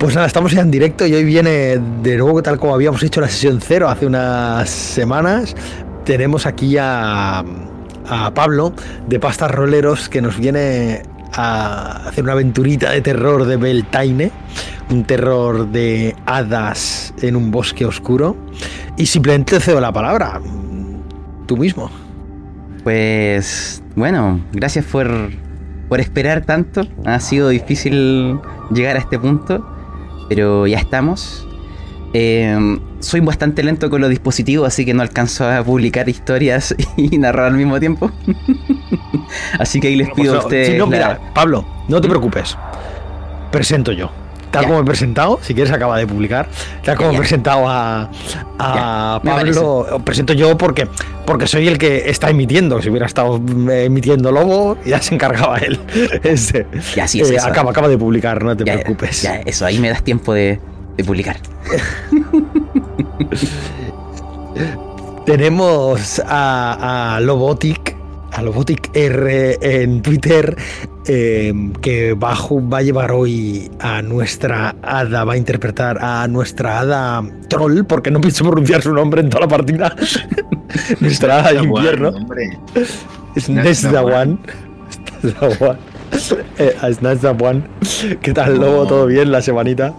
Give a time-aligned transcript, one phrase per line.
[0.00, 3.20] Pues nada, estamos ya en directo y hoy viene de nuevo, tal como habíamos hecho
[3.20, 5.54] la sesión cero hace unas semanas.
[6.06, 7.44] Tenemos aquí a,
[8.08, 8.72] a Pablo
[9.06, 11.02] de Pastas Roleros que nos viene
[11.34, 14.32] a hacer una aventurita de terror de Beltaine,
[14.88, 18.38] un terror de hadas en un bosque oscuro.
[18.96, 20.40] Y simplemente te cedo la palabra,
[21.44, 21.90] tú mismo.
[22.84, 25.10] Pues bueno, gracias por,
[25.90, 26.86] por esperar tanto.
[27.04, 28.40] Ha sido difícil
[28.72, 29.76] llegar a este punto,
[30.30, 31.44] pero ya estamos.
[32.12, 32.56] Eh,
[33.00, 37.46] soy bastante lento con los dispositivos, así que no alcanzo a publicar historias y narrar
[37.46, 38.10] al mismo tiempo.
[39.58, 40.68] así que ahí les pido a ustedes.
[40.68, 42.56] Sí, no, la- mira, Pablo, no te preocupes.
[43.50, 44.10] Presento yo.
[44.50, 44.68] Tal Ya.
[44.68, 46.48] como he presentado, si quieres acaba de publicar,
[46.84, 48.10] tal como Ya, he presentado a,
[48.58, 50.88] a Pablo, presento yo porque,
[51.24, 52.82] porque soy el que está emitiendo.
[52.82, 55.78] Si hubiera estado eh, emitiendo Lobo, ya se encargaba él.
[56.24, 57.46] Este, Ya, sí, es eh, eso.
[57.46, 59.22] acaba, acaba de publicar, no te preocupes.
[59.22, 60.58] ya, eso, ahí me das tiempo de,
[60.96, 61.36] de publicar.
[65.26, 67.94] Tenemos a, a Lobotic,
[68.32, 70.56] a Lobotic R en Twitter,
[71.06, 76.80] eh, que va, va a llevar hoy a nuestra hada, va a interpretar a nuestra
[76.80, 79.96] hada troll, porque no pienso pronunciar su nombre en toda la partida.
[81.00, 82.10] nuestra hada del invierno.
[82.10, 82.58] Hombre,
[83.34, 84.38] Es Nesdawan.
[85.22, 85.78] Nesdawan.
[86.58, 88.18] Eh.
[88.20, 88.86] ¿Qué tal, Lobo?
[88.86, 89.94] ¿Todo bien la semanita?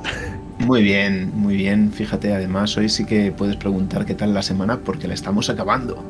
[0.59, 1.91] muy bien, muy bien.
[1.91, 6.03] Fíjate, además, hoy sí que puedes preguntar qué tal la semana porque la estamos acabando.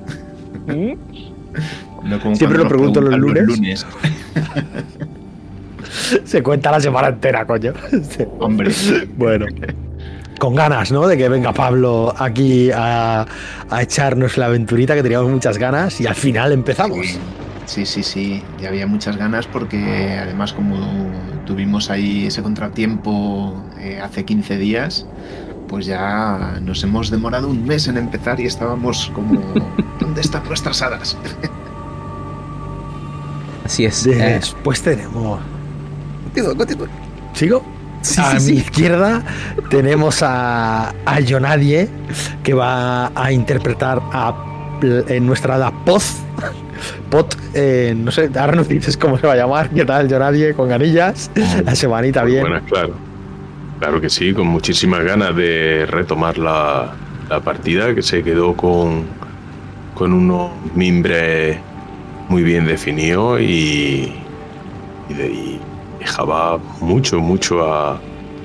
[2.04, 3.86] No como Siempre lo pregunto los lunes.
[6.24, 7.74] Se cuenta la semana entera, coño.
[8.40, 8.72] Hombre,
[9.18, 9.46] Bueno,
[10.40, 11.08] con ganas, ¿no?
[11.08, 13.26] De que venga Pablo aquí a,
[13.70, 17.06] a echarnos la aventurita, que teníamos muchas ganas, y al final empezamos.
[17.06, 17.18] sí,
[17.66, 18.44] sí, sí, sí.
[18.60, 20.78] Ya había muchas ganas porque además como
[21.46, 25.06] tuvimos ahí ese contratiempo eh, hace 15 días,
[25.68, 29.40] pues ya nos hemos demorado un mes en empezar y estábamos como,
[30.00, 31.18] ¿dónde están nuestras hadas?
[33.72, 34.06] Así es.
[34.06, 35.40] eh, Después tenemos.
[36.26, 36.88] continúa, continúa.
[37.32, 37.64] ¿Sigo?
[38.02, 38.64] Sí, a sí, mi sí.
[38.66, 39.24] izquierda
[39.70, 41.88] tenemos a, a Jonadie,
[42.44, 44.36] que va a interpretar a
[44.82, 46.18] en nuestra hada Poz.
[47.10, 49.70] Pot, eh, no sé, ahora nos dices cómo se va a llamar.
[49.70, 50.54] ¿Qué tal, Jonadie?
[50.54, 51.32] Con ganillas.
[51.64, 52.42] La semanita bien.
[52.42, 52.94] Buenas, claro.
[53.80, 56.92] Claro que sí, con muchísimas ganas de retomar la,
[57.30, 59.06] la partida que se quedó con,
[59.94, 61.58] con unos mimbres
[62.32, 64.14] muy bien definidos y,
[65.10, 65.60] y, de- y
[66.00, 68.00] dejaba mucho, mucho a,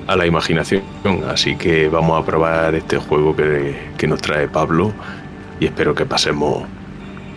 [0.09, 0.83] a la imaginación.
[1.29, 4.93] Así que vamos a probar este juego que, que nos trae Pablo
[5.61, 6.65] y espero que pasemos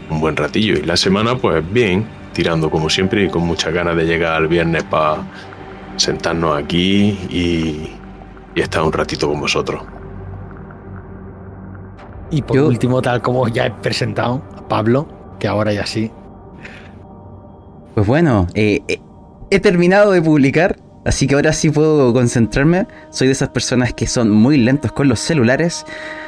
[0.10, 0.74] un buen ratillo.
[0.80, 4.48] Y la semana, pues bien, tirando como siempre y con muchas ganas de llegar al
[4.48, 5.18] viernes para
[5.98, 7.92] sentarnos aquí y,
[8.56, 9.84] y estar un ratito con vosotros.
[12.32, 15.08] Y por Yo- último, tal como ya he presentado a Pablo,
[15.40, 16.12] que ahora ya sí.
[18.00, 19.02] Pues bueno, eh, eh,
[19.52, 22.88] he terminado de publicar, así que ahora sí puedo concentrarme.
[23.10, 25.86] Soy de esas personas que son muy lentos con los celulares,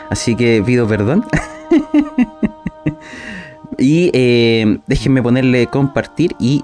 [0.10, 1.26] así que pido perdón.
[3.78, 6.62] y eh, déjenme ponerle compartir y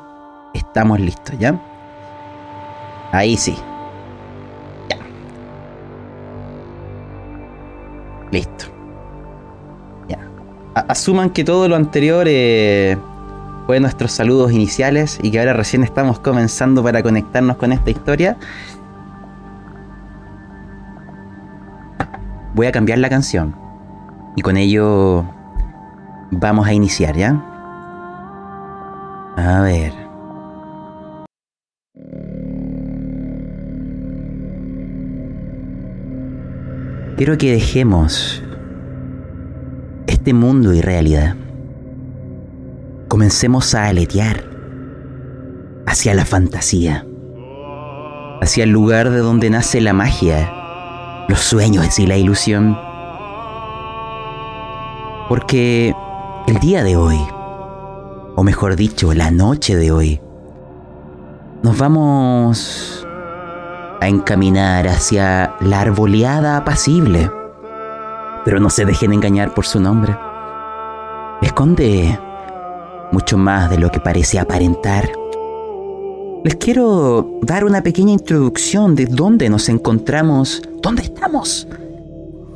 [0.53, 1.57] estamos listos, ¿ya?
[3.13, 3.55] Ahí sí.
[4.89, 4.97] Ya.
[8.29, 8.65] Listo.
[10.09, 10.19] Ya.
[10.75, 12.97] Asuman que todo lo anterior eh,
[13.67, 18.37] fue nuestros saludos iniciales y que ahora recién estamos comenzando para conectarnos con esta historia.
[22.55, 23.53] Voy a cambiar la canción
[24.37, 25.25] y con ello
[26.31, 27.43] vamos a iniciar, ¿ya?
[29.35, 29.91] A ver.
[37.17, 38.41] Quiero que dejemos
[40.07, 41.35] este mundo y realidad.
[43.07, 44.43] Comencemos a aletear
[45.85, 47.07] hacia la fantasía,
[48.41, 52.77] hacia el lugar de donde nace la magia, los sueños y la ilusión.
[55.29, 55.95] Porque
[56.47, 57.17] el día de hoy,
[58.35, 60.21] o mejor dicho, la noche de hoy,
[61.63, 63.07] nos vamos
[64.01, 67.31] a encaminar hacia la arboleada apacible.
[68.43, 70.17] Pero no se dejen engañar por su nombre.
[71.41, 72.19] Esconde
[73.11, 75.09] mucho más de lo que parece aparentar.
[76.43, 81.67] Les quiero dar una pequeña introducción de dónde nos encontramos, dónde estamos.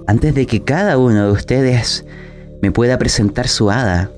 [0.08, 2.06] Antes de que cada uno de ustedes
[2.62, 4.12] me pueda presentar su hada,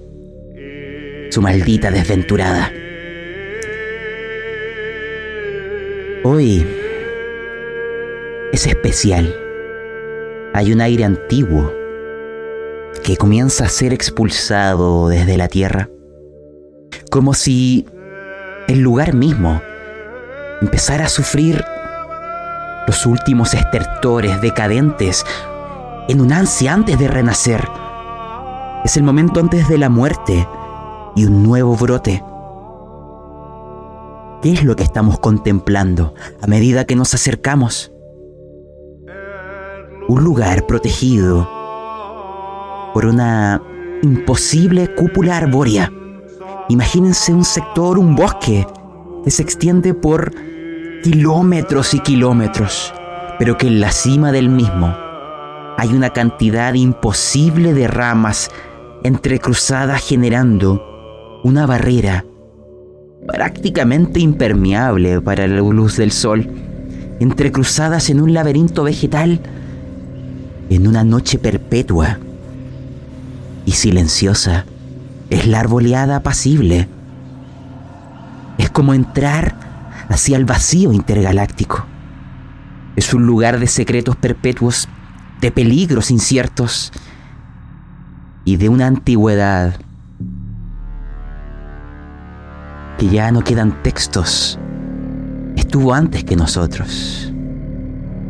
[1.29, 2.71] su maldita desventurada.
[6.23, 6.65] Hoy
[8.51, 9.35] es especial.
[10.53, 11.73] Hay un aire antiguo
[13.03, 15.89] que comienza a ser expulsado desde la tierra,
[17.09, 17.85] como si
[18.67, 19.61] el lugar mismo
[20.61, 21.63] empezara a sufrir
[22.87, 25.25] los últimos estertores decadentes
[26.07, 27.67] en un ansia antes de renacer.
[28.83, 30.47] Es el momento antes de la muerte
[31.15, 32.23] y un nuevo brote.
[34.41, 37.93] ¿Qué es lo que estamos contemplando a medida que nos acercamos?
[40.09, 41.49] Un lugar protegido
[42.93, 43.61] por una
[44.01, 45.91] imposible cúpula arbórea.
[46.69, 48.65] Imagínense un sector, un bosque,
[49.23, 50.33] que se extiende por
[51.03, 52.93] kilómetros y kilómetros,
[53.39, 54.95] pero que en la cima del mismo
[55.77, 58.49] hay una cantidad imposible de ramas
[59.03, 62.25] entrecruzadas generando una barrera
[63.27, 66.47] prácticamente impermeable para la luz del sol,
[67.19, 69.39] entrecruzadas en un laberinto vegetal
[70.69, 72.19] en una noche perpetua
[73.65, 74.65] y silenciosa.
[75.33, 76.87] Es la arboleada apacible.
[78.59, 79.55] Es como entrar
[80.07, 81.87] hacia el vacío intergaláctico.
[82.95, 84.87] Es un lugar de secretos perpetuos,
[85.41, 86.93] de peligros inciertos
[88.45, 89.73] y de una antigüedad
[92.99, 94.59] que ya no quedan textos.
[95.55, 97.33] Estuvo antes que nosotros.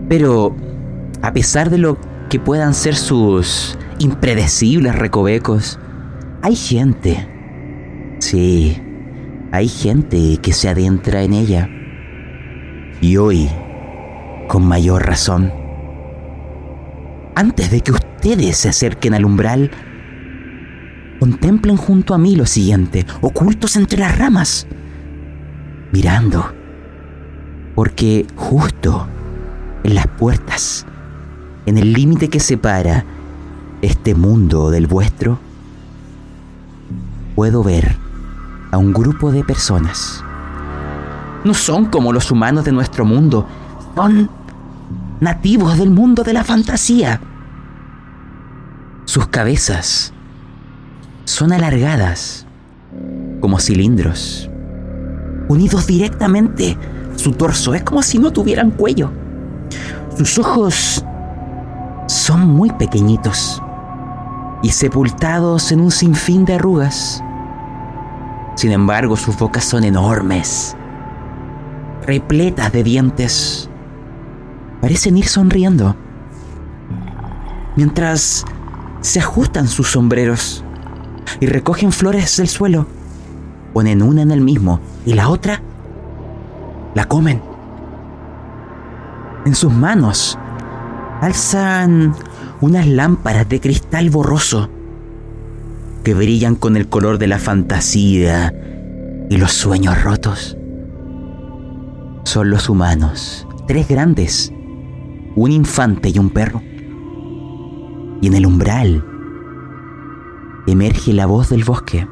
[0.08, 0.56] Pero,
[1.22, 1.98] a pesar de lo
[2.30, 5.80] que puedan ser sus impredecibles recovecos,
[6.44, 7.26] hay gente.
[8.20, 8.78] Sí,
[9.54, 11.70] hay gente que se adentra en ella.
[13.00, 13.50] Y hoy,
[14.50, 15.54] con mayor razón.
[17.34, 19.72] Antes de que ustedes se acerquen al umbral,
[21.18, 24.68] contemplen junto a mí lo siguiente, ocultos entre las ramas,
[25.94, 26.54] mirando,
[27.74, 29.08] porque justo
[29.86, 30.86] en las puertas,
[31.66, 33.06] en el límite que separa
[33.82, 35.40] este mundo del vuestro,
[37.36, 37.96] puedo ver
[38.72, 40.24] a un grupo de personas.
[41.44, 43.48] No son como los humanos de nuestro mundo,
[43.96, 44.30] son
[45.20, 47.20] nativos del mundo de la fantasía.
[49.06, 50.14] Sus cabezas
[51.26, 52.46] son alargadas
[53.42, 54.50] como cilindros,
[55.50, 56.78] unidos directamente
[57.16, 57.74] su torso.
[57.74, 59.12] Es como si no tuvieran cuello.
[60.18, 61.04] Sus ojos
[62.08, 63.62] son muy pequeñitos
[64.64, 67.22] y sepultados en un sinfín de arrugas.
[68.56, 70.76] Sin embargo, sus bocas son enormes,
[72.08, 73.70] repletas de dientes.
[74.82, 75.96] Parecen ir sonriendo,
[77.76, 78.46] mientras
[79.02, 80.64] se ajustan sus sombreros
[81.42, 82.88] y recogen flores del suelo.
[83.74, 85.62] Ponen una en el mismo y la otra
[86.96, 87.42] la comen.
[89.46, 90.38] En sus manos
[91.22, 92.16] alzan
[92.64, 94.70] unas lámparas de cristal borroso
[96.06, 98.54] que brillan con el color de la fantasía
[99.30, 100.58] y los sueños rotos.
[102.24, 104.54] Son los humanos, tres grandes,
[105.36, 106.62] un infante y un perro.
[108.22, 109.06] Y en el umbral
[110.66, 112.08] emerge la voz del bosque,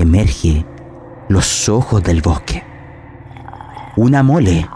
[0.00, 0.66] emerge
[1.30, 2.62] los ojos del bosque.
[3.96, 4.68] Una mole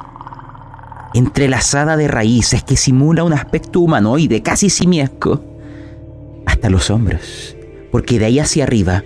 [1.19, 5.43] entrelazada de raíces que simula un aspecto humanoide casi simiesco
[6.45, 7.57] hasta los hombros,
[7.91, 9.03] porque de ahí hacia arriba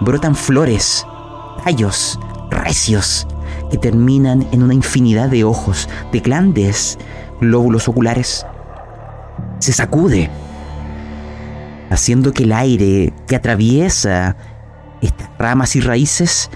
[0.00, 1.06] brotan flores,
[1.64, 2.18] tallos
[2.50, 3.26] recios
[3.70, 6.98] que terminan en una infinidad de ojos, de grandes
[7.40, 8.46] glóbulos oculares.
[9.58, 10.30] Se sacude
[11.90, 14.36] haciendo que el aire que atraviesa
[15.02, 16.50] estas ramas y raíces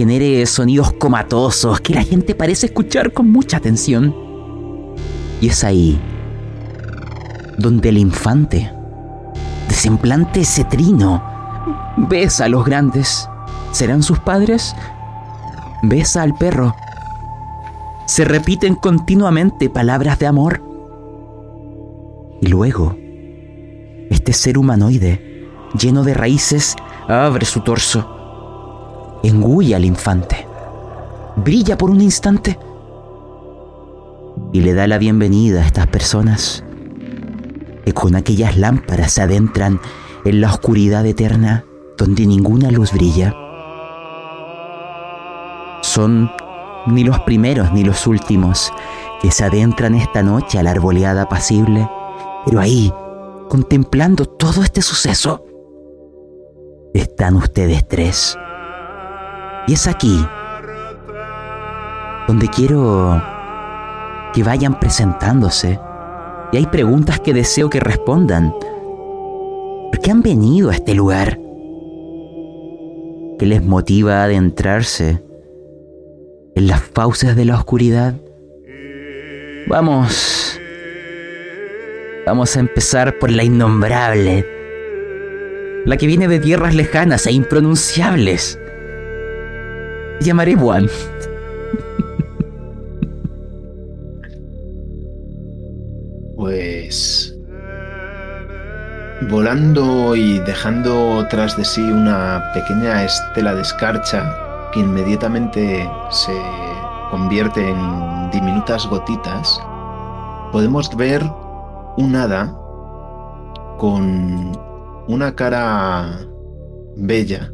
[0.00, 4.16] genere sonidos comatosos que la gente parece escuchar con mucha atención.
[5.42, 6.00] Y es ahí
[7.58, 8.72] donde el infante,
[9.68, 11.22] de semblante cetrino,
[11.98, 13.28] besa a los grandes.
[13.72, 14.74] ¿Serán sus padres?
[15.82, 16.74] Besa al perro.
[18.06, 20.62] Se repiten continuamente palabras de amor.
[22.40, 22.96] Y luego,
[24.08, 25.46] este ser humanoide,
[25.78, 26.74] lleno de raíces,
[27.06, 28.19] abre su torso,
[29.22, 30.46] engulla al infante,
[31.36, 32.58] brilla por un instante
[34.52, 36.64] y le da la bienvenida a estas personas
[37.84, 39.80] que con aquellas lámparas se adentran
[40.24, 41.64] en la oscuridad eterna
[41.96, 43.34] donde ninguna luz brilla.
[45.82, 46.30] Son
[46.86, 48.72] ni los primeros ni los últimos
[49.20, 51.88] que se adentran esta noche a la arboleada apacible,
[52.44, 52.92] pero ahí,
[53.48, 55.44] contemplando todo este suceso,
[56.94, 58.36] están ustedes tres.
[59.66, 60.24] Y es aquí
[62.30, 63.20] donde quiero
[64.32, 65.80] que vayan presentándose.
[66.52, 68.52] Y hay preguntas que deseo que respondan.
[69.90, 71.38] ¿Por qué han venido a este lugar?
[73.38, 75.22] ¿Qué les motiva a adentrarse
[76.54, 78.14] en las fauces de la oscuridad?
[79.66, 80.60] Vamos.
[82.26, 84.46] Vamos a empezar por la innombrable.
[85.84, 88.58] La que viene de tierras lejanas e impronunciables.
[90.20, 90.86] Llamaré Juan.
[96.36, 97.34] Pues
[99.30, 104.34] volando y dejando tras de sí una pequeña estela de escarcha
[104.72, 106.32] que inmediatamente se
[107.10, 109.60] convierte en diminutas gotitas,
[110.52, 111.22] podemos ver
[111.96, 112.54] un hada
[113.78, 114.52] con
[115.08, 116.26] una cara
[116.96, 117.52] bella,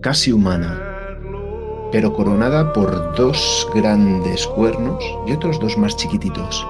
[0.00, 0.91] casi humana,
[1.92, 6.66] pero coronada por dos grandes cuernos y otros dos más chiquititos.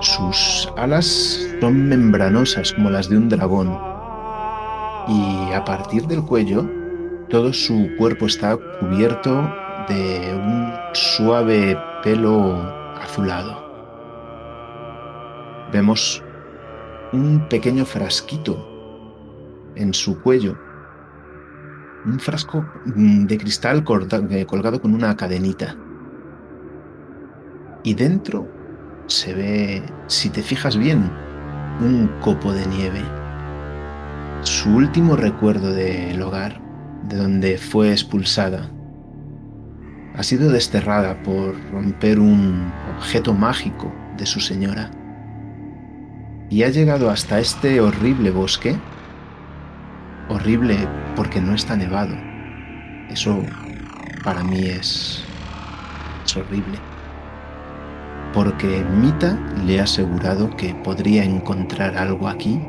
[0.00, 3.76] Sus alas son membranosas como las de un dragón
[5.08, 6.64] y a partir del cuello
[7.28, 9.52] todo su cuerpo está cubierto
[9.88, 12.54] de un suave pelo
[13.02, 13.66] azulado.
[15.72, 16.22] Vemos
[17.12, 18.64] un pequeño frasquito
[19.74, 20.56] en su cuello,
[22.08, 25.76] un frasco de cristal colgado con una cadenita.
[27.82, 28.48] Y dentro
[29.06, 31.10] se ve, si te fijas bien,
[31.80, 33.02] un copo de nieve.
[34.42, 36.60] Su último recuerdo del hogar,
[37.08, 38.70] de donde fue expulsada,
[40.14, 44.90] ha sido desterrada por romper un objeto mágico de su señora.
[46.50, 48.76] Y ha llegado hasta este horrible bosque.
[50.28, 52.14] Horrible porque no está nevado.
[53.10, 53.42] Eso
[54.24, 55.24] para mí es,
[56.24, 56.78] es horrible
[58.32, 62.60] porque Mita le ha asegurado que podría encontrar algo aquí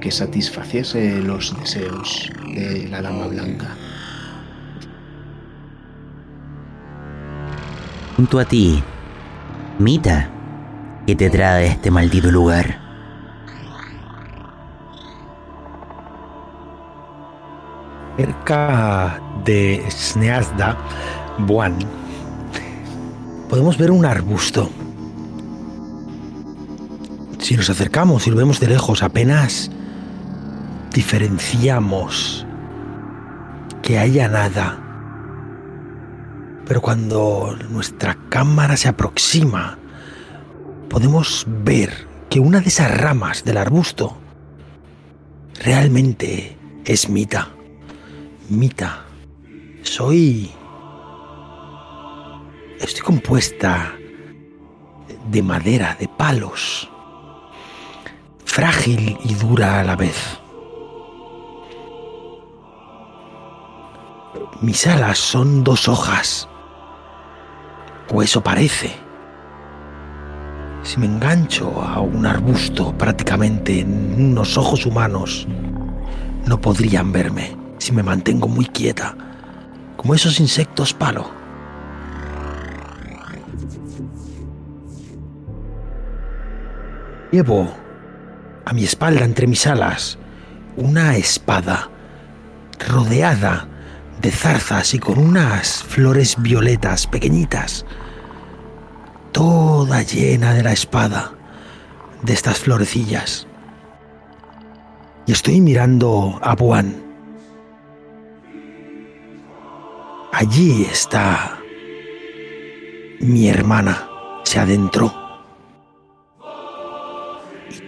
[0.00, 3.68] que satisfaciese los deseos de la Dama Blanca.
[8.16, 8.82] Junto a ti,
[9.78, 10.28] Mita,
[11.06, 12.79] ¿qué te trae este maldito lugar?
[18.20, 20.76] Cerca de Sneazda,
[21.38, 21.78] Buan,
[23.48, 24.68] podemos ver un arbusto.
[27.38, 29.70] Si nos acercamos y lo vemos de lejos, apenas
[30.92, 32.44] diferenciamos
[33.80, 34.78] que haya nada.
[36.66, 39.78] Pero cuando nuestra cámara se aproxima,
[40.90, 44.18] podemos ver que una de esas ramas del arbusto
[45.64, 47.48] realmente es Mita.
[48.50, 49.04] Mita,
[49.82, 50.50] soy
[52.80, 53.94] Estoy compuesta
[55.30, 56.90] de madera, de palos,
[58.44, 60.40] frágil y dura a la vez.
[64.62, 66.48] Mis alas son dos hojas,
[68.12, 68.90] o eso parece.
[70.82, 75.46] Si me engancho a un arbusto prácticamente en unos ojos humanos,
[76.46, 79.16] no podrían verme si me mantengo muy quieta,
[79.96, 81.30] como esos insectos palo.
[87.32, 87.72] Llevo
[88.66, 90.18] a mi espalda entre mis alas
[90.76, 91.88] una espada
[92.88, 93.66] rodeada
[94.20, 97.86] de zarzas y con unas flores violetas pequeñitas,
[99.32, 101.32] toda llena de la espada
[102.22, 103.46] de estas florecillas.
[105.26, 107.09] Y estoy mirando a Buan.
[110.40, 111.60] Allí está
[113.20, 114.08] mi hermana,
[114.42, 115.12] se adentró.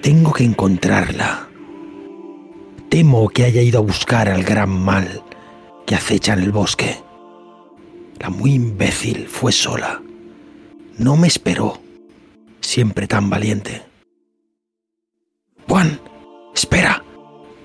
[0.03, 1.49] Tengo que encontrarla.
[2.91, 5.25] Temo que haya ido a buscar al gran mal
[5.87, 7.03] que acecha en el bosque.
[8.19, 10.03] La muy imbécil fue sola.
[10.99, 11.81] No me esperó.
[12.61, 13.83] Siempre tan valiente.
[15.67, 15.99] Juan,
[16.55, 17.03] espera.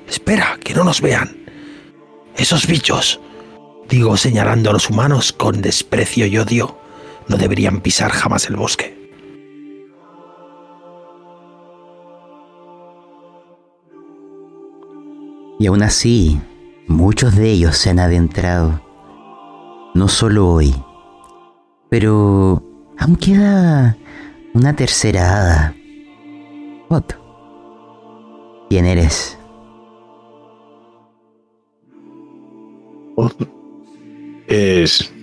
[0.08, 1.36] Espera, que no nos vean.
[2.38, 3.20] Esos bichos,
[3.90, 6.78] digo señalando a los humanos con desprecio y odio,
[7.28, 8.98] no deberían pisar jamás el bosque.
[15.60, 16.40] Y aún así,
[16.88, 18.82] muchos de ellos se han adentrado.
[19.96, 20.76] No solo hoy.
[21.90, 22.64] Pero
[22.98, 23.98] aún queda
[24.54, 25.76] una tercera hada.
[26.90, 27.16] Otto.
[28.70, 29.38] ¿Quién eres?
[34.48, 35.14] Es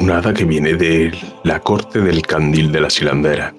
[0.00, 3.54] un hada que viene de la corte del candil de las hilanderas.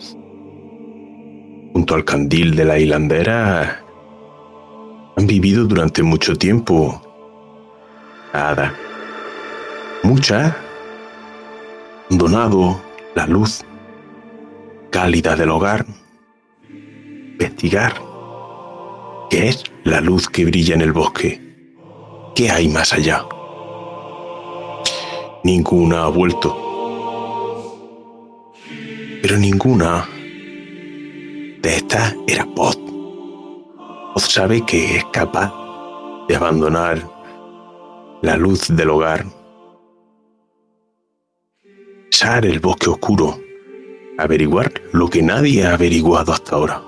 [1.72, 3.82] Junto al candil de la hilandera
[5.16, 7.02] han vivido durante mucho tiempo
[8.34, 8.76] hada.
[10.04, 10.54] Muchas
[12.12, 12.82] han donado
[13.16, 13.64] la luz
[14.90, 15.86] cálida del hogar,
[16.68, 17.94] investigar
[19.30, 21.42] qué es la luz que brilla en el bosque,
[22.36, 23.24] qué hay más allá.
[25.44, 26.56] Ninguna ha vuelto,
[29.22, 30.08] pero ninguna
[31.62, 32.78] de estas era Pod.
[34.14, 35.54] Pod sabe que es capaz
[36.28, 37.02] de abandonar
[38.22, 39.26] la luz del hogar,
[42.10, 43.38] pisar el bosque oscuro
[44.20, 46.84] averiguar lo que nadie ha averiguado hasta ahora.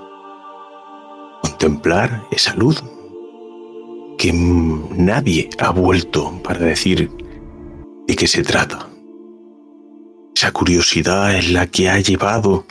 [1.42, 2.82] Contemplar esa luz
[4.18, 7.10] que nadie ha vuelto para decir
[8.06, 8.88] de qué se trata.
[10.34, 12.66] Esa curiosidad es la que ha llevado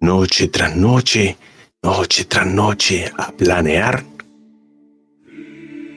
[0.00, 1.36] noche tras noche,
[1.82, 4.04] noche tras noche a planear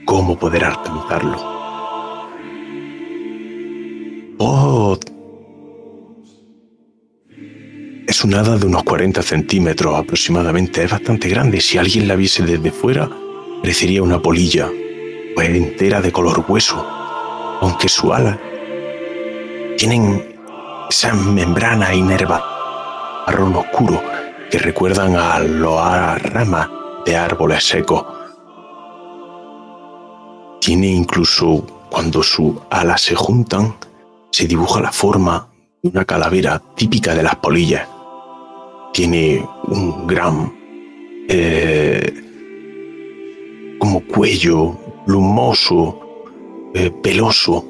[0.05, 1.37] cómo poder alcanzarlo.
[4.39, 4.97] Oh,
[8.07, 11.59] es un hada de unos 40 centímetros aproximadamente, es bastante grande.
[11.59, 13.09] Si alguien la viese desde fuera,
[13.61, 14.69] parecería una polilla,
[15.35, 16.96] pues entera de color hueso,
[17.61, 18.39] aunque su ala
[19.77, 20.35] tienen
[20.89, 22.43] esa membrana inerva
[23.25, 24.01] marrón oscuro
[24.49, 26.69] que recuerdan a las ramas
[27.05, 28.05] de árboles secos.
[30.61, 33.75] Tiene incluso, cuando sus alas se juntan,
[34.31, 35.47] se dibuja la forma
[35.81, 37.87] de una calavera típica de las polillas
[38.97, 40.51] tiene un gran
[41.29, 42.11] eh,
[43.77, 46.06] como cuello plumoso,
[46.73, 47.65] eh, peloso.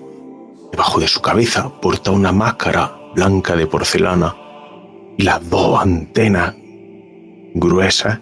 [0.72, 4.36] Debajo de su cabeza porta una máscara blanca de porcelana
[5.18, 6.54] y las dos antenas
[7.56, 8.20] gruesas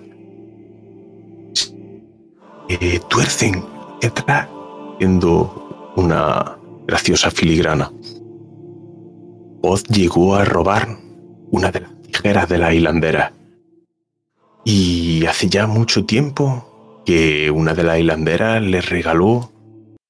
[2.70, 3.64] eh, tuercen
[4.02, 4.48] detrás,
[5.00, 6.58] viendo una
[6.88, 7.92] graciosa filigrana.
[9.62, 10.98] Oz llegó a robar
[11.52, 11.96] una de las
[12.48, 13.34] de la hilandera.
[14.64, 19.52] Y hace ya mucho tiempo que una de las hilanderas le regaló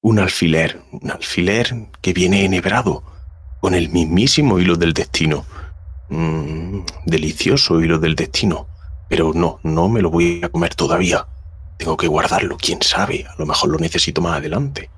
[0.06, 3.02] un alfiler, un alfiler que viene enhebrado
[3.58, 5.44] con el mismísimo hilo del destino.
[6.10, 8.68] Mm, delicioso hilo del destino.
[9.08, 11.26] Pero no, no me lo voy a comer todavía.
[11.76, 14.90] Tengo que guardarlo, quién sabe, a lo mejor lo necesito más adelante.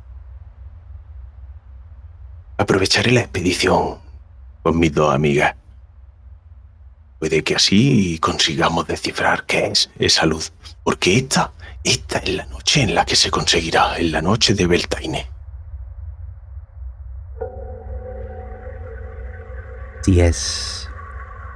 [2.59, 4.01] Aprovecharé la expedición
[4.63, 5.57] con mis dos amigas.
[7.19, 10.53] Puede que así consigamos descifrar qué es esa luz,
[10.85, 14.67] porque esta, esta es la noche en la que se conseguirá, en la noche de
[14.67, 15.27] Beltaine.
[20.03, 20.89] Si es.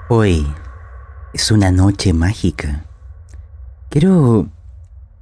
[0.08, 0.46] Hoy
[1.32, 2.84] es una noche mágica.
[3.88, 4.48] Quiero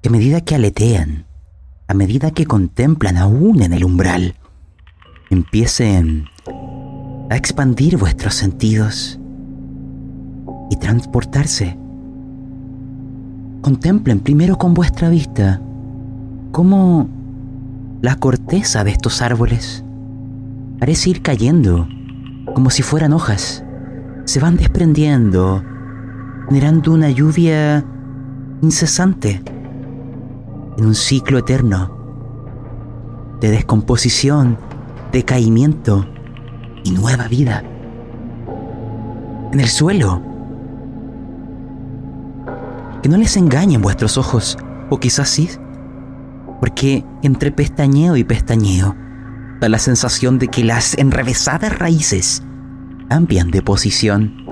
[0.02, 1.26] que a medida que aletean,
[1.86, 4.36] a medida que contemplan aún en el umbral,
[5.30, 6.26] empiecen
[7.30, 9.20] a expandir vuestros sentidos
[10.70, 11.78] y transportarse.
[13.62, 15.60] Contemplen primero con vuestra vista
[16.50, 17.08] cómo
[18.00, 19.84] la corteza de estos árboles
[20.78, 21.86] parece ir cayendo
[22.54, 23.62] como si fueran hojas.
[24.24, 25.62] Se van desprendiendo,
[26.48, 27.84] generando una lluvia
[28.62, 29.42] incesante
[30.78, 31.98] en un ciclo eterno
[33.40, 34.56] de descomposición,
[35.12, 36.06] decaimiento
[36.82, 37.62] y nueva vida.
[39.52, 40.29] En el suelo
[43.02, 44.58] que no les engañen vuestros ojos,
[44.90, 45.48] o quizás sí,
[46.60, 48.94] porque entre pestañeo y pestañeo
[49.60, 52.42] da la sensación de que las enrevesadas raíces
[53.08, 54.46] cambian de posición,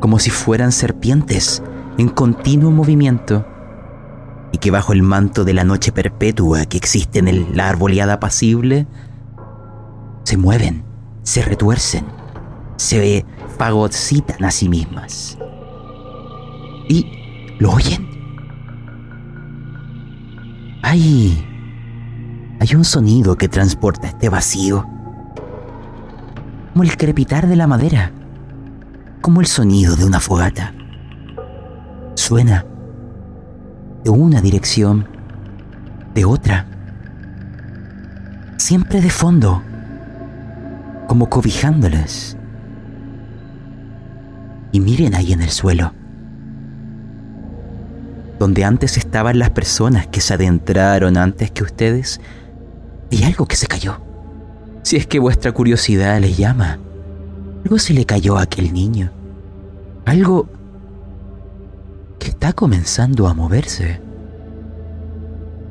[0.00, 1.62] como si fueran serpientes
[1.98, 3.46] en continuo movimiento,
[4.52, 8.86] y que bajo el manto de la noche perpetua que existe en la arboleada apacible,
[10.24, 10.84] se mueven,
[11.22, 12.04] se retuercen,
[12.76, 13.24] se
[13.58, 15.38] fagocitan a sí mismas.
[16.88, 17.19] Y
[17.60, 18.08] ¿Lo oyen?
[20.82, 21.46] Hay...
[22.58, 24.86] Hay un sonido que transporta este vacío.
[26.72, 28.12] Como el crepitar de la madera.
[29.20, 30.74] Como el sonido de una fogata.
[32.14, 32.64] Suena
[34.04, 35.06] de una dirección,
[36.14, 36.66] de otra.
[38.56, 39.62] Siempre de fondo,
[41.08, 42.38] como cobijándolas.
[44.72, 45.99] Y miren ahí en el suelo
[48.40, 52.22] donde antes estaban las personas que se adentraron antes que ustedes,
[53.12, 54.00] hay algo que se cayó.
[54.82, 56.78] Si es que vuestra curiosidad les llama,
[57.62, 59.12] Algo se le cayó a aquel niño.
[60.06, 60.48] Algo
[62.18, 64.00] que está comenzando a moverse.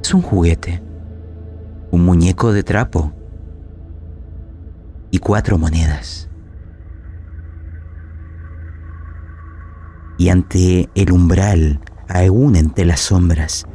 [0.03, 0.83] Es un juguete.
[1.89, 3.11] Un muñeco de trapo.
[5.09, 6.29] Y cuatro monedas.
[10.19, 11.79] Y ante el umbral,
[12.09, 13.65] aún entre las sombras,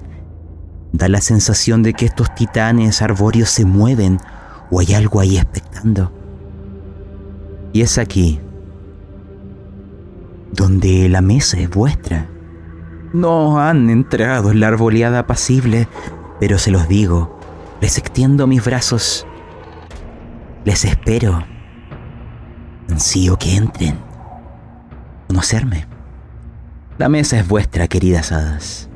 [0.92, 4.18] da la sensación de que estos titanes arbóreos se mueven
[4.70, 6.12] o hay algo ahí expectando.
[7.72, 8.40] Y es aquí
[10.52, 12.28] donde la mesa es vuestra.
[13.12, 15.88] No han entrado en la arboleada apacible,
[16.40, 17.38] pero se los digo,
[17.80, 19.26] les extiendo mis brazos,
[20.64, 21.44] les espero,
[22.88, 23.98] ansío que entren,
[25.28, 25.93] conocerme.
[26.96, 28.88] La mesa es vuestra, queridas hadas.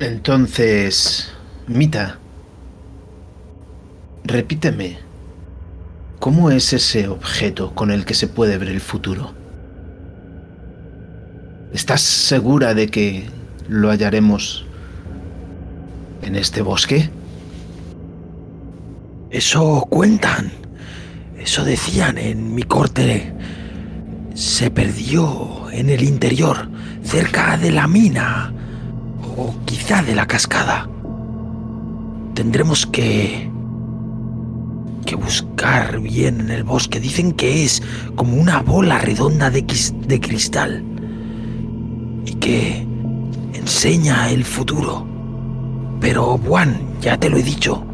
[0.00, 1.30] Entonces,
[1.66, 2.18] Mita,
[4.24, 4.98] repíteme,
[6.18, 9.34] ¿cómo es ese objeto con el que se puede ver el futuro?
[11.74, 13.28] ¿Estás segura de que
[13.68, 14.64] lo hallaremos
[16.22, 17.10] en este bosque?
[19.30, 20.50] Eso cuentan.
[21.38, 23.32] Eso decían en mi corte.
[24.34, 26.68] Se perdió en el interior,
[27.02, 28.52] cerca de la mina
[29.36, 30.88] o quizá de la cascada.
[32.34, 33.50] Tendremos que
[35.08, 37.00] que buscar bien en el bosque.
[37.00, 37.82] Dicen que es
[38.14, 39.64] como una bola redonda de,
[40.06, 40.84] de cristal
[42.26, 42.86] y que
[43.54, 45.06] enseña el futuro.
[45.98, 47.87] Pero, Juan, ya te lo he dicho.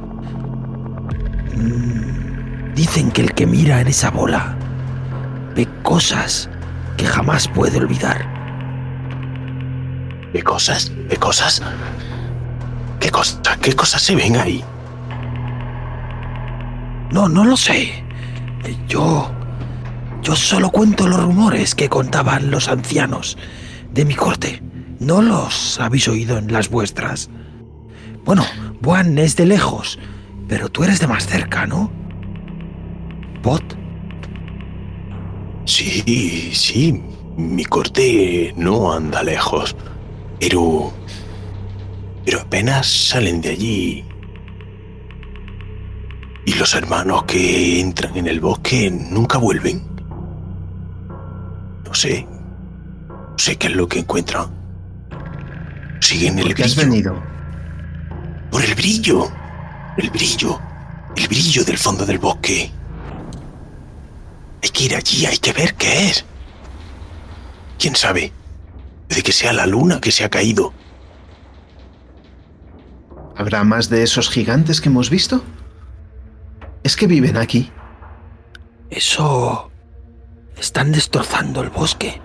[2.74, 4.56] Dicen que el que mira en esa bola
[5.54, 6.48] ve cosas
[6.96, 8.26] que jamás puede olvidar.
[10.32, 10.92] ¿Qué cosas?
[11.08, 11.62] ¿Qué cosas?
[12.98, 13.40] ¿Qué cosas?
[13.58, 14.64] ¿Qué cosas se ven ahí?
[17.12, 18.04] No, no lo sé.
[18.88, 19.30] Yo...
[20.22, 23.36] Yo solo cuento los rumores que contaban los ancianos
[23.92, 24.62] de mi corte.
[24.98, 27.28] No los habéis oído en las vuestras.
[28.24, 28.42] Bueno,
[28.82, 29.98] Juan es de lejos,
[30.48, 31.90] pero tú eres de más cerca, ¿no?
[33.42, 33.62] ¿Bot?
[35.64, 37.02] Sí, sí.
[37.36, 39.76] Mi corte no anda lejos.
[40.40, 40.92] Pero...
[42.24, 44.04] Pero apenas salen de allí.
[46.46, 49.82] Y los hermanos que entran en el bosque nunca vuelven.
[51.84, 52.26] No sé.
[53.08, 54.46] No sé qué es lo que encuentran.
[56.00, 56.66] Siguen el ¿Por qué brillo.
[56.66, 57.22] has venido?
[58.50, 59.30] Por el brillo.
[59.96, 60.60] El brillo.
[61.16, 62.70] El brillo del fondo del bosque.
[64.62, 66.24] Hay que ir allí, hay que ver qué es.
[67.78, 68.32] ¿Quién sabe?
[69.08, 70.72] De que sea la luna que se ha caído.
[73.36, 75.44] ¿Habrá más de esos gigantes que hemos visto?
[76.82, 77.70] ¿Es que viven aquí?
[78.90, 79.70] Eso...
[80.56, 82.20] Están destrozando el bosque.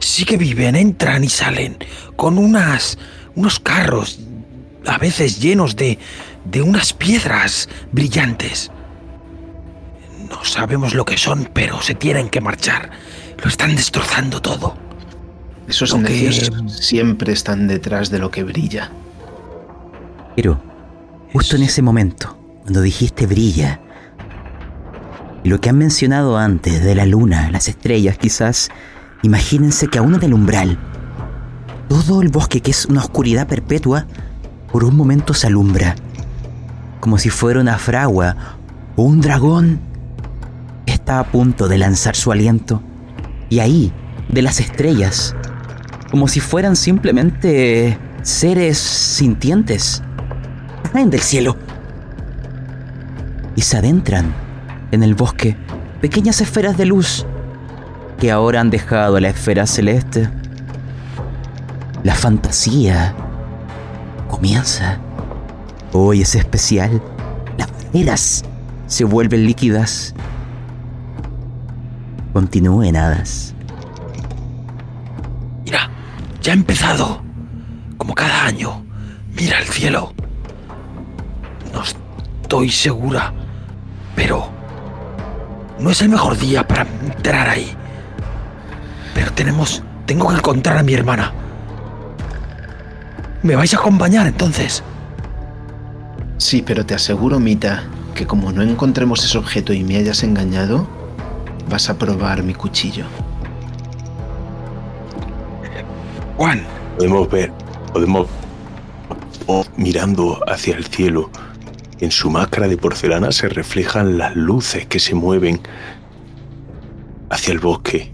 [0.00, 1.78] Sí que viven, entran y salen
[2.16, 2.98] con unas...
[3.34, 4.18] unos carros,
[4.86, 5.98] a veces llenos de...
[6.44, 8.70] de unas piedras brillantes.
[10.28, 12.90] No sabemos lo que son, pero se tienen que marchar.
[13.42, 14.74] Lo están destrozando todo.
[15.68, 16.50] Esos Lo que- necios
[16.80, 18.90] siempre están detrás de lo que brilla.
[20.36, 20.60] Pero,
[21.32, 23.80] justo en ese momento, cuando dijiste brilla,
[25.44, 28.70] y lo que han mencionado antes de la luna, las estrellas quizás,
[29.22, 30.78] imagínense que aún en el umbral,
[31.88, 34.06] todo el bosque que es una oscuridad perpetua,
[34.70, 35.94] por un momento se alumbra,
[37.02, 38.36] como si fuera una fragua
[38.94, 39.80] o un dragón
[40.86, 42.80] está a punto de lanzar su aliento.
[43.50, 43.92] Y ahí,
[44.28, 45.34] de las estrellas,
[46.12, 50.00] como si fueran simplemente seres sintientes,
[50.92, 51.56] caen del cielo
[53.56, 54.32] y se adentran
[54.92, 55.56] en el bosque
[56.00, 57.26] pequeñas esferas de luz
[58.20, 60.30] que ahora han dejado la esfera celeste.
[62.04, 63.12] La fantasía
[64.28, 65.00] comienza.
[65.94, 67.02] Hoy es especial.
[67.58, 68.44] Las barreras
[68.86, 70.14] se vuelven líquidas.
[72.32, 73.54] Continúen, hadas.
[75.66, 75.90] Mira,
[76.40, 77.22] ya ha empezado.
[77.98, 78.82] Como cada año.
[79.36, 80.14] Mira el cielo.
[81.74, 83.34] No estoy segura.
[84.16, 84.50] Pero...
[85.78, 87.70] No es el mejor día para entrar ahí.
[89.14, 89.82] Pero tenemos...
[90.06, 91.32] Tengo que encontrar a mi hermana.
[93.42, 94.82] ¿Me vais a acompañar entonces?
[96.42, 97.84] Sí, pero te aseguro, Mita,
[98.16, 100.88] que como no encontremos ese objeto y me hayas engañado,
[101.70, 103.04] vas a probar mi cuchillo.
[106.36, 106.64] Juan,
[106.98, 107.52] Podemos ver.
[107.92, 108.26] Podemos.
[109.46, 111.30] o- mirando hacia el cielo.
[112.00, 115.60] En su máscara de porcelana se reflejan las luces que se mueven
[117.30, 118.12] hacia el bosque.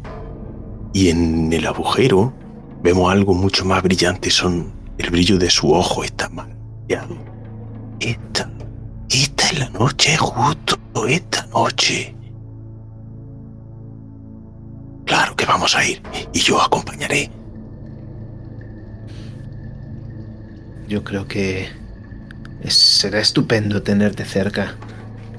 [0.92, 2.34] Y en el agujero
[2.82, 4.30] vemos algo mucho más brillante.
[4.30, 7.16] Son el brillo de su ojo está maravillado.
[8.00, 8.50] Esta,
[9.10, 12.14] esta es la noche, justo esta noche.
[15.04, 17.30] Claro que vamos a ir y yo acompañaré.
[20.86, 21.68] Yo creo que
[22.66, 24.76] será estupendo tenerte cerca.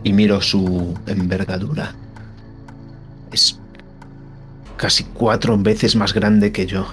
[0.01, 1.93] Y miro su envergadura.
[3.33, 3.59] Es
[4.77, 6.87] casi cuatro veces más grande que yo.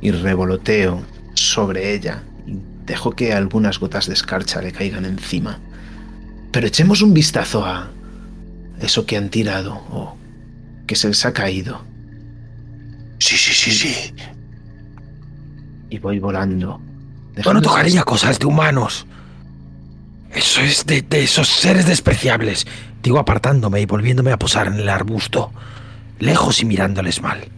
[0.00, 1.02] Y revoloteo
[1.34, 2.22] sobre ella.
[2.86, 5.58] Dejo que algunas gotas de escarcha le caigan encima.
[6.52, 7.90] Pero echemos un vistazo a
[8.80, 10.16] eso que han tirado o
[10.86, 11.82] que se les ha caído.
[13.18, 14.14] Sí, sí, sí, sí.
[15.88, 16.80] Y voy volando.
[17.36, 19.06] Yo no tocaría cosas de humanos.
[20.32, 22.66] Eso es de, de esos seres despreciables.
[23.02, 25.52] Digo apartándome y volviéndome a posar en el arbusto,
[26.18, 27.48] lejos y mirándoles mal.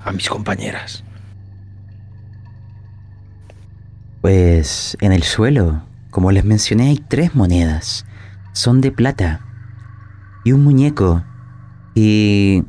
[0.00, 1.02] A mis compañeras.
[4.24, 8.06] Pues en el suelo, como les mencioné, hay tres monedas.
[8.54, 9.44] Son de plata.
[10.46, 11.22] Y un muñeco.
[11.94, 12.64] Y...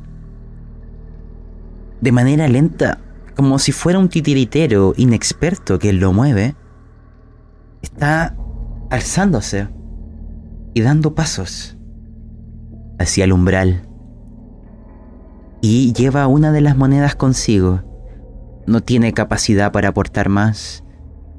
[2.02, 2.98] De manera lenta,
[3.36, 6.56] como si fuera un titiritero inexperto que lo mueve,
[7.80, 8.36] está
[8.90, 9.66] alzándose
[10.74, 11.78] y dando pasos
[12.98, 13.88] hacia el umbral.
[15.62, 17.82] Y lleva una de las monedas consigo.
[18.66, 20.82] No tiene capacidad para aportar más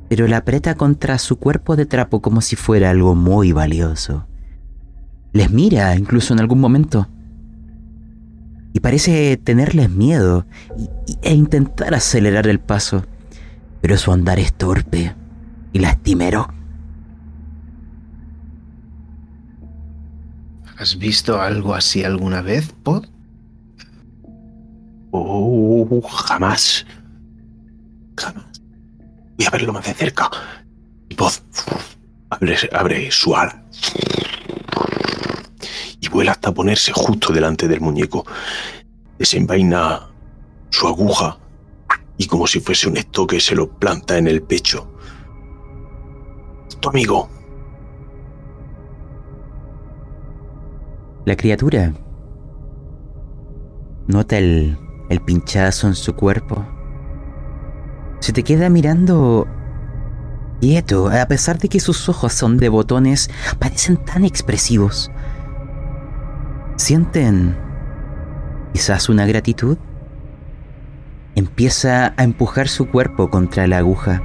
[0.10, 4.28] pero la aprieta contra su cuerpo de trapo como si fuera algo muy valioso.
[5.34, 7.08] Les mira incluso en algún momento.
[8.74, 10.46] Y parece tenerles miedo
[11.22, 13.06] e intentar acelerar el paso.
[13.82, 15.16] Pero su andar es torpe
[15.74, 16.48] y lastimero.
[20.78, 23.06] ¿Has visto algo así alguna vez, Pod?
[25.12, 26.86] Oh, jamás.
[28.16, 28.47] Jamás.
[29.38, 30.30] Voy a verlo más de cerca.
[31.10, 31.44] Y voz
[32.30, 33.64] abre, su ala.
[36.00, 38.26] Y vuela hasta ponerse justo delante del muñeco.
[39.18, 40.10] Desenvaina
[40.70, 41.38] su aguja
[42.18, 44.92] y como si fuese un estoque se lo planta en el pecho.
[46.80, 47.30] Tu amigo.
[51.26, 51.94] La criatura
[54.08, 54.78] nota el,
[55.10, 56.77] el pinchazo en su cuerpo.
[58.28, 59.48] Se te queda mirando
[60.60, 65.10] quieto, a pesar de que sus ojos son de botones, parecen tan expresivos.
[66.76, 67.56] ¿Sienten
[68.74, 69.78] quizás una gratitud?
[71.36, 74.22] Empieza a empujar su cuerpo contra la aguja,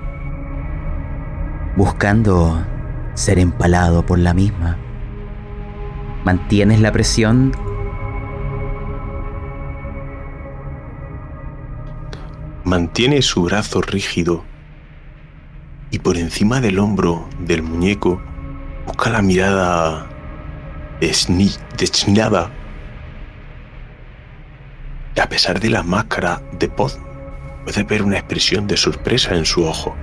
[1.77, 2.61] buscando
[3.15, 4.79] ser empalado por la misma.
[6.25, 7.53] Mantienes la presión
[12.65, 14.45] Mantiene su brazo rígido
[15.91, 18.23] y por encima del hombro del muñeco
[18.87, 20.09] busca la mirada
[21.01, 22.53] desnada.
[25.17, 26.93] Y a pesar de la máscara de Pod,
[27.65, 29.97] puede ver una expresión de sorpresa en su ojo.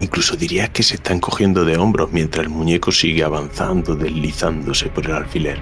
[0.00, 5.06] Incluso dirías que se está encogiendo de hombros mientras el muñeco sigue avanzando, deslizándose por
[5.06, 5.60] el alfiler.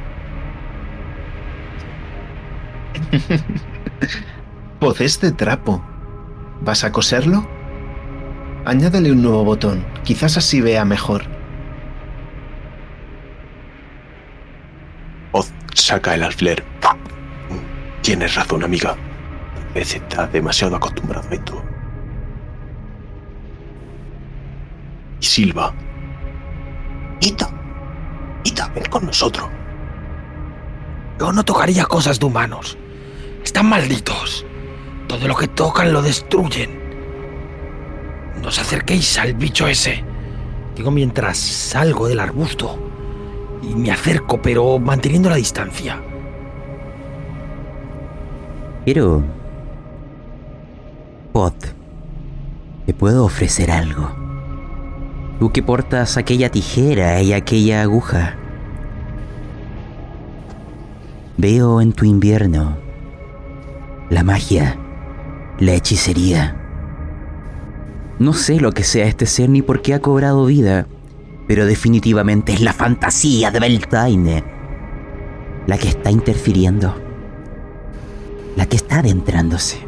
[4.81, 5.85] Pod es de trapo.
[6.63, 7.47] ¿Vas a coserlo?
[8.65, 9.85] Añádale un nuevo botón.
[10.05, 11.23] Quizás así vea mejor.
[15.33, 16.65] Oz saca el alfiler.
[18.01, 18.97] Tienes razón, amiga.
[19.75, 21.63] Está demasiado acostumbrado a esto.
[25.21, 25.75] Y Silva.
[27.21, 27.51] Ita.
[28.45, 29.47] Ita, ven con nosotros.
[31.19, 32.79] Yo no tocaría cosas de humanos.
[33.45, 34.47] Están malditos.
[35.11, 36.71] Todo lo que tocan lo destruyen.
[38.41, 40.05] No os acerquéis al bicho ese.
[40.77, 42.79] Digo mientras salgo del arbusto.
[43.61, 46.01] Y me acerco, pero manteniendo la distancia.
[48.85, 49.25] Pero...
[51.33, 51.55] Pod,
[52.87, 54.13] te puedo ofrecer algo.
[55.41, 58.37] Tú que portas aquella tijera y aquella aguja.
[61.37, 62.77] Veo en tu invierno
[64.11, 64.77] la magia,
[65.61, 66.57] la hechicería.
[68.19, 70.87] No sé lo que sea este ser ni por qué ha cobrado vida,
[71.47, 74.45] pero definitivamente es la fantasía de Beltane
[75.67, 76.95] la que está interfiriendo
[78.57, 79.79] la que está adentrándose.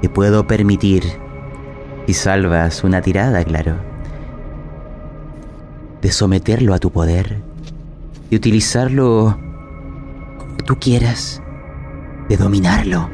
[0.00, 1.02] Te puedo permitir
[2.06, 3.74] Y salvas una tirada, claro.
[6.00, 7.42] De someterlo a tu poder.
[8.30, 9.36] De utilizarlo
[10.38, 11.42] como tú quieras.
[12.28, 13.10] De dominarlo.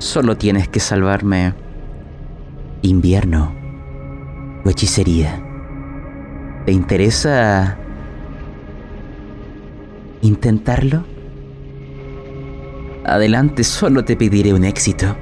[0.00, 1.52] Solo tienes que salvarme
[2.80, 3.54] invierno
[4.64, 5.38] o hechicería.
[6.64, 7.76] ¿Te interesa
[10.22, 11.04] intentarlo?
[13.04, 15.14] Adelante, solo te pediré un éxito.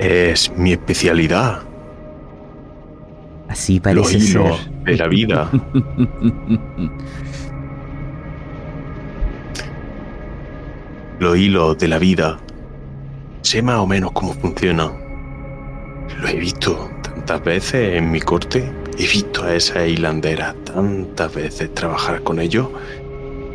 [0.00, 1.73] Es mi especialidad.
[3.54, 4.68] Así parece hilo ser.
[4.82, 5.48] de la vida.
[11.20, 12.40] Los hilos de la vida.
[13.42, 14.90] Sé más o menos cómo funcionan.
[16.20, 18.72] Lo he visto tantas veces en mi corte.
[18.98, 22.66] He visto a esas hilanderas tantas veces trabajar con ellos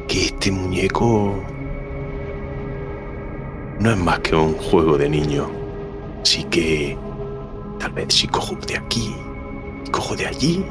[0.08, 1.44] que este muñeco
[3.82, 5.52] no es más que un juego de niño.
[6.22, 6.98] Así que
[7.80, 9.14] tal vez si cojo de aquí
[9.92, 10.66] cojo de allí,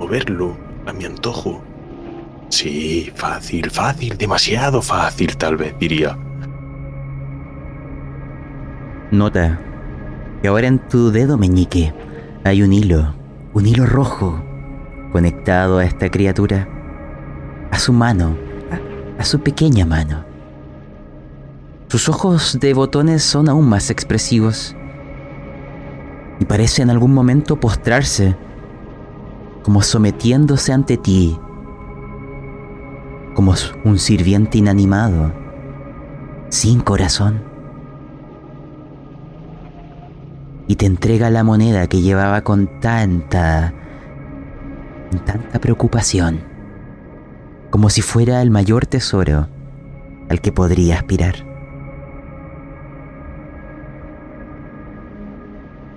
[0.00, 1.62] moverlo a mi antojo.
[2.48, 6.18] Sí, fácil, fácil, demasiado fácil tal vez diría.
[9.12, 9.60] Nota
[10.42, 11.92] que ahora en tu dedo meñique
[12.44, 13.14] hay un hilo,
[13.52, 14.42] un hilo rojo,
[15.12, 16.66] conectado a esta criatura,
[17.70, 18.36] a su mano,
[18.72, 20.24] a, a su pequeña mano.
[21.88, 24.74] Sus ojos de botones son aún más expresivos
[26.40, 28.36] y parece en algún momento postrarse,
[29.62, 31.38] como sometiéndose ante ti,
[33.34, 35.32] como un sirviente inanimado,
[36.48, 37.50] sin corazón.
[40.70, 43.74] y te entrega la moneda que llevaba con tanta,
[45.10, 46.44] con tanta preocupación,
[47.70, 49.48] como si fuera el mayor tesoro
[50.28, 51.49] al que podría aspirar.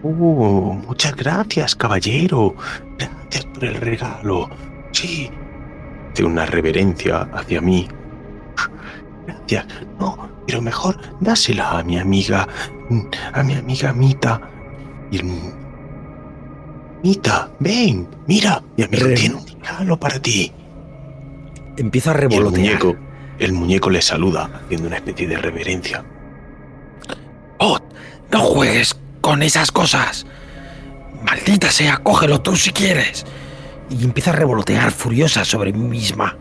[0.04, 2.56] Oh, muchas gracias, caballero.
[2.98, 4.50] Gracias por el regalo.
[4.92, 5.30] Sí.
[6.16, 7.88] De una reverencia hacia mí.
[9.26, 9.66] Gracias.
[10.00, 12.48] No, pero mejor dásela a mi amiga,
[13.34, 14.42] a mi amiga Mita.
[15.10, 15.32] Y el...
[17.04, 20.52] Mita, ven, mira, mi amigo Re- tiene un regalo para ti.
[21.78, 22.60] Empieza a Y el revolotear.
[22.82, 22.96] muñeco,
[23.40, 26.04] el muñeco le saluda, haciendo una especie de reverencia.
[27.60, 27.78] ¡Oh!
[28.32, 30.26] ¡No juegues con esas cosas!
[31.24, 31.98] ¡Maldita sea!
[31.98, 33.26] ¡Cógelo tú si quieres!
[33.90, 36.36] Y empieza a revolotear furiosa sobre mí misma.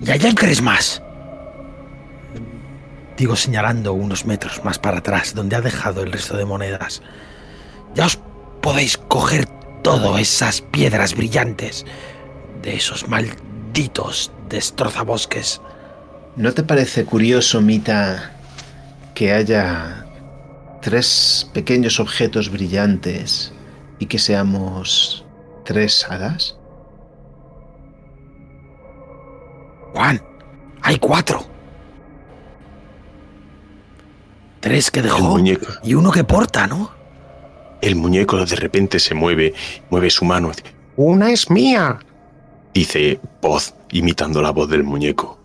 [0.00, 1.02] ¿Y allá crees más?
[3.18, 7.02] Digo señalando unos metros más para atrás, donde ha dejado el resto de monedas.
[7.94, 8.18] Ya os
[8.62, 9.44] podéis coger
[9.82, 11.84] todas esas piedras brillantes
[12.62, 15.60] de esos malditos destrozabosques.
[16.36, 18.32] ¿No te parece curioso, Mita,
[19.14, 20.03] que haya
[20.84, 23.54] tres pequeños objetos brillantes
[23.98, 25.24] y que seamos
[25.64, 26.58] tres hadas?
[29.94, 30.22] Juan,
[30.82, 31.42] hay cuatro.
[34.60, 36.90] Tres que dejó muñeco, y uno que porta, ¿no?
[37.80, 39.54] el muñeco de repente se mueve,
[39.90, 40.52] mueve su mano.
[40.96, 41.98] Una es mía.
[42.74, 45.38] Dice voz, imitando la voz del muñeco.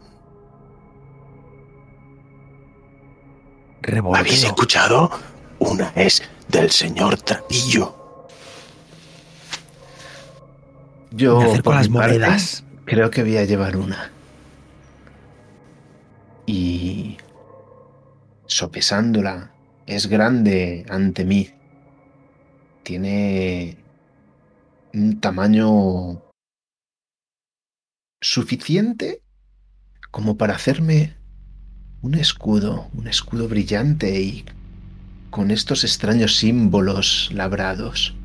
[3.97, 5.09] ¿Habéis escuchado?
[5.59, 7.95] Una es del señor Trapillo.
[11.11, 12.63] Yo, Me acerco por a las mi parte, monedas.
[12.85, 14.11] creo que voy a llevar una.
[16.45, 17.17] Y
[18.45, 19.51] sopesándola,
[19.87, 21.49] es grande ante mí.
[22.83, 23.77] Tiene
[24.93, 26.21] un tamaño
[28.21, 29.21] suficiente
[30.11, 31.15] como para hacerme
[32.01, 34.45] un escudo, un escudo brillante y
[35.29, 38.15] con estos extraños símbolos labrados.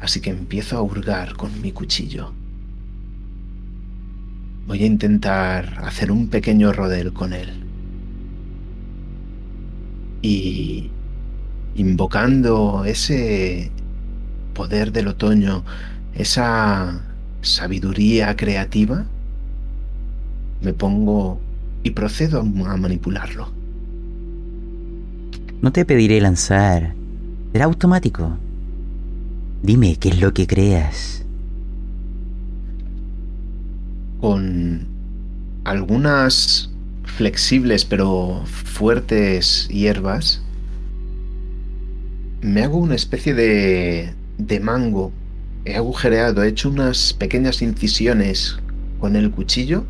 [0.00, 2.32] Así que empiezo a hurgar con mi cuchillo.
[4.66, 7.62] Voy a intentar hacer un pequeño rodel con él.
[10.22, 10.90] Y
[11.76, 13.70] invocando ese
[14.54, 15.64] poder del otoño,
[16.14, 17.00] esa
[17.42, 19.04] sabiduría creativa,
[20.62, 21.40] me pongo
[21.86, 23.48] y procedo a manipularlo.
[25.62, 26.94] No te pediré lanzar.
[27.52, 28.36] Será automático.
[29.62, 31.22] Dime qué es lo que creas.
[34.20, 34.86] con
[35.64, 36.70] algunas
[37.04, 40.42] flexibles pero fuertes hierbas,
[42.40, 45.12] me hago una especie de, de mango
[45.64, 48.58] he agujereado, he hecho unas pequeñas incisiones
[49.00, 49.84] con el cuchillo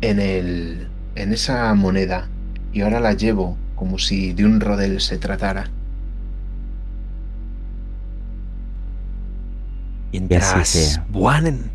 [0.00, 2.28] en, el, en esa moneda
[2.72, 5.70] y ahora la llevo como si de un rodel se tratara.
[10.12, 11.70] Mientras Buan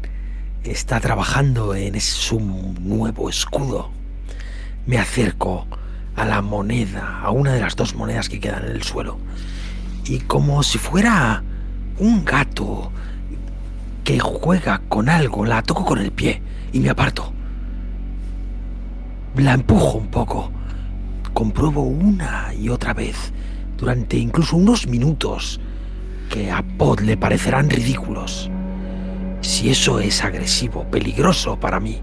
[0.63, 3.91] está trabajando en su nuevo escudo,
[4.85, 5.67] me acerco
[6.15, 9.19] a la moneda, a una de las dos monedas que quedan en el suelo,
[10.05, 11.43] y como si fuera
[11.99, 12.91] un gato
[14.03, 16.41] que juega con algo, la toco con el pie
[16.73, 17.33] y me aparto.
[19.35, 20.51] La empujo un poco.
[21.33, 23.33] Compruebo una y otra vez,
[23.77, 25.59] durante incluso unos minutos,
[26.29, 28.51] que a Pod le parecerán ridículos.
[29.41, 31.99] Si eso es agresivo, peligroso para mí.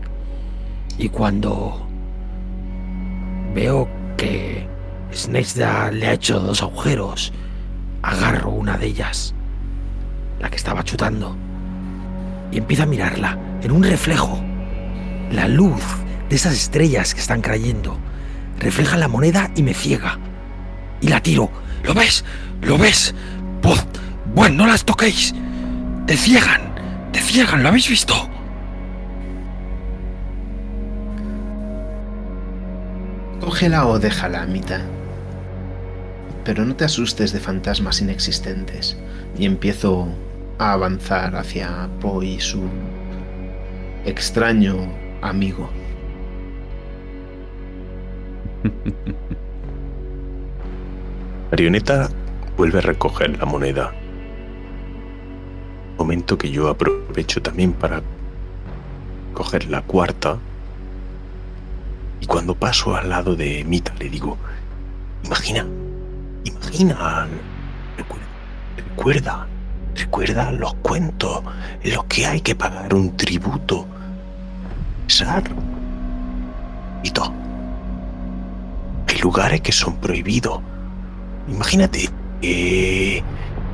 [0.99, 1.87] Y cuando
[3.55, 4.67] veo que
[5.15, 7.33] Snakesda le ha hecho dos agujeros,
[8.03, 9.35] agarro una de ellas
[10.41, 11.37] la que estaba chutando,
[12.51, 14.41] y empiezo a mirarla en un reflejo.
[15.31, 15.83] La luz
[16.31, 17.99] de esas estrellas que están cayendo
[18.61, 20.19] refleja la moneda y me ciega.
[21.01, 21.51] Y la tiro.
[21.83, 22.25] ¿Lo ves?
[22.63, 23.15] ¿Lo ves?
[23.61, 23.81] Pod,
[24.35, 25.35] bueno, no las toquéis.
[26.07, 26.75] Te ciegan.
[27.13, 27.63] Te ciegan.
[27.63, 28.15] ¿Lo habéis visto?
[33.41, 34.83] Cógela o déjala, mitad.
[36.45, 38.97] Pero no te asustes de fantasmas inexistentes.
[39.37, 40.09] Y empiezo
[40.59, 42.63] a avanzar hacia Po y su
[44.05, 44.77] extraño
[45.23, 45.71] amigo.
[51.51, 52.09] Marioneta
[52.57, 53.93] vuelve a recoger la moneda.
[55.99, 58.03] Momento que yo aprovecho también para
[59.35, 60.39] coger la cuarta.
[62.21, 64.37] Y cuando paso al lado de Mita le digo,
[65.25, 65.67] imagina,
[66.45, 67.27] imagina,
[68.77, 69.47] recuerda,
[69.97, 71.43] recuerda los cuentos
[71.83, 73.87] en los que hay que pagar un tributo.
[75.07, 75.43] Sar.
[77.03, 77.33] Y todo.
[79.23, 80.61] Lugares que son prohibidos.
[81.49, 82.09] Imagínate
[82.41, 83.23] que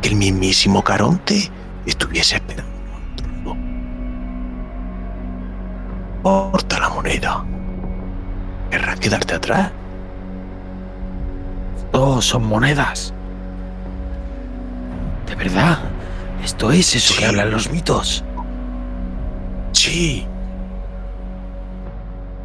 [0.03, 1.51] el mismísimo Caronte
[1.85, 2.75] estuviese esperando.
[6.23, 7.45] Porta la moneda.
[8.71, 9.71] ¿Querrás quedarte atrás?
[11.93, 13.15] Todos son monedas.
[15.29, 15.79] ¿De verdad?
[16.43, 18.25] ¿Esto es eso que hablan los mitos?
[19.73, 20.27] Sí.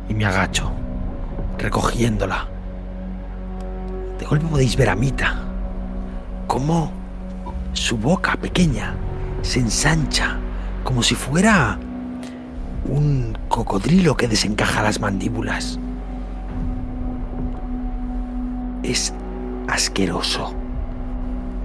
[0.07, 0.71] Y me agacho,
[1.57, 2.50] recogiéndola.
[4.21, 5.35] De golpe podéis ver a Mita.
[6.45, 6.91] Cómo
[7.73, 8.93] su boca pequeña
[9.41, 10.37] se ensancha
[10.83, 11.79] como si fuera
[12.87, 15.79] un cocodrilo que desencaja las mandíbulas.
[18.83, 19.11] Es
[19.67, 20.53] asqueroso.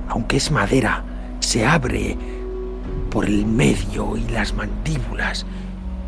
[0.08, 1.04] Aunque es madera,
[1.40, 2.16] se abre
[3.10, 5.44] por el medio y las mandíbulas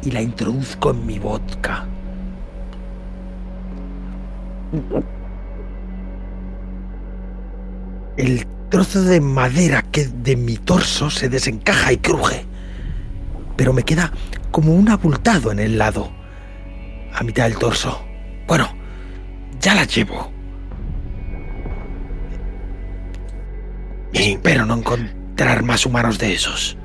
[0.02, 1.84] y la introduzco en mi vodka.
[8.18, 12.44] El trozo de madera que de mi torso se desencaja y cruje,
[13.56, 14.12] pero me queda
[14.50, 16.10] como un abultado en el lado,
[17.14, 18.04] a mitad del torso.
[18.48, 18.68] Bueno,
[19.60, 20.32] ya la llevo.
[24.12, 26.76] Espero no encontrar más humanos de esos.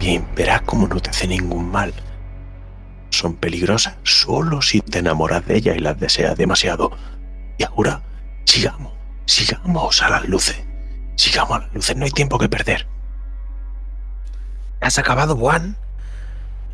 [0.00, 1.94] Bien, verás cómo no te hace ningún mal.
[3.10, 6.90] Son peligrosas solo si te enamoras de ellas y las deseas demasiado.
[7.56, 8.02] Y ahora,
[8.44, 8.92] sigamos,
[9.26, 10.62] sigamos a las luces.
[11.16, 12.86] Sigamos a las luces, no hay tiempo que perder.
[14.80, 15.76] ¿Has acabado, Juan?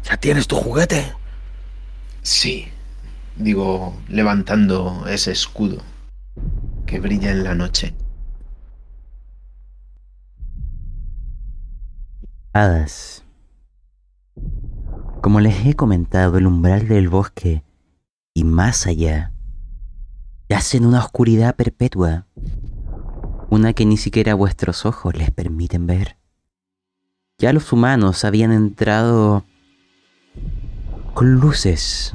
[0.04, 1.12] ¿Ya tienes tu juguete?
[2.22, 2.68] Sí,
[3.36, 5.82] digo, levantando ese escudo
[6.86, 7.94] que brilla en la noche.
[15.20, 17.64] Como les he comentado, el umbral del bosque
[18.32, 19.32] y más allá
[20.49, 22.26] yace en una oscuridad perpetua,
[23.51, 26.16] una que ni siquiera vuestros ojos les permiten ver.
[27.38, 29.44] Ya los humanos habían entrado
[31.14, 32.14] con luces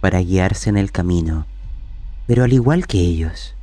[0.00, 1.46] para guiarse en el camino,
[2.26, 3.54] pero al igual que ellos,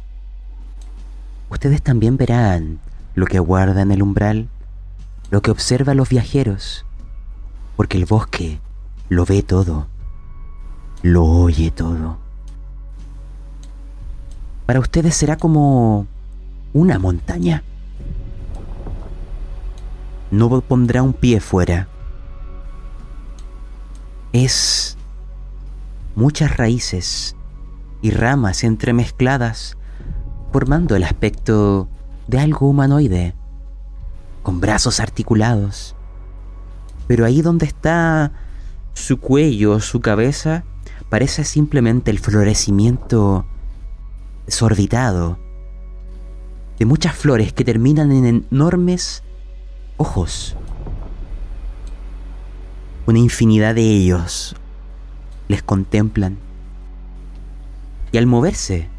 [1.49, 2.79] ustedes también verán
[3.15, 4.49] lo que aguarda en el umbral
[5.29, 6.85] lo que observa los viajeros,
[7.75, 8.59] porque el bosque
[9.09, 9.87] lo ve todo,
[11.03, 12.17] lo oye todo.
[14.69, 16.05] Para ustedes será como
[16.73, 17.63] una montaña.
[20.29, 21.87] No pondrá un pie fuera.
[24.31, 24.95] Es
[26.13, 27.35] muchas raíces
[28.03, 29.75] y ramas entremezcladas
[30.51, 31.87] formando el aspecto
[32.27, 33.33] de algo humanoide
[34.43, 35.95] con brazos articulados.
[37.07, 38.33] Pero ahí donde está
[38.93, 40.63] su cuello, su cabeza,
[41.09, 43.47] parece simplemente el florecimiento
[44.49, 45.37] desorbitado
[46.79, 49.21] de muchas flores que terminan en enormes
[49.97, 50.55] ojos.
[53.05, 54.55] Una infinidad de ellos
[55.47, 56.39] les contemplan.
[58.11, 58.89] Y al moverse,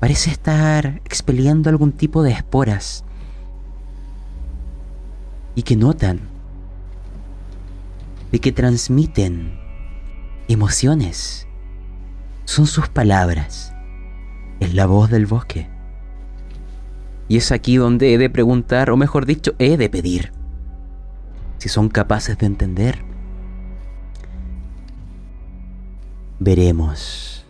[0.00, 3.04] parece estar expeliendo algún tipo de esporas.
[5.54, 6.20] Y que notan
[8.32, 9.58] de que transmiten
[10.46, 11.46] emociones.
[12.44, 13.67] Son sus palabras.
[14.60, 15.68] Es la voz del bosque.
[17.28, 20.32] Y es aquí donde he de preguntar, o mejor dicho, he de pedir,
[21.58, 23.04] si son capaces de entender.
[26.38, 27.44] Veremos.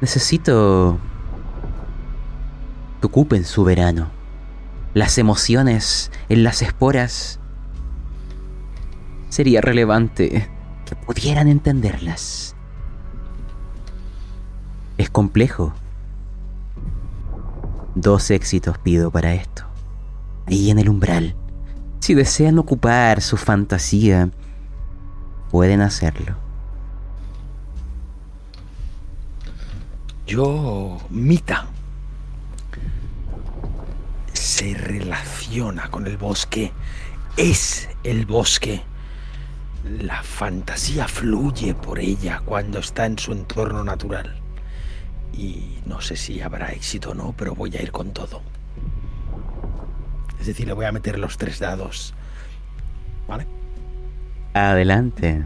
[0.00, 0.98] Necesito
[3.00, 4.10] que ocupen su verano.
[4.94, 7.38] Las emociones en las esporas.
[9.28, 10.48] Sería relevante
[10.86, 12.56] que pudieran entenderlas.
[14.98, 15.74] Es complejo.
[17.96, 19.64] Dos éxitos pido para esto.
[20.46, 21.34] Ahí en el umbral.
[22.00, 24.28] Si desean ocupar su fantasía,
[25.50, 26.36] pueden hacerlo.
[30.26, 31.68] Yo, Mita,
[34.34, 36.72] se relaciona con el bosque,
[37.38, 38.82] es el bosque.
[39.84, 44.45] La fantasía fluye por ella cuando está en su entorno natural.
[45.32, 48.40] Y no sé si habrá éxito o no, pero voy a ir con todo.
[50.40, 52.14] Es decir, le voy a meter los tres dados.
[53.26, 53.46] ¿Vale?
[54.54, 55.44] Adelante.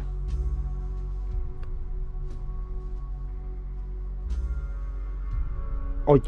[6.05, 6.23] Oye,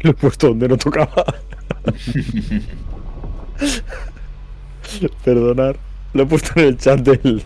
[0.00, 1.24] lo he puesto donde no tocaba.
[5.24, 5.76] Perdonar.
[6.14, 7.44] Lo he puesto en el chat del,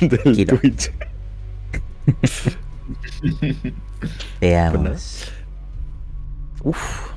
[0.00, 0.46] del.
[0.46, 0.92] Twitch.
[4.40, 5.30] Veamos.
[6.62, 7.10] Uf.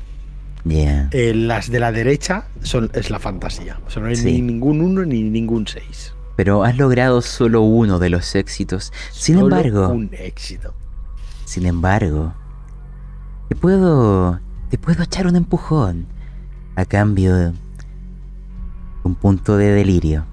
[0.63, 1.09] Ya.
[1.11, 3.79] Eh, las de la derecha son, es la fantasía.
[3.85, 4.25] O sea, no hay Sí.
[4.25, 6.13] ni ningún uno ni ningún seis.
[6.35, 8.91] Pero has logrado solo uno de los éxitos.
[9.11, 10.73] Sin Solo embargo, Un éxito.
[11.45, 12.33] sin embargo,
[13.47, 16.07] te puedo, te puedo echar un empujón
[16.75, 17.53] a cambio de
[19.03, 20.25] un punto de delirio.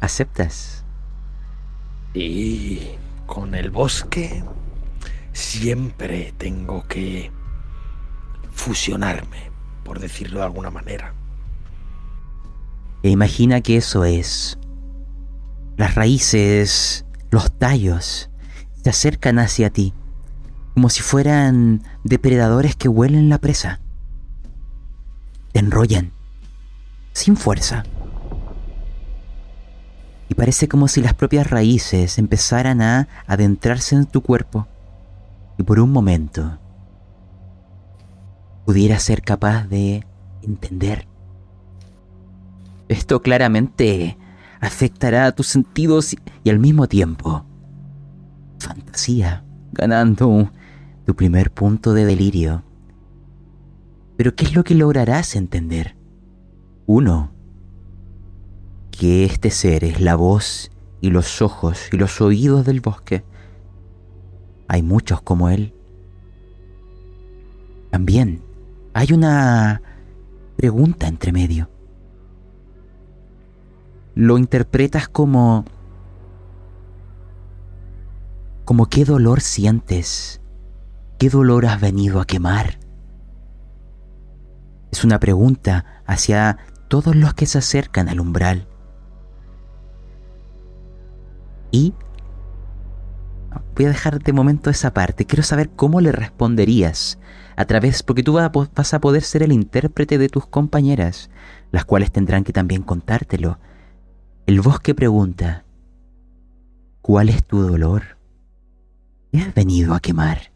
[0.00, 0.84] ¿Aceptas?
[2.12, 2.80] Y
[3.26, 4.44] con el bosque
[5.32, 7.30] siempre tengo que
[8.52, 9.50] fusionarme,
[9.84, 11.14] por decirlo de alguna manera.
[13.02, 14.58] E imagina que eso es.
[15.76, 18.30] Las raíces, los tallos,
[18.82, 19.92] se acercan hacia ti,
[20.74, 23.80] como si fueran depredadores que huelen la presa.
[25.52, 26.12] Te enrollan,
[27.12, 27.84] sin fuerza.
[30.28, 34.66] Y parece como si las propias raíces empezaran a adentrarse en tu cuerpo
[35.58, 36.58] y por un momento
[38.64, 40.06] pudieras ser capaz de
[40.42, 41.06] entender.
[42.88, 44.16] Esto claramente
[44.60, 47.44] afectará a tus sentidos y al mismo tiempo
[48.58, 50.50] fantasía, ganando
[51.04, 52.64] tu primer punto de delirio.
[54.16, 55.96] Pero ¿qué es lo que lograrás entender?
[56.86, 57.33] Uno,
[58.96, 60.70] que este ser es la voz
[61.00, 63.24] y los ojos y los oídos del bosque.
[64.68, 65.74] Hay muchos como él.
[67.90, 68.42] También
[68.92, 69.82] hay una
[70.56, 71.68] pregunta entre medio.
[74.14, 75.64] Lo interpretas como...
[78.64, 80.40] como qué dolor sientes,
[81.18, 82.78] qué dolor has venido a quemar.
[84.90, 88.68] Es una pregunta hacia todos los que se acercan al umbral.
[91.74, 91.92] Y
[93.74, 95.24] voy a dejar de momento esa parte.
[95.24, 97.18] Quiero saber cómo le responderías
[97.56, 101.30] a través, porque tú vas a poder ser el intérprete de tus compañeras,
[101.72, 103.58] las cuales tendrán que también contártelo.
[104.46, 105.64] El bosque pregunta,
[107.02, 108.18] ¿cuál es tu dolor?
[109.32, 110.52] ¿Qué has venido a quemar?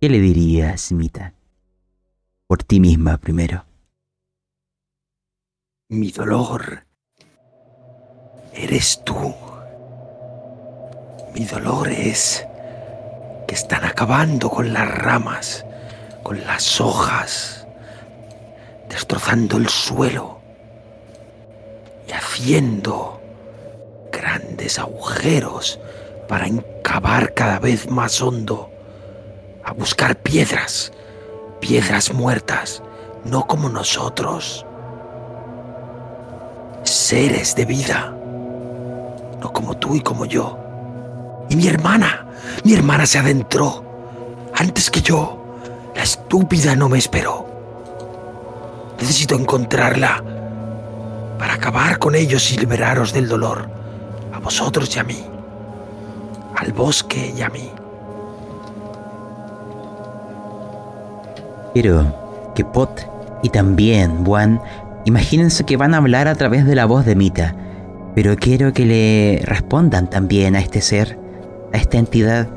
[0.00, 1.34] ¿Qué le dirías, Mita?
[2.48, 3.64] Por ti misma primero.
[5.88, 6.84] Mi dolor
[8.54, 9.34] eres tú.
[11.34, 12.46] Mi dolor es
[13.46, 15.64] que están acabando con las ramas,
[16.22, 17.66] con las hojas,
[18.88, 20.38] destrozando el suelo
[22.08, 23.20] y haciendo
[24.12, 25.80] grandes agujeros
[26.28, 28.70] para encavar cada vez más hondo,
[29.64, 30.92] a buscar piedras
[31.66, 32.82] piedras muertas,
[33.24, 34.66] no como nosotros.
[36.82, 38.14] Seres de vida,
[39.52, 40.58] como tú y como yo.
[41.48, 42.26] Y mi hermana,
[42.64, 43.84] mi hermana se adentró
[44.54, 45.40] antes que yo.
[45.94, 47.46] La estúpida no me esperó.
[48.98, 50.22] Necesito encontrarla
[51.38, 53.68] para acabar con ellos y liberaros del dolor,
[54.32, 55.24] a vosotros y a mí,
[56.56, 57.70] al bosque y a mí.
[61.72, 63.06] Quiero que Pot
[63.42, 64.60] y también Juan
[65.04, 67.54] imagínense que van a hablar a través de la voz de Mita,
[68.14, 71.18] pero quiero que le respondan también a este ser,
[71.72, 72.48] a esta entidad,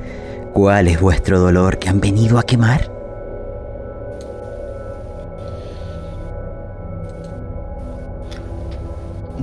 [0.53, 2.91] cuál es vuestro dolor que han venido a quemar.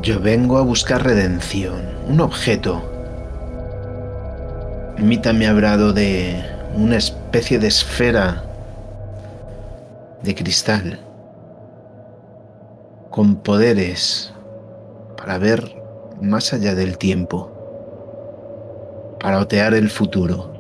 [0.03, 2.83] Yo vengo a buscar redención, un objeto.
[4.99, 6.43] Mita me ha hablado de
[6.77, 8.45] una especie de esfera
[10.23, 11.01] de cristal
[13.11, 14.33] con poderes
[15.17, 15.84] para ver
[16.29, 17.51] más allá del tiempo,
[19.21, 20.53] para otear el futuro.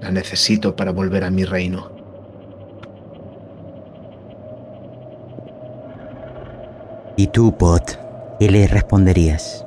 [0.00, 1.90] La necesito para volver a mi reino.
[7.16, 7.98] ¿Y tú, Pot?
[8.38, 9.66] ¿Qué le responderías?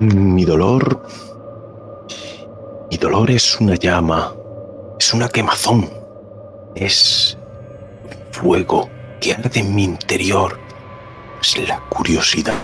[0.00, 1.02] Mi dolor.
[2.90, 4.34] Mi dolor es una llama.
[5.00, 5.97] Es una quemazón.
[6.80, 7.36] Es
[8.30, 8.88] fuego
[9.20, 10.60] que arde en mi interior.
[11.42, 12.54] Es la curiosidad.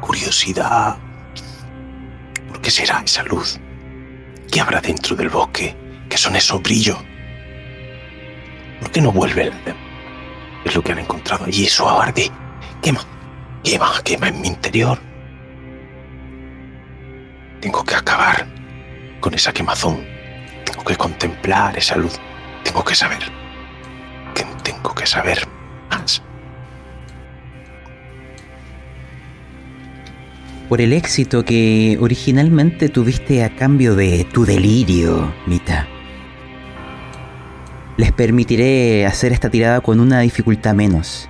[0.00, 0.96] Curiosidad.
[2.48, 3.58] ¿Por qué será esa luz?
[4.52, 5.74] ¿Qué habrá dentro del bosque?
[6.08, 6.96] ¿Qué son esos brillos?
[8.80, 9.52] ¿Por qué no vuelve el
[10.64, 11.66] Es lo que han encontrado allí.
[11.66, 12.30] Eso arde.
[12.80, 13.00] Quema.
[13.64, 14.96] Quema, quema en mi interior.
[17.60, 18.46] Tengo que acabar
[19.18, 20.06] con esa quemazón.
[20.64, 22.20] Tengo que contemplar esa luz.
[22.68, 23.20] Tengo que saber.
[24.34, 25.38] Que tengo que saber
[25.90, 26.22] más.
[30.68, 35.88] Por el éxito que originalmente tuviste a cambio de tu delirio, Mita.
[37.96, 41.26] Les permitiré hacer esta tirada con una dificultad menos.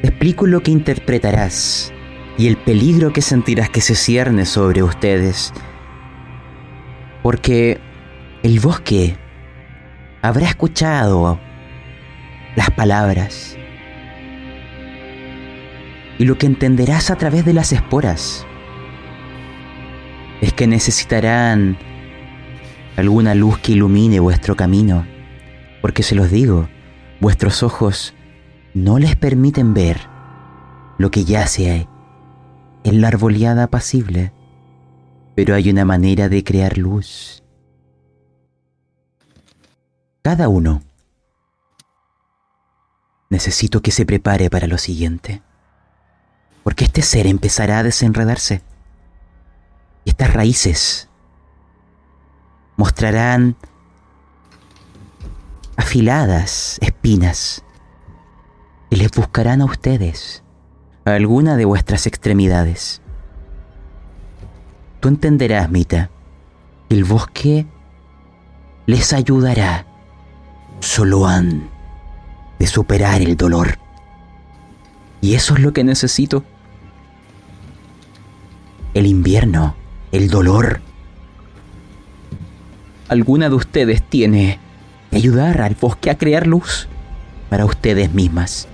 [0.00, 1.92] Te explico lo que interpretarás
[2.38, 5.52] y el peligro que sentirás que se cierne sobre ustedes.
[7.22, 7.86] Porque
[8.42, 9.16] el bosque
[10.22, 11.40] habrá escuchado
[12.56, 13.56] las palabras
[16.18, 18.46] y lo que entenderás a través de las esporas
[20.40, 21.78] es que necesitarán
[22.96, 25.06] alguna luz que ilumine vuestro camino,
[25.80, 26.68] porque se los digo,
[27.20, 28.14] vuestros ojos
[28.74, 30.00] no les permiten ver
[30.98, 31.88] lo que yace
[32.84, 34.32] en la arboleada apacible,
[35.34, 37.37] pero hay una manera de crear luz.
[40.28, 40.82] Cada uno.
[43.30, 45.40] Necesito que se prepare para lo siguiente,
[46.64, 48.60] porque este ser empezará a desenredarse.
[50.04, 51.08] Y estas raíces
[52.76, 53.56] mostrarán
[55.78, 57.64] afiladas espinas
[58.90, 60.42] que les buscarán a ustedes
[61.06, 63.00] a alguna de vuestras extremidades.
[65.00, 66.10] Tú entenderás, Mita,
[66.86, 67.66] que el bosque
[68.84, 69.86] les ayudará.
[70.80, 71.70] Solo han
[72.58, 73.78] de superar el dolor.
[75.20, 76.44] Y eso es lo que necesito.
[78.94, 79.74] El invierno,
[80.12, 80.80] el dolor.
[83.08, 84.58] ¿Alguna de ustedes tiene
[85.10, 86.88] que ayudar al bosque a crear luz
[87.48, 88.68] para ustedes mismas?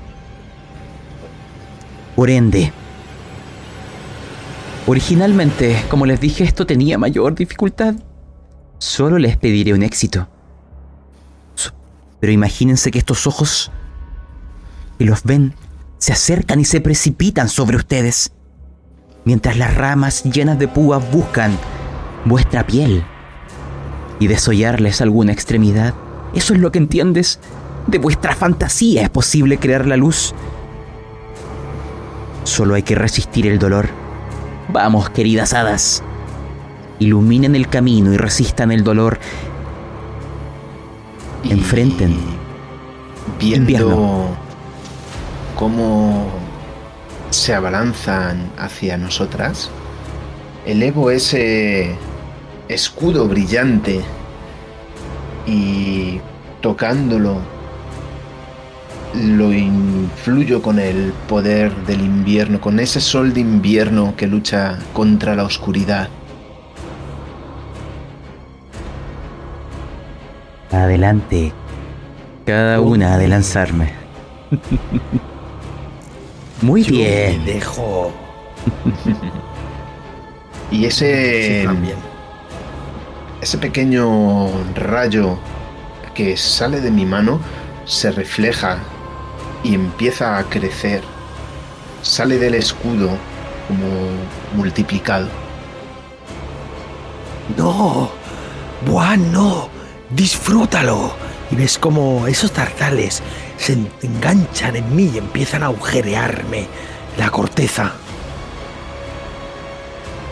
[2.17, 2.73] Por ende,
[4.87, 7.95] originalmente, como les dije, esto tenía mayor dificultad.
[8.79, 10.29] Solo les pediré un éxito.
[12.25, 13.71] Pero imagínense que estos ojos
[14.99, 15.53] que los ven
[15.99, 18.33] se acercan y se precipitan sobre ustedes,
[19.27, 21.55] mientras las ramas llenas de púas buscan
[22.25, 23.05] vuestra piel
[24.21, 25.93] y desollarles alguna extremidad.
[26.35, 27.41] Eso es lo que entiendes.
[27.89, 30.35] De vuestra fantasía es posible crear la luz
[32.45, 33.91] Solo hay que resistir el dolor.
[34.73, 36.03] Vamos, queridas hadas.
[37.01, 39.19] Iluminen el camino y resistan el dolor.
[41.51, 42.17] Enfrenten.
[43.39, 44.29] Viendo
[45.57, 46.27] cómo
[47.31, 49.71] se abalanzan hacia nosotras,
[50.67, 51.97] elevo ese
[52.69, 54.01] escudo brillante
[55.47, 56.21] y
[56.61, 57.39] tocándolo
[59.15, 65.37] lo influyo con el poder del invierno, con ese sol de invierno que lucha contra
[65.37, 66.09] la oscuridad.
[70.85, 71.53] Adelante,
[72.45, 73.93] cada una de lanzarme.
[76.61, 77.39] Muy Yo bien.
[77.45, 78.13] me dejo.
[80.71, 81.97] Y ese, Sí, también.
[83.41, 85.39] ese pequeño rayo
[86.15, 87.41] que sale de mi mano
[87.85, 88.79] se refleja
[89.63, 91.03] y empieza a crecer.
[92.03, 93.11] Sale del escudo
[93.69, 93.87] como
[94.55, 95.29] multiplicado.
[97.57, 98.11] No,
[98.87, 99.69] Buan, no,
[100.11, 101.15] disfrútalo.
[101.51, 103.23] Y ves como esos tarzales
[103.59, 106.67] se en- enganchan en mí y empiezan a agujerearme
[107.19, 107.93] la corteza.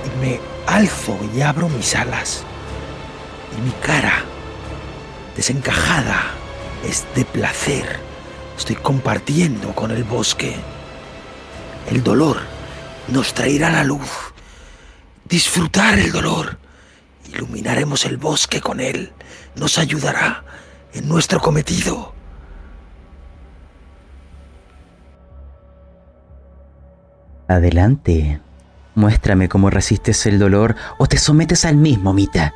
[0.06, 2.44] Y me alzo y abro mis alas.
[3.56, 4.24] Y mi cara,
[5.36, 6.22] desencajada,
[6.88, 8.00] es de placer.
[8.58, 10.56] Estoy compartiendo con el bosque.
[11.90, 12.38] El dolor
[13.08, 14.08] nos traerá la luz.
[15.28, 16.58] Disfrutar el dolor.
[17.32, 19.12] Iluminaremos el bosque con él.
[19.56, 20.44] Nos ayudará
[20.94, 22.12] en nuestro cometido.
[27.48, 28.40] Adelante.
[28.94, 32.52] Muéstrame cómo resistes el dolor o te sometes al mismo, Mita.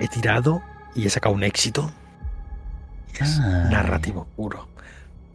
[0.00, 0.62] He tirado
[0.94, 1.90] y he sacado un éxito.
[3.18, 3.68] Es Ah.
[3.70, 4.68] narrativo puro.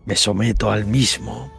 [0.05, 1.51] Me someto al mismo,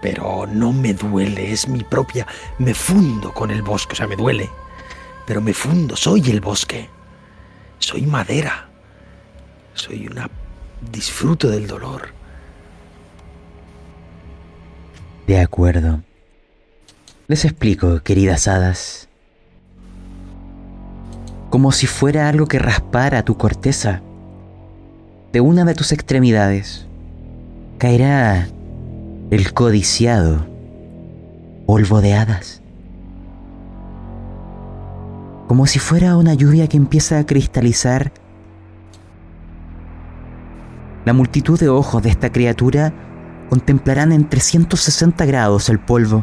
[0.00, 2.26] pero no me duele, es mi propia.
[2.58, 4.48] Me fundo con el bosque, o sea, me duele,
[5.28, 6.88] pero me fundo, soy el bosque.
[7.78, 8.70] Soy madera.
[9.74, 10.30] Soy una...
[10.90, 12.08] Disfruto del dolor.
[15.26, 16.00] De acuerdo.
[17.26, 19.10] Les explico, queridas hadas.
[21.50, 24.00] Como si fuera algo que raspara tu corteza.
[25.30, 26.86] De una de tus extremidades
[27.76, 28.48] caerá
[29.30, 30.46] el codiciado
[31.66, 32.57] polvo de hadas.
[35.48, 38.12] Como si fuera una lluvia que empieza a cristalizar.
[41.06, 42.92] La multitud de ojos de esta criatura
[43.48, 46.22] contemplarán en 360 grados el polvo.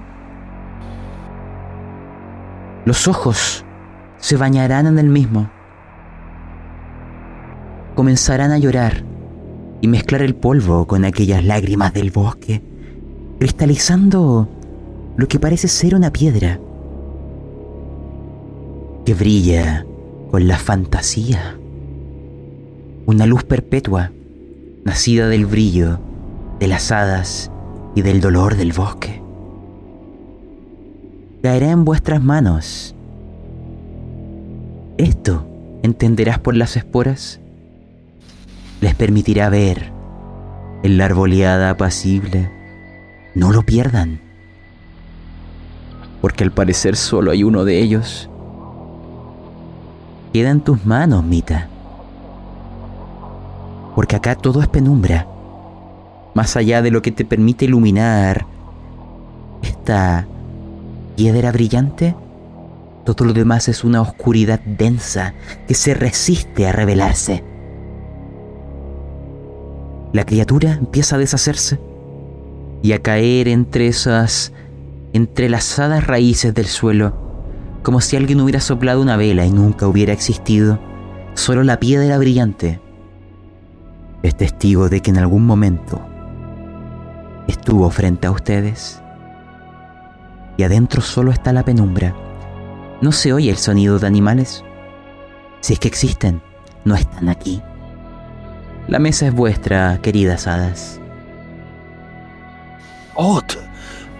[2.86, 3.66] Los ojos
[4.20, 5.50] se bañarán en el mismo.
[7.96, 9.04] Comenzarán a llorar
[9.82, 12.62] y mezclar el polvo con aquellas lágrimas del bosque,
[13.40, 14.48] cristalizando
[15.18, 16.60] lo que parece ser una piedra
[19.06, 19.86] que brilla
[20.32, 21.58] con la fantasía.
[23.06, 24.12] Una luz perpetua,
[24.84, 26.00] nacida del brillo
[26.60, 27.52] de las hadas
[27.94, 29.22] y del dolor del bosque.
[31.44, 32.96] Caerá en vuestras manos.
[34.98, 35.46] Esto,
[35.84, 37.40] entenderás por las esporas,
[38.82, 39.92] les permitirá ver
[40.82, 42.50] en la arboleada apacible.
[43.36, 44.20] No lo pierdan,
[46.22, 48.30] porque al parecer solo hay uno de ellos.
[50.36, 51.70] Queda en tus manos, Mita.
[53.96, 55.30] Porque acá todo es penumbra
[56.34, 58.46] más allá de lo que te permite iluminar
[59.62, 60.28] esta
[61.16, 62.18] piedra brillante,
[63.06, 65.36] todo lo demás es una oscuridad densa
[65.70, 67.42] que se resiste a revelarse.
[70.12, 71.80] La criatura empieza a deshacerse
[72.84, 74.52] y a caer entre esas
[75.14, 77.25] entrelazadas raíces del suelo,
[77.86, 80.80] como si alguien hubiera soplado una vela y nunca hubiera existido.
[81.36, 82.82] Solo la piedra brillante
[84.24, 86.02] es testigo de que en algún momento
[87.48, 89.04] estuvo frente a ustedes.
[90.58, 92.16] Y adentro solo está la penumbra.
[93.02, 94.64] No se oye el sonido de animales.
[95.60, 96.42] Si es que existen,
[96.86, 97.62] no están aquí.
[98.88, 101.00] La mesa es vuestra, queridas hadas.
[103.14, 103.60] Ot,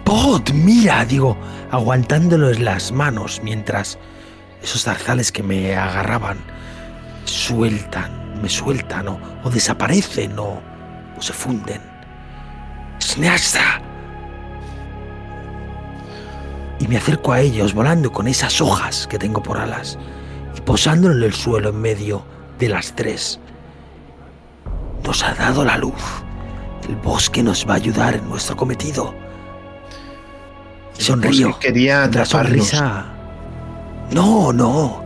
[0.04, 1.36] Pot, mira, digo,
[1.70, 3.98] aguantándolo en las manos mientras
[4.62, 6.38] esos zarzales que me agarraban
[7.24, 10.60] sueltan, me sueltan o, o desaparecen o,
[11.16, 11.80] o se funden.
[13.00, 13.80] ¡Sneasta!
[16.78, 19.98] Y me acerco a ellos volando con esas hojas que tengo por alas
[20.56, 22.24] y posándolo en el suelo en medio
[22.58, 23.40] de las tres.
[25.04, 25.94] Nos ha dado la luz.
[26.88, 29.14] El bosque nos va a ayudar en nuestro cometido.
[30.98, 31.58] Sonrío.
[31.58, 32.68] Que quería La atraparnos.
[32.68, 33.06] sonrisa.
[34.12, 35.04] No, no.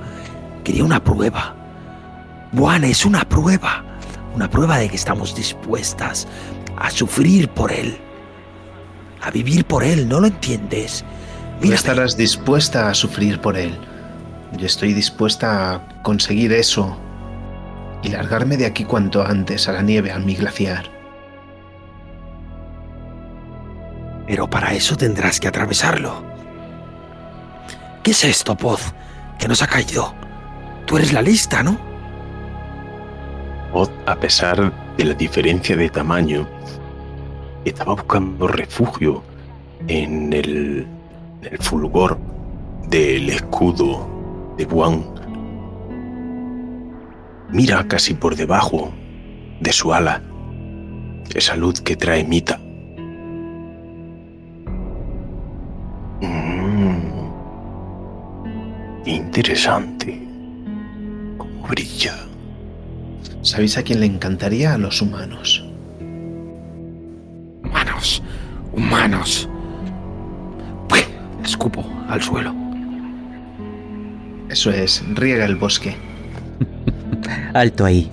[0.64, 1.54] Quería una prueba.
[2.52, 3.84] Buana, es una prueba.
[4.34, 6.26] Una prueba de que estamos dispuestas
[6.76, 7.98] a sufrir por él.
[9.22, 11.04] A vivir por él, ¿no lo entiendes?
[11.56, 11.74] No Mírame.
[11.74, 13.76] estarás dispuesta a sufrir por él.
[14.56, 16.96] Yo estoy dispuesta a conseguir eso
[18.02, 20.90] y largarme de aquí cuanto antes a la nieve al mi glaciar.
[24.30, 26.22] Pero para eso tendrás que atravesarlo.
[28.04, 28.94] ¿Qué es esto, Poz?
[29.40, 30.14] Que nos ha caído.
[30.86, 31.76] Tú eres la lista, ¿no?
[33.72, 36.48] Oz, a pesar de la diferencia de tamaño,
[37.64, 39.24] estaba buscando refugio
[39.88, 40.86] en el,
[41.42, 42.16] en el fulgor
[42.86, 45.04] del escudo de Buan.
[47.48, 48.92] Mira casi por debajo
[49.58, 50.22] de su ala
[51.34, 52.60] esa luz que trae Mita.
[59.10, 60.20] Interesante.
[61.36, 62.14] Cómo brilla.
[63.42, 64.74] ¿Sabéis a quién le encantaría?
[64.74, 65.64] A los humanos.
[67.64, 68.22] Humanos.
[68.72, 69.48] Humanos.
[70.90, 71.00] Uy,
[71.44, 72.54] Escupo al suelo.
[74.48, 75.96] Eso es, riega el bosque.
[77.54, 78.10] Alto ahí.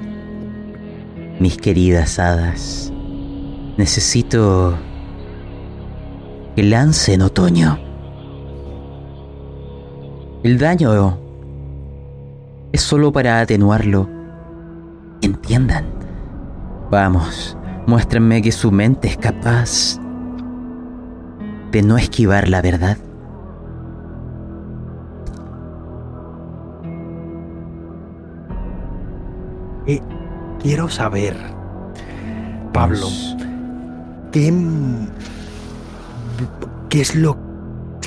[1.39, 2.91] Mis queridas hadas.
[3.77, 4.77] Necesito
[6.55, 7.86] que lance en otoño.
[10.47, 11.19] El daño
[12.71, 14.07] es solo para atenuarlo.
[15.21, 15.83] Entiendan.
[16.89, 19.99] Vamos, muéstrenme que su mente es capaz
[21.73, 22.97] de no esquivar la verdad.
[29.85, 29.99] Eh,
[30.61, 31.35] quiero saber,
[32.71, 33.07] Pablo,
[34.31, 34.53] ¿qué,
[36.87, 37.37] ¿qué es lo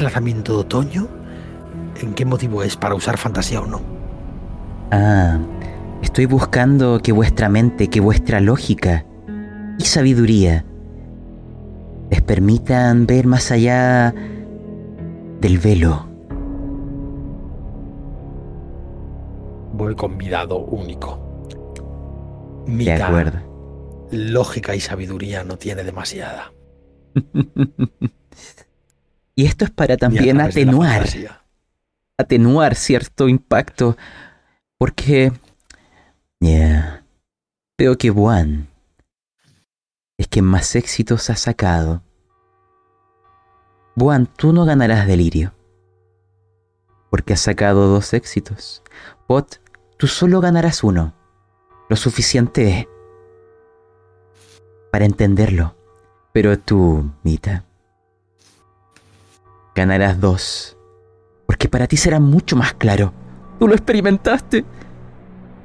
[0.01, 1.20] lanzamiento de otoño?
[2.01, 3.81] ¿En qué motivo es para usar fantasía o no?
[4.91, 5.39] Ah,
[6.03, 9.05] estoy buscando que vuestra mente, que vuestra lógica
[9.79, 10.65] y sabiduría
[12.11, 14.15] les permitan ver más allá
[15.41, 16.07] del velo.
[19.73, 21.19] Voy con mi dado único.
[22.67, 23.39] De Mita, acuerdo.
[24.11, 26.53] lógica y sabiduría no tiene demasiada.
[29.37, 31.40] Y esto es para también de la
[32.21, 33.97] atenuar, cierto impacto,
[34.79, 35.33] porque
[36.41, 37.05] yeah,
[37.79, 38.69] veo que Juan
[40.17, 42.03] es quien más éxitos ha sacado.
[43.99, 45.53] Juan, tú no ganarás delirio,
[47.11, 48.83] porque has sacado dos éxitos.
[49.27, 49.61] Pot,
[49.97, 51.15] tú solo ganarás uno,
[51.89, 52.89] lo suficiente
[54.91, 55.77] para entenderlo.
[56.33, 57.65] Pero tú, Mita,
[59.75, 60.77] ganarás dos.
[61.51, 63.13] Porque para ti será mucho más claro.
[63.59, 64.65] Tú lo experimentaste.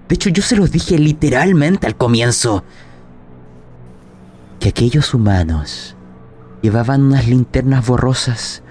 [0.09, 2.63] De hecho, yo se los dije literalmente al comienzo.
[4.59, 5.95] Que aquellos humanos
[6.63, 8.63] llevaban unas linternas borrosas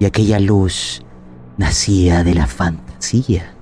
[0.00, 1.06] y aquella luz
[1.56, 3.54] nacía de la fantasía.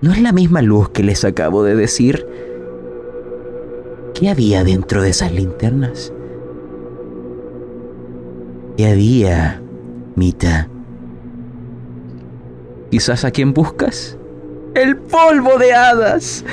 [0.00, 2.26] No es la misma luz que les acabo de decir.
[4.14, 6.12] ¿Qué había dentro de esas linternas?
[8.76, 9.62] ¿Qué había,
[10.16, 10.69] Mita?
[12.90, 14.18] ¿Quizás a quién buscas?
[14.74, 16.44] ¡El polvo de hadas!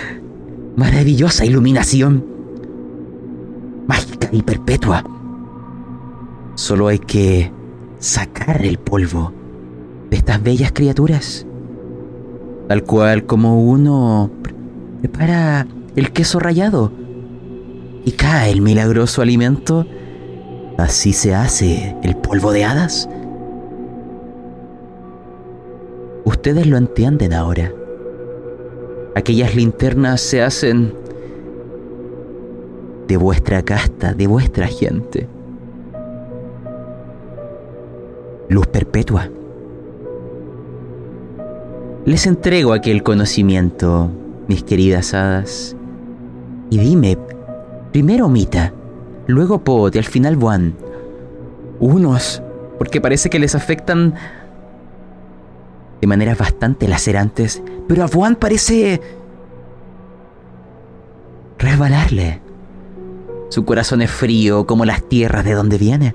[0.76, 2.24] Maravillosa iluminación.
[3.88, 5.04] Mágica y perpetua.
[6.54, 7.52] Solo hay que
[8.00, 9.34] sacar el polvo
[10.10, 11.46] de estas bellas criaturas.
[12.68, 14.30] Tal cual como uno
[15.02, 15.66] prepara
[15.96, 16.92] el queso rallado
[18.06, 19.88] y cae el milagroso alimento,
[20.78, 23.10] así se hace el polvo de hadas.
[26.28, 27.72] Ustedes lo entienden ahora.
[29.16, 30.94] Aquellas linternas se hacen
[33.08, 35.30] de vuestra casta, de vuestra gente.
[38.50, 39.30] Luz perpetua.
[42.04, 44.12] Les entrego aquel conocimiento,
[44.50, 45.78] mis queridas hadas.
[46.70, 47.18] Y dime,
[47.94, 48.74] primero Mita,
[49.28, 50.76] luego Pot y al final Buan.
[51.80, 52.44] Unos,
[52.78, 54.16] porque parece que les afectan
[56.02, 59.02] de maneras bastante lacerantes, pero a Buan parece
[61.58, 62.42] resbalarle.
[63.50, 66.14] Su corazón es frío como las tierras de donde viene.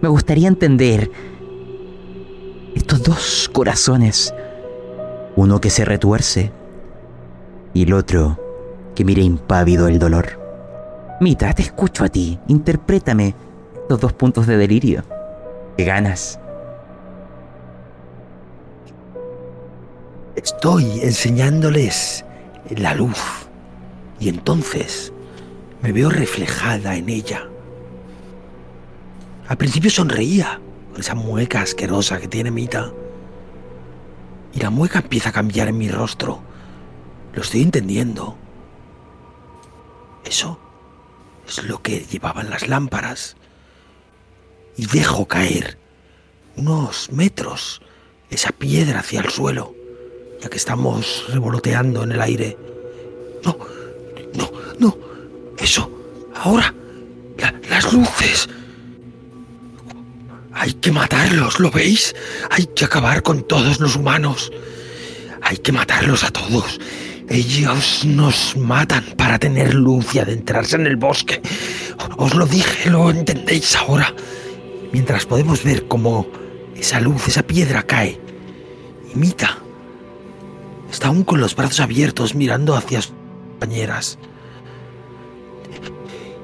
[0.00, 1.10] Me gustaría entender
[2.74, 4.34] estos dos corazones,
[5.36, 6.52] uno que se retuerce
[7.72, 8.38] y el otro
[8.94, 10.40] que mira impávido el dolor.
[11.20, 13.34] Mita, te escucho a ti, interprétame
[13.82, 15.04] estos dos puntos de delirio.
[15.76, 16.38] ¿Qué ganas?
[20.36, 22.24] Estoy enseñándoles
[22.76, 23.46] la luz
[24.18, 25.12] y entonces
[25.80, 27.48] me veo reflejada en ella.
[29.46, 30.60] Al principio sonreía
[30.90, 32.92] con esa mueca asquerosa que tiene Mita.
[34.52, 36.40] Y la mueca empieza a cambiar en mi rostro
[37.32, 38.36] Lo estoy entendiendo.
[40.24, 40.58] Eso
[41.46, 43.36] es lo que llevaban las lámparas.
[44.76, 45.78] Y dejo caer
[46.56, 47.82] unos metros
[48.30, 49.74] esa piedra hacia el suelo,
[50.48, 52.56] que estamos revoloteando en el aire.
[53.44, 53.56] No,
[54.34, 54.98] no, no.
[55.58, 55.90] Eso.
[56.34, 56.74] Ahora.
[57.68, 58.48] las luces.
[60.52, 62.14] Hay que matarlos, ¿lo veis?
[62.50, 64.52] Hay que acabar con todos los humanos.
[65.42, 66.78] Hay que matarlos a todos.
[67.28, 71.40] Ellos nos matan para tener luz y adentrarse en el bosque.
[72.16, 74.14] Os lo dije, lo entendéis ahora.
[74.92, 76.28] Mientras podemos ver cómo
[76.76, 78.20] esa luz, esa piedra cae.
[79.12, 79.63] Y Mita
[80.94, 83.12] está aún con los brazos abiertos mirando hacia sus
[83.50, 84.18] compañeras.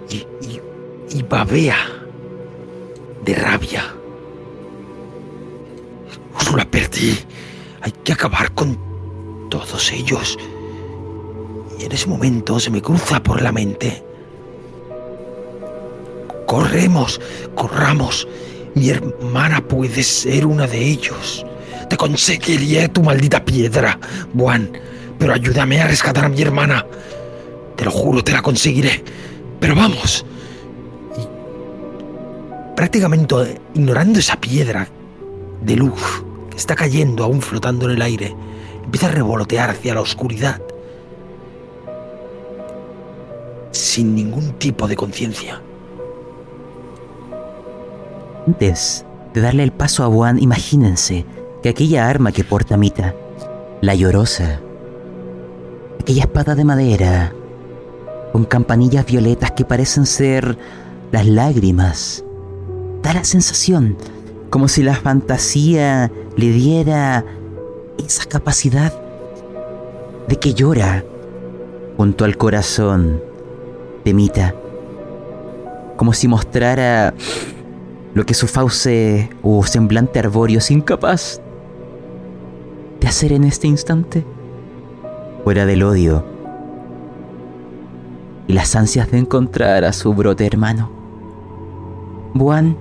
[0.08, 0.26] Y,
[1.16, 1.76] y, babea
[3.24, 3.94] de rabia.
[6.56, 7.16] Lo perdí.
[7.80, 8.76] Hay que acabar con
[9.50, 10.36] todos ellos.
[11.78, 14.04] Y en ese momento se me cruza por la mente.
[16.46, 17.20] Corremos,
[17.54, 18.26] corramos.
[18.74, 21.46] Mi hermana puede ser una de ellos.
[21.90, 23.98] Te conseguiría tu maldita piedra,
[24.38, 24.70] Juan.
[25.18, 26.86] Pero ayúdame a rescatar a mi hermana.
[27.74, 29.02] Te lo juro, te la conseguiré.
[29.58, 30.24] Pero vamos.
[31.18, 34.86] Y prácticamente ignorando esa piedra
[35.62, 38.36] de luz que está cayendo aún flotando en el aire,
[38.84, 40.62] empieza a revolotear hacia la oscuridad.
[43.72, 45.60] Sin ningún tipo de conciencia.
[48.46, 51.26] Antes de darle el paso a Juan, imagínense
[51.62, 53.14] que aquella arma que porta Mita,
[53.80, 54.60] la llorosa,
[56.00, 57.32] aquella espada de madera,
[58.32, 60.56] con campanillas violetas que parecen ser
[61.12, 62.24] las lágrimas,
[63.02, 63.96] da la sensación
[64.48, 67.24] como si la fantasía le diera
[67.98, 68.92] esa capacidad
[70.28, 71.04] de que llora
[71.96, 73.22] junto al corazón
[74.04, 74.54] de Mita,
[75.96, 77.14] como si mostrara
[78.14, 81.40] lo que su fauce o semblante arbóreo es incapaz
[83.00, 84.24] de hacer en este instante,
[85.44, 86.24] fuera del odio
[88.50, 90.90] y las ansias de encontrar a su brote hermano.
[92.34, 92.76] Buan,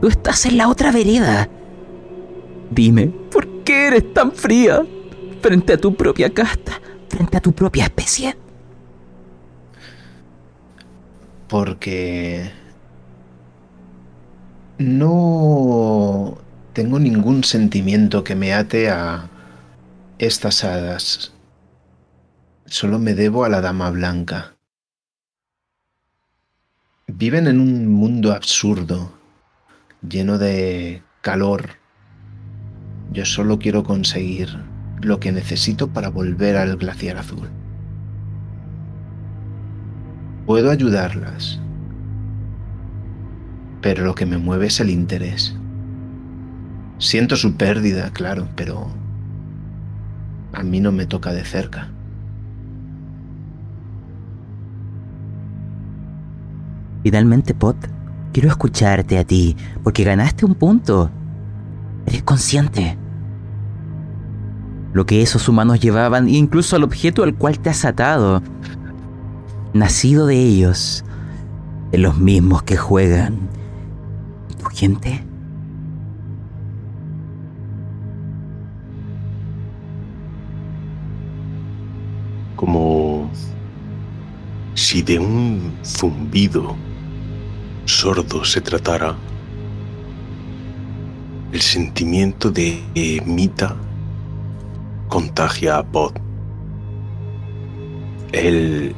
[0.00, 1.48] tú estás en la otra vereda.
[2.70, 4.84] Dime, ¿por qué eres tan fría
[5.40, 8.36] frente a tu propia casta, frente a tu propia especie?
[11.46, 12.50] Porque
[14.78, 16.38] no
[16.78, 19.28] tengo ningún sentimiento que me ate a
[20.20, 21.32] estas hadas.
[22.66, 24.54] Solo me debo a la Dama Blanca.
[27.08, 29.12] Viven en un mundo absurdo,
[30.08, 31.70] lleno de calor.
[33.10, 34.56] Yo solo quiero conseguir
[35.02, 37.50] lo que necesito para volver al glaciar azul.
[40.46, 41.58] Puedo ayudarlas,
[43.82, 45.58] pero lo que me mueve es el interés.
[46.98, 48.88] Siento su pérdida, claro, pero
[50.52, 51.88] a mí no me toca de cerca.
[57.04, 57.76] Finalmente, Pot,
[58.32, 61.10] quiero escucharte a ti, porque ganaste un punto.
[62.06, 62.98] Eres consciente.
[64.92, 68.42] Lo que esos humanos llevaban, incluso al objeto al cual te has atado,
[69.72, 71.04] nacido de ellos,
[71.92, 73.48] de los mismos que juegan
[74.58, 75.27] tu gente.
[84.88, 86.74] Si de un zumbido
[87.84, 89.14] sordo se tratara,
[91.52, 92.80] el sentimiento de
[93.26, 93.76] Mita
[95.10, 96.14] contagia a Pod.
[98.32, 98.94] Él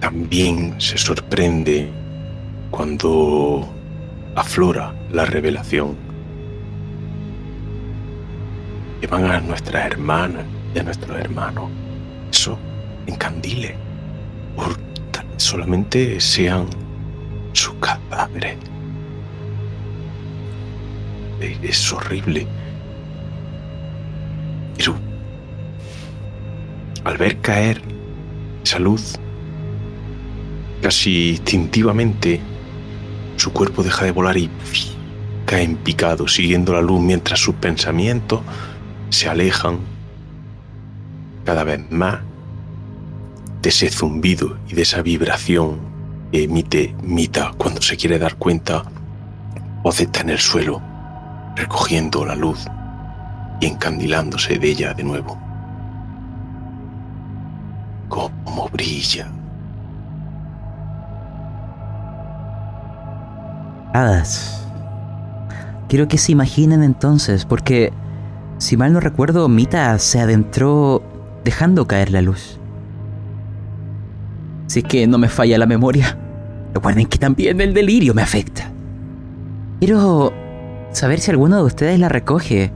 [0.00, 1.88] también se sorprende
[2.72, 3.72] cuando
[4.34, 5.94] aflora la revelación.
[9.00, 10.44] Llevan a nuestra hermana
[10.74, 11.70] y a nuestro hermano.
[12.32, 12.58] Eso
[13.06, 13.76] encandile.
[14.54, 14.86] Por
[15.36, 16.66] solamente sean
[17.52, 18.56] su cadáver.
[21.40, 22.46] Es horrible.
[24.76, 24.96] Pero
[27.04, 27.80] al ver caer
[28.64, 29.14] esa luz,
[30.82, 32.40] casi instintivamente,
[33.36, 34.50] su cuerpo deja de volar y
[35.44, 38.40] cae en picado, siguiendo la luz mientras sus pensamientos
[39.10, 39.78] se alejan
[41.44, 42.18] cada vez más
[43.66, 45.80] de ese zumbido y de esa vibración
[46.30, 48.84] que emite Mita cuando se quiere dar cuenta,
[49.82, 50.80] o está en el suelo,
[51.56, 52.64] recogiendo la luz
[53.60, 55.36] y encandilándose de ella de nuevo.
[58.08, 59.32] ¡Cómo brilla!
[65.88, 67.92] Quiero que se imaginen entonces, porque
[68.58, 71.02] si mal no recuerdo, Mita se adentró
[71.42, 72.60] dejando caer la luz.
[74.66, 76.16] Si es que no me falla la memoria,
[76.74, 78.70] recuerden que también el delirio me afecta.
[79.80, 80.32] Quiero
[80.92, 82.72] saber si alguno de ustedes la recoge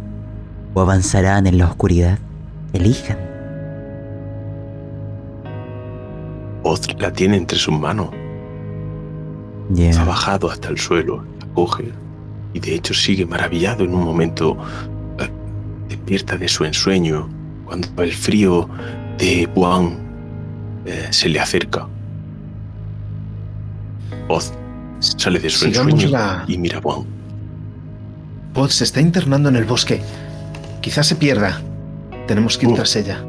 [0.75, 2.19] o avanzarán en la oscuridad.
[2.73, 3.19] Elijan.
[6.63, 8.11] Oz la tiene entre sus manos.
[9.71, 10.01] Ya.
[10.01, 11.91] Ha bajado hasta el suelo, la coge
[12.53, 14.57] y de hecho sigue maravillado en un momento.
[15.19, 15.29] eh,
[15.89, 17.29] Despierta de su ensueño
[17.65, 18.69] cuando el frío
[19.19, 19.99] de Juan
[20.87, 21.87] eh, se le acerca.
[24.29, 24.53] Oz
[25.01, 27.05] sale de su Sigamos ensueño la- y mira a Juan.
[28.55, 30.03] Pod se está internando en el bosque.
[30.81, 31.61] Quizás se pierda.
[32.27, 32.77] Tenemos que ir Uh.
[32.77, 33.25] tras ella.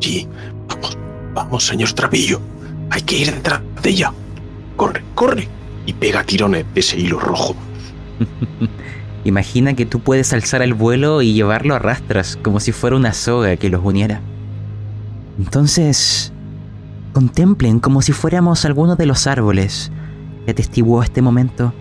[0.00, 0.28] Sí,
[0.68, 0.98] vamos,
[1.34, 2.40] vamos, señor Trapillo.
[2.90, 4.12] Hay que ir detrás de ella.
[4.76, 5.48] Corre, corre.
[5.86, 7.54] Y pega tirones de ese hilo rojo.
[9.24, 13.14] Imagina que tú puedes alzar el vuelo y llevarlo a rastras, como si fuera una
[13.14, 14.20] soga que los uniera.
[15.38, 16.32] Entonces,
[17.14, 19.90] contemplen como si fuéramos algunos de los árboles
[20.44, 21.72] que atestiguó este momento.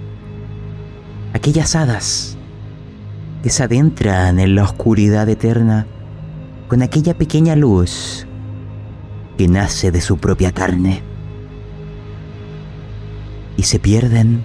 [1.33, 2.37] Aquellas hadas
[3.41, 5.87] que se adentran en la oscuridad eterna
[6.69, 8.25] con aquella pequeña luz
[9.37, 11.01] que nace de su propia carne
[13.57, 14.43] y se pierden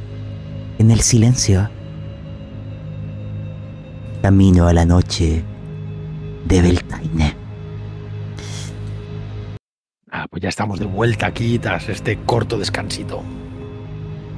[0.78, 1.70] en el silencio
[4.22, 5.44] camino a la noche
[6.46, 7.47] de Beltaine.
[10.20, 13.22] Ah, pues ya estamos de vuelta aquí tras este corto descansito.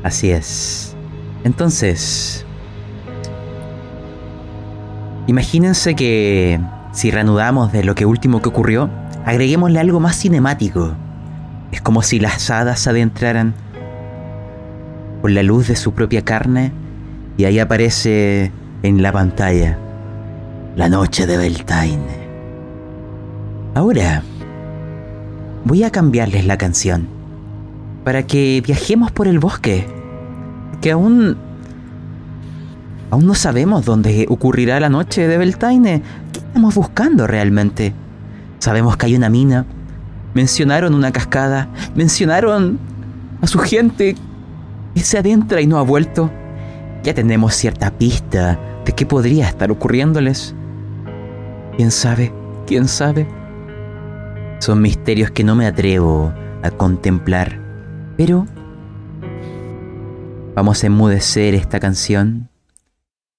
[0.03, 0.95] Así es.
[1.43, 2.45] Entonces,
[5.26, 6.61] imagínense que
[6.93, 8.91] si reanudamos de lo que último que ocurrió,
[9.24, 10.95] agreguémosle algo más cinemático.
[11.72, 13.55] Es como si las hadas se adentraran
[15.22, 16.72] con la luz de su propia carne
[17.39, 18.53] y ahí aparece
[18.83, 19.78] en la pantalla
[20.76, 22.28] la noche de Beltaine.
[23.74, 24.22] Ahora,
[25.64, 27.08] voy a cambiarles la canción
[28.04, 29.86] para que viajemos por el bosque,
[30.80, 31.36] que aún
[33.11, 36.02] aún no sabemos dónde ocurrirá la noche de Beltaine.
[36.32, 37.92] ¿Qué estamos buscando realmente?
[38.58, 39.66] Sabemos que hay una mina,
[40.34, 42.78] mencionaron una cascada, mencionaron
[43.42, 44.16] a su gente
[44.94, 46.30] que se adentra y no ha vuelto.
[47.02, 50.54] Ya tenemos cierta pista de qué podría estar ocurriéndoles.
[51.76, 52.32] ¿Quién sabe?
[52.66, 53.39] ¿Quién sabe?
[54.61, 57.58] Son misterios que no me atrevo a contemplar.
[58.18, 58.46] Pero
[60.54, 62.50] vamos a enmudecer esta canción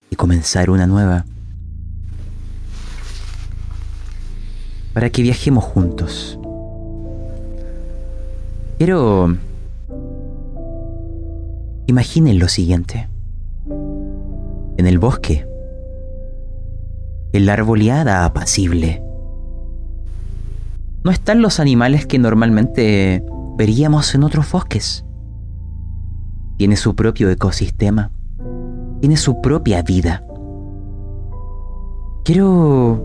[0.09, 1.25] y comenzar una nueva.
[4.93, 6.39] Para que viajemos juntos.
[8.79, 9.37] Quiero...
[11.85, 13.09] Imaginen lo siguiente.
[13.69, 15.47] En el bosque.
[17.31, 19.03] En la arboleada apacible.
[21.03, 23.25] No están los animales que normalmente
[23.57, 25.05] veríamos en otros bosques.
[26.57, 28.11] Tiene su propio ecosistema.
[28.99, 30.23] Tiene su propia vida.
[32.23, 33.03] Quiero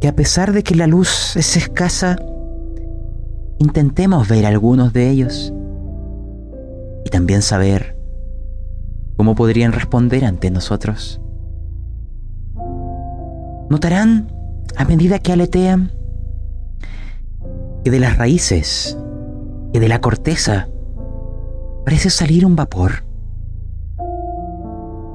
[0.00, 2.16] que a pesar de que la luz es escasa,
[3.58, 5.54] intentemos ver algunos de ellos
[7.04, 7.96] y también saber
[9.16, 11.22] cómo podrían responder ante nosotros.
[13.70, 14.35] Notarán,
[14.76, 15.92] a medida que aletean,
[17.84, 18.98] que de las raíces,
[19.72, 20.68] que de la corteza,
[21.84, 23.04] parece salir un vapor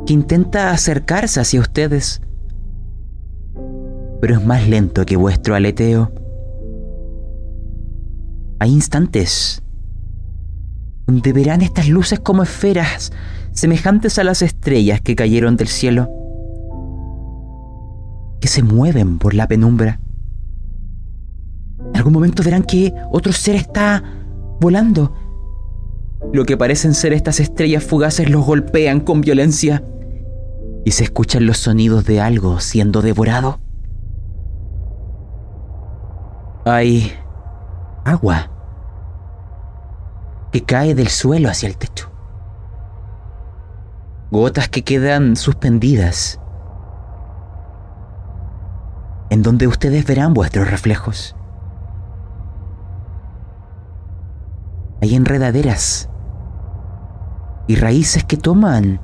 [0.06, 2.22] que intenta acercarse hacia ustedes,
[4.20, 6.12] pero es más lento que vuestro aleteo.
[8.60, 9.64] Hay instantes
[11.08, 13.12] donde verán estas luces como esferas
[13.52, 16.10] semejantes a las estrellas que cayeron del cielo,
[18.42, 20.02] que se mueven por la penumbra.
[21.80, 24.04] En algún momento verán que otro ser está
[24.60, 25.14] volando.
[26.34, 29.84] Lo que parecen ser estas estrellas fugaces los golpean con violencia
[30.84, 33.60] y se escuchan los sonidos de algo siendo devorado.
[36.66, 37.12] Hay
[38.04, 38.52] agua
[40.52, 42.10] que cae del suelo hacia el techo.
[44.32, 46.41] Gotas que quedan suspendidas
[49.32, 51.38] en donde ustedes verán vuestros reflejos.
[55.02, 56.10] Hay enredaderas
[57.66, 59.00] y raíces que toman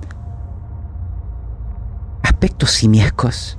[2.24, 3.58] aspectos simiescos,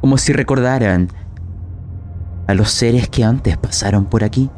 [0.00, 1.08] como si recordaran
[2.46, 4.48] a los seres que antes pasaron por aquí.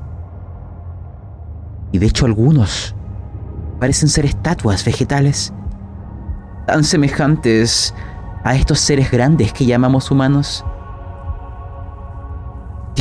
[1.91, 2.95] Y de hecho algunos
[3.81, 5.55] parecen ser estatuas vegetales,
[6.66, 7.95] tan semejantes
[8.45, 10.62] a estos seres grandes que llamamos humanos,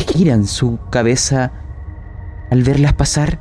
[0.01, 1.51] giran su cabeza
[2.51, 3.39] al verlas pasar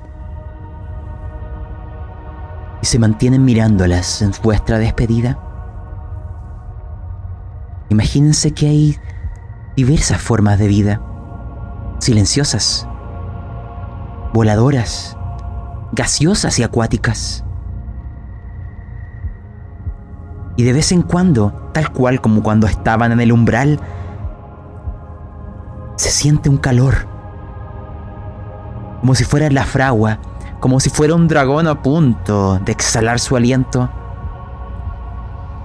[2.83, 5.39] y se mantienen mirándolas en vuestra despedida.
[7.89, 8.99] Imagínense que hay
[9.77, 11.01] diversas formas de vida,
[11.99, 12.87] silenciosas,
[14.33, 15.17] voladoras,
[15.93, 17.45] gaseosas y acuáticas.
[20.57, 23.81] Y de vez en cuando, tal cual como cuando estaban en el umbral,
[25.97, 27.07] se siente un calor.
[29.01, 30.19] Como si fuera la fragua,
[30.61, 33.91] como si fuera un dragón a punto de exhalar su aliento.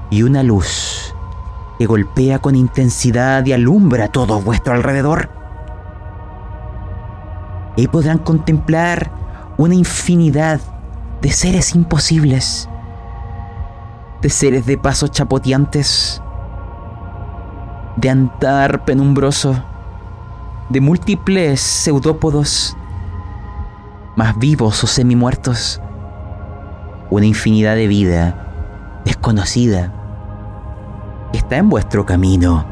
[0.09, 1.15] Y una luz
[1.77, 5.29] que golpea con intensidad y alumbra todo vuestro alrededor.
[7.77, 9.09] Y podrán contemplar
[9.57, 10.59] una infinidad
[11.21, 12.67] de seres imposibles,
[14.21, 16.21] de seres de pasos chapoteantes,
[17.95, 19.63] de andar penumbroso,
[20.69, 22.77] de múltiples pseudópodos,
[24.15, 25.81] más vivos o semimuertos,
[27.09, 29.93] una infinidad de vida desconocida
[31.33, 32.65] está en vuestro camino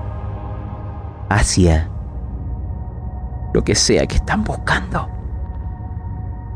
[1.30, 1.90] hacia
[3.54, 5.10] lo que sea que están buscando.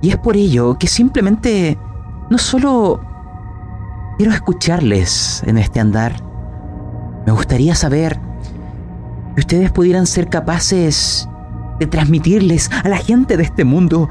[0.02, 1.78] Y es por ello que simplemente
[2.30, 3.02] no solo
[4.18, 6.14] quiero escucharles en este andar,
[7.26, 8.20] me gustaría saber
[9.36, 11.28] que ustedes pudieran ser capaces
[11.82, 14.08] de transmitirles a la gente de este mundo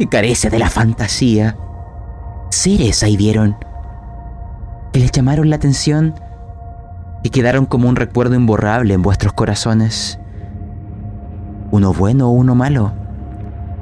[0.00, 1.56] que carece de la fantasía.
[2.50, 3.56] Seres ahí vieron
[4.92, 6.16] que les llamaron la atención
[7.22, 10.18] y quedaron como un recuerdo imborrable en vuestros corazones.
[11.70, 12.92] ¿Uno bueno o uno malo?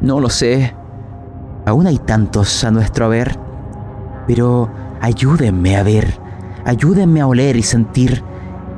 [0.02, 0.74] No lo sé.
[1.64, 3.38] Aún hay tantos a nuestro haber.
[4.26, 4.70] Pero
[5.00, 6.18] ayúdenme a ver,
[6.66, 8.22] ayúdenme a oler y sentir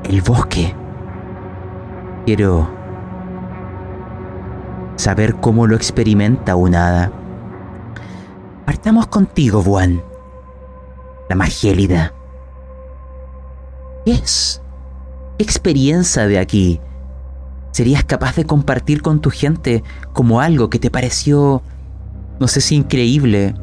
[0.05, 0.77] el bosque.
[2.25, 2.86] Quiero
[4.97, 7.13] saber cómo lo experimenta un hada.
[8.65, 10.03] Partamos contigo, Juan,
[11.29, 12.13] la más gélida.
[14.05, 14.61] ¿Qué es?
[15.39, 16.81] ¿Qué experiencia de aquí
[17.71, 21.63] serías capaz de compartir con tu gente como algo que te pareció,
[22.41, 23.55] no sé si increíble,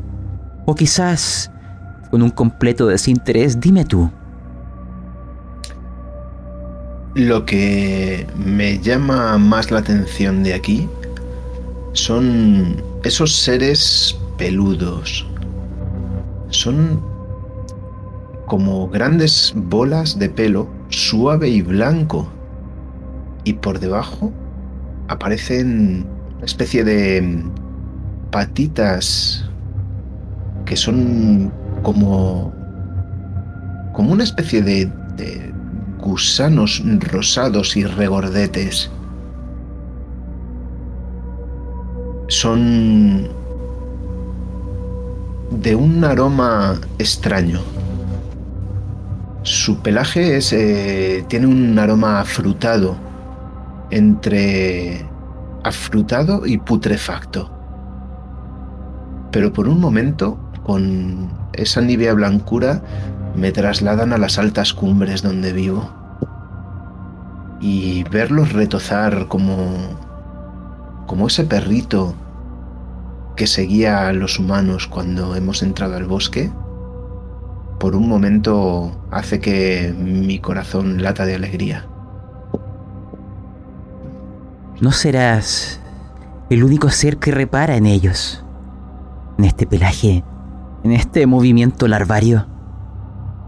[0.66, 1.52] o quizás
[2.12, 3.60] con un completo desinterés?
[3.60, 4.10] Dime tú.
[7.16, 10.90] Lo que me llama más la atención de aquí
[11.94, 15.26] son esos seres peludos.
[16.50, 17.02] Son
[18.48, 22.28] como grandes bolas de pelo suave y blanco.
[23.46, 24.32] Y por debajo
[25.08, 26.06] aparecen
[26.38, 27.44] una especie de
[28.32, 29.50] patitas
[30.66, 31.52] que son
[31.84, 32.54] como
[33.94, 34.88] como una especie de,
[35.18, 35.54] de
[36.00, 38.90] gusanos rosados y regordetes.
[42.34, 43.30] Son
[45.52, 47.62] de un aroma extraño.
[49.44, 52.96] Su pelaje es, eh, tiene un aroma afrutado,
[53.92, 55.06] entre
[55.64, 57.52] afrutado y putrefacto.
[59.32, 62.82] Pero por un momento, con esa nívea blancura,
[63.36, 65.88] me trasladan a las altas cumbres donde vivo.
[67.62, 69.56] Y verlos retozar como,
[71.06, 72.16] como ese perrito
[73.36, 76.52] que seguía a los humanos cuando hemos entrado al bosque,
[77.80, 81.88] por un momento hace que mi corazón lata de alegría.
[84.80, 85.82] No serás
[86.50, 88.46] el único ser que repara en ellos,
[89.38, 90.24] en este pelaje,
[90.84, 92.48] en este movimiento larvario.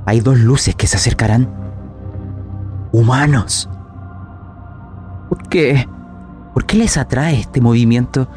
[0.05, 1.49] Hay dos luces que se acercarán.
[2.91, 3.69] Humanos.
[5.29, 5.87] ¿Por qué?
[6.53, 8.29] ¿Por qué les atrae este movimiento?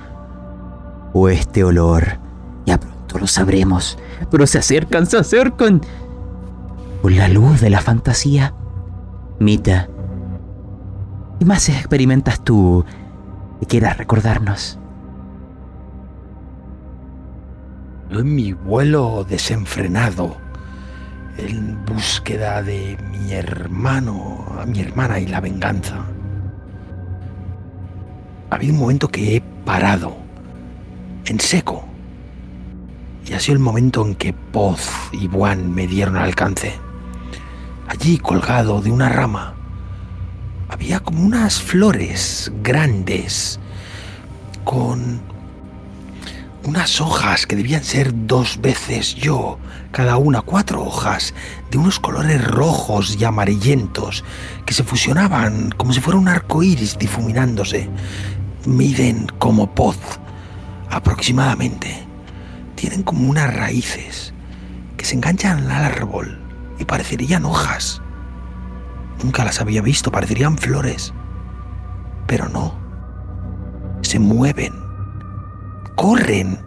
[1.13, 2.19] O este olor.
[2.67, 3.99] Ya pronto lo sabremos.
[4.31, 5.81] Pero se acercan, se acercan.
[7.03, 8.55] Con la luz de la fantasía.
[9.39, 9.89] Mita.
[11.39, 12.85] ¿Qué más experimentas tú
[13.61, 14.79] que quieras recordarnos?
[18.11, 20.37] En mi vuelo desenfrenado,
[21.37, 26.07] en búsqueda de mi hermano, a mi hermana y la venganza.
[28.51, 30.17] Ha habido un momento que he parado,
[31.27, 31.85] en seco.
[33.27, 36.75] Y ha sido el momento en que Poz y Juan me dieron alcance.
[37.87, 39.55] allí colgado de una rama,
[40.69, 43.59] había como unas flores grandes
[44.65, 45.21] con
[46.65, 49.59] unas hojas que debían ser dos veces yo,
[49.91, 51.33] cada una cuatro hojas,
[51.71, 54.23] de unos colores rojos y amarillentos
[54.67, 57.89] que se fusionaban como si fuera un arco iris difuminándose.
[58.67, 59.97] Miden como poz
[60.91, 62.07] aproximadamente.
[62.75, 64.33] Tienen como unas raíces
[64.97, 66.39] que se enganchan al árbol
[66.79, 68.01] y parecerían hojas.
[69.23, 71.13] Nunca las había visto, parecerían flores.
[72.27, 72.79] Pero no.
[74.03, 74.73] Se mueven.
[75.97, 76.59] Corren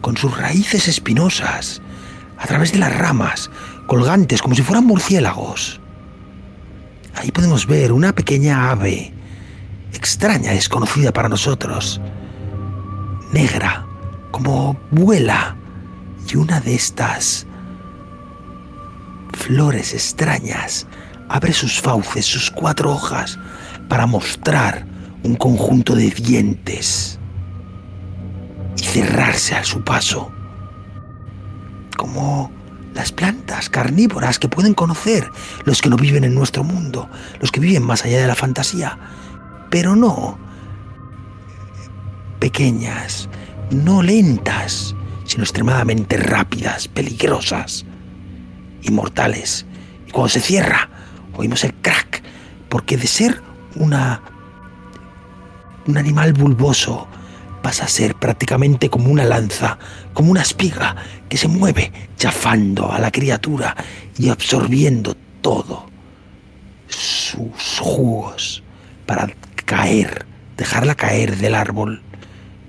[0.00, 1.82] con sus raíces espinosas
[2.38, 3.50] a través de las ramas,
[3.86, 5.80] colgantes como si fueran murciélagos.
[7.14, 9.12] Ahí podemos ver una pequeña ave,
[9.92, 12.00] extraña, desconocida para nosotros,
[13.34, 13.84] negra,
[14.30, 15.56] como vuela,
[16.26, 17.46] y una de estas
[19.32, 20.86] flores extrañas
[21.28, 23.38] abre sus fauces, sus cuatro hojas,
[23.88, 24.86] para mostrar
[25.24, 27.18] un conjunto de dientes
[28.76, 30.30] y cerrarse a su paso,
[31.96, 32.52] como
[32.94, 35.28] las plantas carnívoras que pueden conocer
[35.64, 38.96] los que no viven en nuestro mundo, los que viven más allá de la fantasía,
[39.70, 40.43] pero no
[42.44, 43.26] pequeñas,
[43.70, 44.94] no lentas,
[45.24, 47.86] sino extremadamente rápidas, peligrosas,
[48.82, 49.64] inmortales.
[50.06, 50.90] Y cuando se cierra,
[51.38, 52.22] oímos el crack,
[52.68, 53.40] porque de ser
[53.76, 54.20] una
[55.86, 57.08] un animal bulboso
[57.62, 59.78] pasa a ser prácticamente como una lanza,
[60.12, 60.96] como una espiga
[61.30, 63.74] que se mueve chafando a la criatura
[64.18, 65.86] y absorbiendo todo
[66.88, 68.62] sus jugos
[69.06, 69.34] para
[69.64, 70.26] caer,
[70.58, 72.02] dejarla caer del árbol,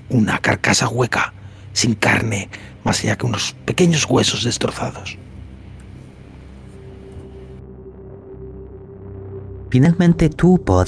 [0.10, 1.34] una carcasa hueca,
[1.73, 2.49] sin carne,
[2.84, 5.18] más allá que unos pequeños huesos destrozados.
[9.69, 10.88] Finalmente tú, Pod,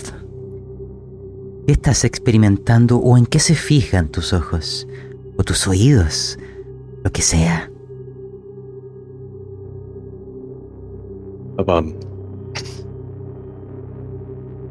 [1.65, 4.88] ¿qué estás experimentando o en qué se fijan tus ojos
[5.38, 6.38] o tus oídos,
[7.03, 7.69] lo que sea?
[11.49, 11.84] Estaba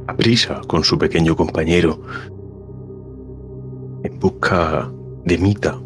[0.07, 2.01] a prisa con su pequeño compañero
[4.07, 4.91] en busca
[5.25, 5.77] de Mita,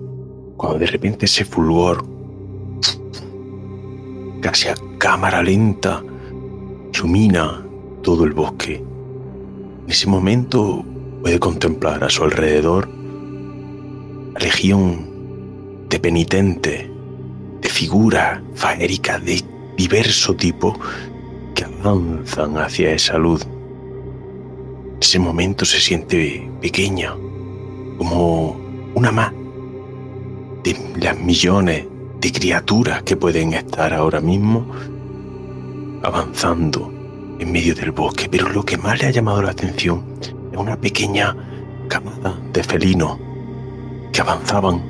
[0.56, 2.04] cuando de repente ese fulgor,
[4.42, 6.02] casi a cámara lenta,
[6.94, 7.64] ilumina
[8.02, 8.76] todo el bosque.
[9.84, 10.84] En ese momento
[11.22, 12.88] puede contemplar a su alrededor
[14.34, 16.88] la legión de penitentes,
[17.62, 19.42] de figuras faéricas de
[19.76, 20.78] diverso tipo
[21.54, 23.46] que avanzan hacia esa luz.
[23.46, 27.16] En ese momento se siente pequeña,
[28.00, 28.56] como
[28.94, 29.30] una más
[30.64, 31.86] de las millones
[32.18, 34.64] de criaturas que pueden estar ahora mismo
[36.02, 36.90] avanzando
[37.38, 40.80] en medio del bosque, pero lo que más le ha llamado la atención es una
[40.80, 41.36] pequeña
[41.88, 43.18] camada de felinos
[44.14, 44.82] que avanzaban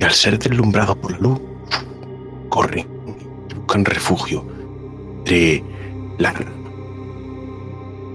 [0.00, 1.38] y al ser deslumbrados por la luz,
[2.48, 2.86] corren
[3.50, 4.46] y buscan refugio
[5.18, 5.62] entre
[6.16, 6.70] la rama.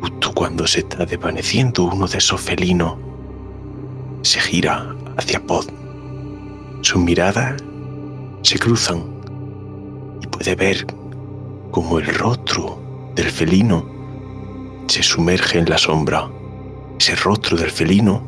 [0.02, 3.13] Justo cuando se está desvaneciendo uno de esos felinos,
[4.24, 5.66] se gira hacia Pod.
[6.82, 7.62] Sus miradas
[8.42, 9.04] se cruzan
[10.22, 10.88] y puede ver
[11.72, 12.80] como el rostro
[13.16, 13.86] del felino
[14.88, 16.30] se sumerge en la sombra.
[17.00, 18.22] Ese rostro del felino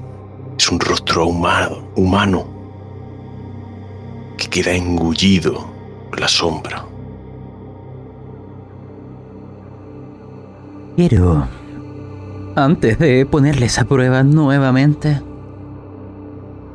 [0.58, 2.46] es un rostro humano, humano
[4.38, 5.66] que queda engullido
[6.10, 6.86] por la sombra.
[10.98, 11.48] Quiero,
[12.56, 15.22] antes de ponerles a prueba nuevamente,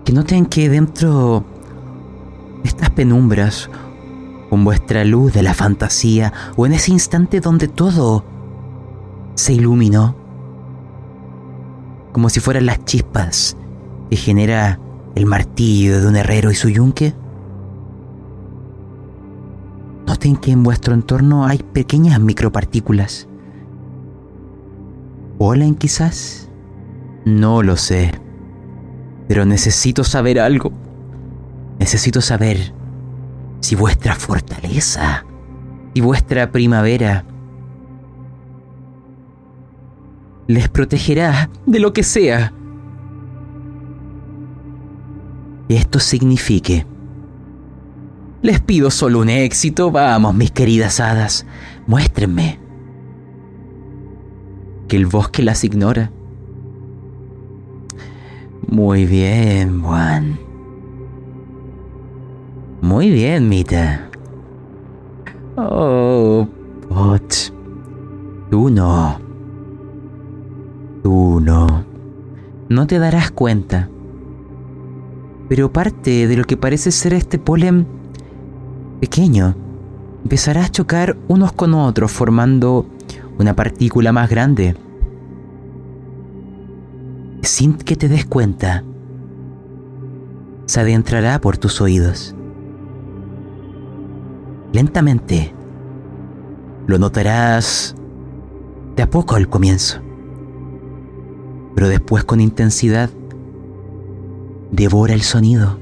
[0.04, 1.44] que noten que dentro
[2.62, 3.70] de estas penumbras,
[4.48, 8.24] con vuestra luz de la fantasía, o en ese instante donde todo
[9.34, 10.16] se iluminó,
[12.12, 13.56] como si fueran las chispas
[14.10, 14.80] que genera
[15.14, 17.14] el martillo de un herrero y su yunque,
[20.06, 23.28] noten que en vuestro entorno hay pequeñas micropartículas.
[25.38, 26.50] ¿Polen quizás?
[27.24, 28.12] No lo sé.
[29.30, 30.72] Pero necesito saber algo.
[31.78, 32.74] Necesito saber
[33.60, 35.24] si vuestra fortaleza
[35.94, 37.24] y vuestra primavera
[40.48, 42.52] les protegerá de lo que sea.
[45.68, 46.84] Esto signifique.
[48.42, 51.46] Les pido solo un éxito, vamos, mis queridas hadas,
[51.86, 52.58] muéstrenme
[54.88, 56.10] que el bosque las ignora.
[58.68, 60.38] Muy bien, Juan.
[62.82, 64.08] Muy bien, Mita.
[65.56, 66.46] Oh,
[66.88, 67.52] Pot.
[68.50, 69.18] Tú no.
[71.02, 71.84] Tú no.
[72.68, 73.88] No te darás cuenta.
[75.48, 77.86] Pero parte de lo que parece ser este polen
[79.00, 79.56] pequeño
[80.22, 82.86] empezará a chocar unos con otros formando
[83.38, 84.76] una partícula más grande.
[87.42, 88.84] Sin que te des cuenta,
[90.66, 92.34] se adentrará por tus oídos.
[94.72, 95.54] Lentamente,
[96.86, 97.96] lo notarás
[98.94, 100.00] de a poco al comienzo,
[101.74, 103.10] pero después con intensidad
[104.70, 105.78] devora el sonido.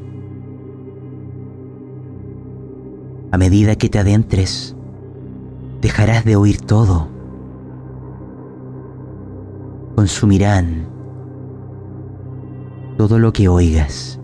[3.31, 4.77] A medida que te adentres,
[5.81, 7.09] dejarás de oír todo.
[9.97, 10.98] Consumirán
[12.99, 14.19] todo lo que oigas.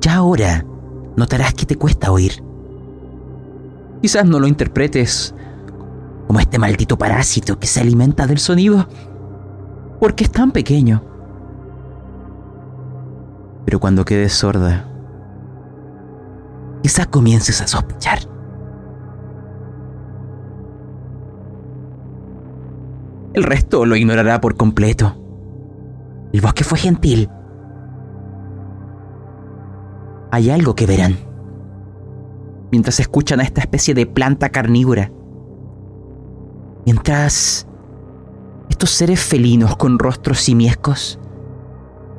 [0.00, 0.66] Ya ahora
[1.16, 2.42] notarás que te cuesta oír.
[4.02, 5.32] Quizás no lo interpretes
[6.26, 8.88] como este maldito parásito que se alimenta del sonido,
[10.00, 11.04] porque es tan pequeño.
[13.64, 14.88] Pero cuando quedes sorda,
[16.82, 18.18] quizás comiences a sospechar.
[23.34, 25.25] El resto lo ignorará por completo.
[26.36, 27.30] El bosque fue gentil.
[30.30, 31.16] Hay algo que verán.
[32.70, 35.10] Mientras escuchan a esta especie de planta carnívora.
[36.84, 37.66] Mientras
[38.68, 41.18] estos seres felinos con rostros simiescos,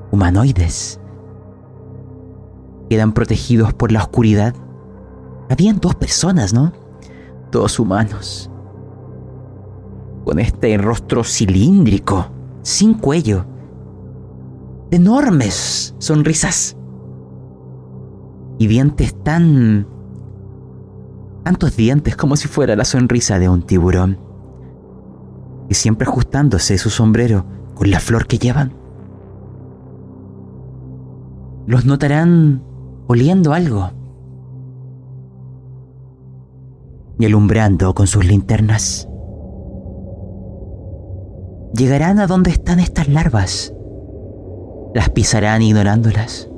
[0.09, 0.99] humanoides,
[2.89, 4.55] quedan protegidos por la oscuridad.
[5.47, 6.73] Habían dos personas, ¿no?
[7.51, 8.49] Dos humanos.
[10.25, 12.31] Con este rostro cilíndrico,
[12.63, 13.45] sin cuello.
[14.91, 16.77] Enormes sonrisas.
[18.57, 19.87] Y dientes tan...
[21.43, 24.19] Tantos dientes como si fuera la sonrisa de un tiburón.
[25.69, 28.73] Y siempre ajustándose su sombrero con la flor que llevan.
[31.67, 32.63] Los notarán
[33.07, 33.91] oliendo algo
[37.19, 39.09] y alumbrando con sus linternas.
[41.73, 43.73] Llegarán a donde están estas larvas.
[44.97, 46.49] Las pisarán ignorándolas.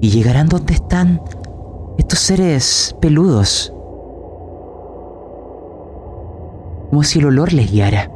[0.00, 1.22] Y llegarán donde están
[1.98, 3.72] estos seres peludos.
[6.90, 8.10] Como si el olor les guiara.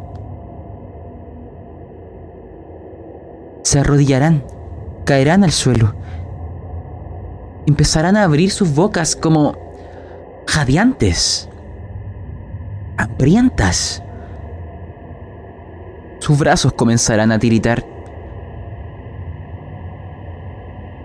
[3.63, 4.43] Se arrodillarán
[5.05, 5.95] caerán al suelo.
[7.69, 9.55] Empezarán a abrir sus bocas como
[10.49, 11.49] jadeantes,
[12.97, 14.04] hambrientas.
[16.25, 17.85] Sus brazos comenzarán a tiritar.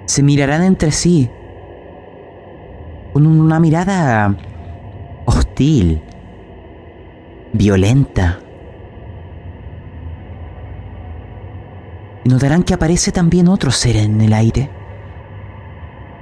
[0.05, 1.29] Se mirarán entre sí
[3.11, 4.33] con una mirada
[5.25, 6.01] hostil,
[7.51, 8.39] violenta.
[12.23, 14.71] notarán que aparece también otro ser en el aire,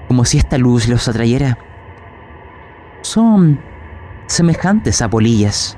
[0.08, 1.60] como si esta luz los atrayera.
[3.04, 3.60] Son
[4.26, 5.77] semejantes a polillas,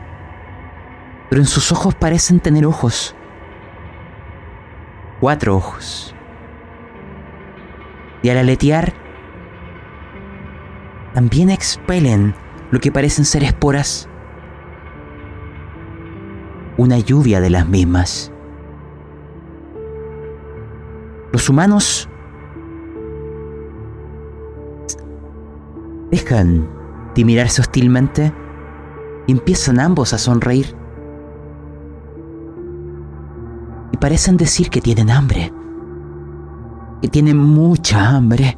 [1.30, 3.16] pero en sus ojos parecen tener ojos.
[5.20, 6.16] Cuatro ojos.
[8.24, 8.94] Y al aletear,
[11.14, 12.34] también expelen
[12.72, 14.10] lo que parecen ser esporas.
[16.78, 18.32] Una lluvia de las mismas.
[21.32, 22.10] Los humanos
[26.10, 26.68] dejan
[27.14, 28.34] de mirarse hostilmente
[29.28, 30.79] y empiezan ambos a sonreír.
[34.00, 35.54] Parecen decir que tienen hambre,
[37.02, 38.58] que tienen mucha hambre.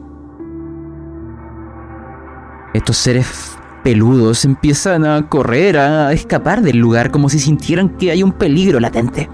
[2.73, 8.23] Estos seres peludos empiezan a correr, a escapar del lugar como si sintieran que hay
[8.23, 9.29] un peligro latente.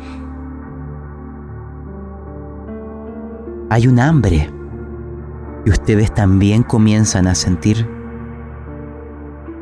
[3.69, 4.49] hay un hambre
[5.65, 7.87] y ustedes también comienzan a sentir.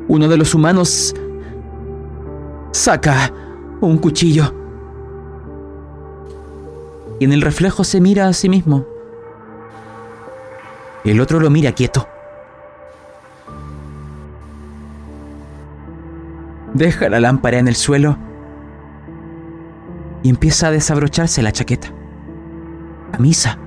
[0.08, 1.16] Uno de los humanos
[2.72, 3.34] saca
[3.82, 4.54] un cuchillo
[7.20, 8.86] y en el reflejo se mira a sí mismo.
[11.04, 12.08] El otro lo mira quieto.
[16.74, 18.18] Deja la lámpara en el suelo
[20.24, 21.94] y empieza a desabrocharse la chaqueta.
[23.12, 23.60] Camisa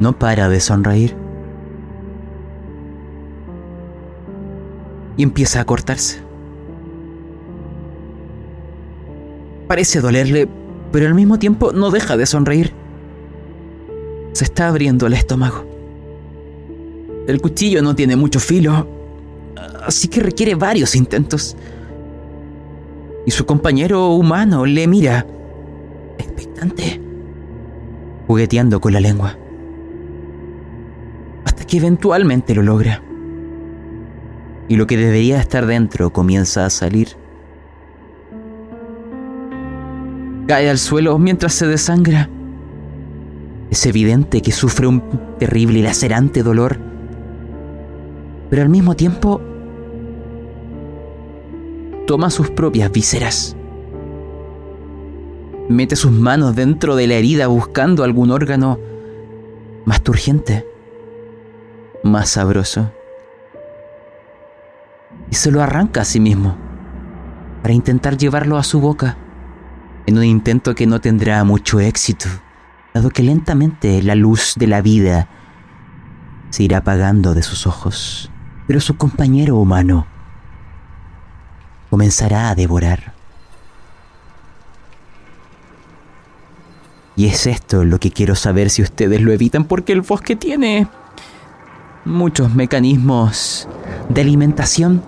[0.00, 1.16] no para de sonreír.
[5.16, 6.20] Y empieza a cortarse.
[9.68, 10.48] Parece dolerle,
[10.94, 12.72] pero al mismo tiempo no deja de sonreír.
[14.30, 15.64] Se está abriendo el estómago.
[17.26, 18.86] El cuchillo no tiene mucho filo,
[19.84, 21.56] Así que requiere varios intentos.
[23.26, 25.26] Y su compañero humano le mira,
[26.16, 27.00] expectante,
[28.28, 29.36] jugueteando con la lengua.
[31.44, 33.02] Hasta que eventualmente lo logra.
[34.68, 37.23] Y lo que debería estar dentro comienza a salir.
[40.46, 42.28] Cae al suelo mientras se desangra.
[43.70, 45.02] Es evidente que sufre un
[45.38, 46.78] terrible y lacerante dolor,
[48.50, 49.40] pero al mismo tiempo
[52.06, 53.56] toma sus propias vísceras.
[55.68, 58.78] Mete sus manos dentro de la herida buscando algún órgano
[59.86, 60.66] más turgente,
[62.02, 62.92] más sabroso.
[65.30, 66.56] Y se lo arranca a sí mismo
[67.62, 69.16] para intentar llevarlo a su boca,
[70.06, 72.26] en un intento que no tendrá mucho éxito,
[72.92, 75.28] dado que lentamente la luz de la vida
[76.50, 78.30] se irá apagando de sus ojos.
[78.66, 80.06] Pero su compañero humano
[81.90, 83.14] comenzará a devorar.
[87.16, 90.88] Y es esto lo que quiero saber si ustedes lo evitan porque el bosque tiene
[92.04, 93.68] muchos mecanismos
[94.08, 95.02] de alimentación,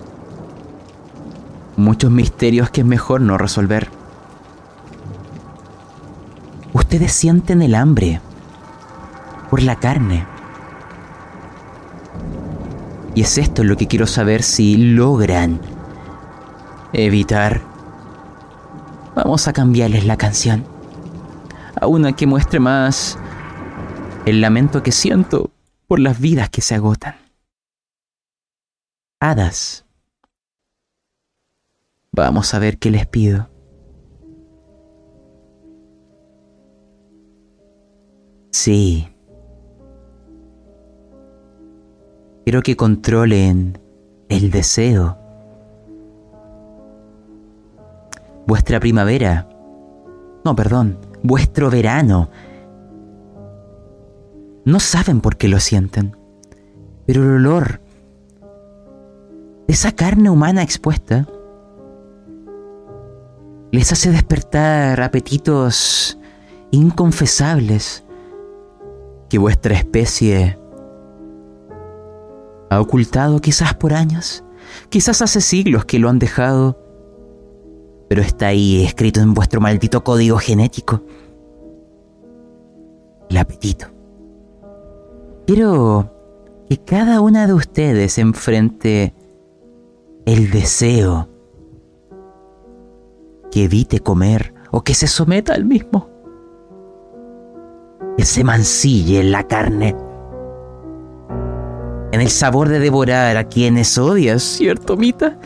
[1.75, 3.96] muchos misterios que es mejor no resolver.
[6.77, 8.21] Ustedes sienten el hambre
[9.49, 10.27] por la carne.
[13.15, 15.59] Y es esto lo que quiero saber si logran
[16.93, 17.61] evitar.
[19.15, 20.65] Vamos a cambiarles la canción.
[21.81, 23.17] A una que muestre más
[24.27, 25.49] el lamento que siento
[25.87, 27.15] por las vidas que se agotan.
[29.19, 29.83] Hadas.
[32.11, 33.56] Vamos a ver qué les pido.
[38.51, 39.07] Sí.
[42.45, 43.77] Quiero que controlen
[44.29, 45.17] el deseo
[48.47, 49.47] vuestra primavera.
[50.43, 52.29] No, perdón, vuestro verano.
[54.65, 56.15] No saben por qué lo sienten,
[57.05, 57.81] pero el olor
[59.67, 61.27] de esa carne humana expuesta
[63.71, 66.17] les hace despertar apetitos
[66.71, 68.05] inconfesables
[69.29, 70.57] que vuestra especie
[72.69, 74.43] ha ocultado quizás por años,
[74.89, 76.87] quizás hace siglos que lo han dejado
[78.07, 81.01] pero está ahí escrito en vuestro maldito código genético.
[83.29, 83.87] El apetito.
[85.45, 86.11] Quiero
[86.69, 89.13] que cada una de ustedes enfrente
[90.25, 91.29] el deseo
[93.51, 96.09] que evite comer o que se someta al mismo.
[98.17, 99.95] Que se mancille en la carne.
[102.11, 105.37] En el sabor de devorar a quienes odias, ¿cierto, Mita?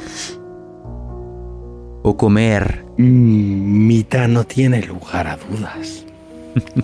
[2.03, 2.83] o comer.
[2.97, 6.05] Mm, Mita no tiene lugar a dudas.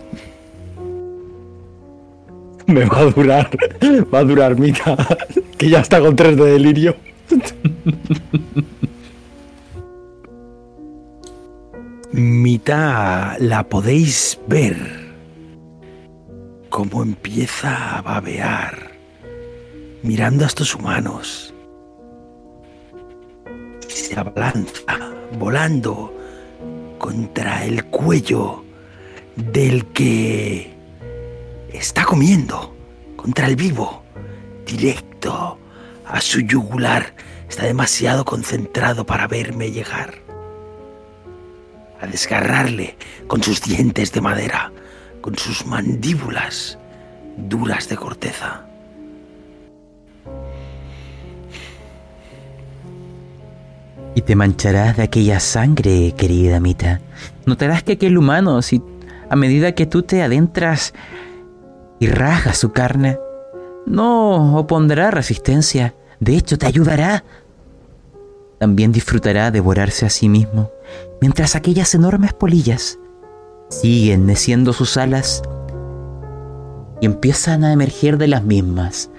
[2.67, 3.49] Me va a durar,
[4.13, 4.97] va a durar Mita,
[5.57, 6.97] que ya está con tres de delirio.
[12.11, 15.06] Mita la podéis ver
[16.77, 18.91] cómo empieza a babear
[20.03, 21.51] mirando a estos humanos
[23.87, 24.83] se abalanza
[25.39, 26.15] volando
[26.99, 28.63] contra el cuello
[29.35, 30.71] del que
[31.73, 32.75] está comiendo,
[33.15, 34.03] contra el vivo,
[34.63, 35.57] directo
[36.05, 37.15] a su yugular.
[37.49, 40.13] Está demasiado concentrado para verme llegar.
[41.99, 44.71] A desgarrarle con sus dientes de madera,
[45.21, 46.77] con sus mandíbulas
[47.37, 48.63] duras de corteza.
[54.15, 57.01] Y te mancharás de aquella sangre, querida Mita.
[57.45, 58.81] Notarás que aquel humano, si
[59.29, 60.93] a medida que tú te adentras
[61.99, 63.19] y rasgas su carne,
[63.85, 65.93] no opondrá resistencia.
[66.19, 67.23] De hecho, te ayudará.
[68.57, 70.71] También disfrutará devorarse a sí mismo,
[71.21, 72.97] mientras aquellas enormes polillas
[73.69, 75.41] siguen meciendo sus alas
[77.01, 79.11] y empiezan a emerger de las mismas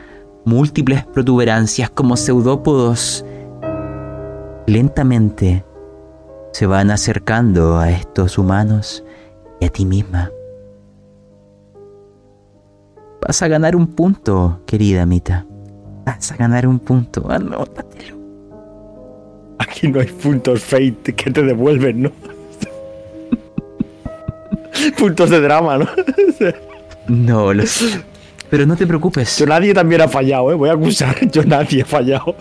[0.44, 3.24] múltiples protuberancias como pseudópodos
[4.66, 5.64] lentamente
[6.52, 9.04] se van acercando a estos humanos
[9.60, 10.30] y a ti misma.
[13.20, 15.46] Vas a ganar un punto, querida Mita.
[16.04, 18.16] Vas a ganar un punto, anótatelo.
[19.58, 22.12] Aquí no hay puntos fate que te devuelven, ¿no?
[24.98, 25.88] Puntos de drama, ¿no?
[27.09, 27.98] no, los...
[28.50, 29.38] Pero no te preocupes.
[29.38, 30.55] Yo nadie también ha fallado, ¿eh?
[30.55, 31.16] Voy a acusar.
[31.30, 32.34] Yo nadie ha fallado.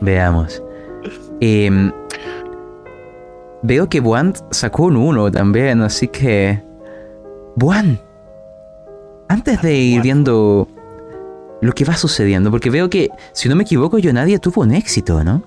[0.00, 0.62] Veamos.
[1.40, 1.92] Em,
[3.62, 6.62] veo que Buan sacó un 1 también, así que...
[7.56, 8.00] Buan,
[9.28, 10.68] antes de ir viendo
[11.60, 14.72] lo que va sucediendo, porque veo que, si no me equivoco, yo nadie tuvo un
[14.72, 15.42] éxito, ¿no?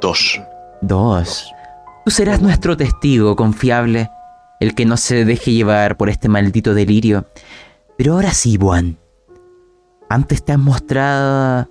[0.00, 0.40] Dos.
[0.80, 1.52] Dos.
[2.08, 4.10] Tú serás nuestro testigo confiable,
[4.60, 7.26] el que no se deje llevar por este maldito delirio.
[7.98, 8.96] Pero ahora sí, Buan.
[10.08, 11.68] Antes te has mostrado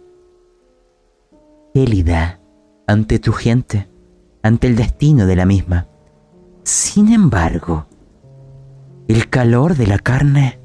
[1.73, 2.39] gélida
[2.85, 3.89] ante tu gente,
[4.43, 5.87] ante el destino de la misma.
[6.61, 7.87] Sin embargo,
[9.07, 10.59] el calor de la carne,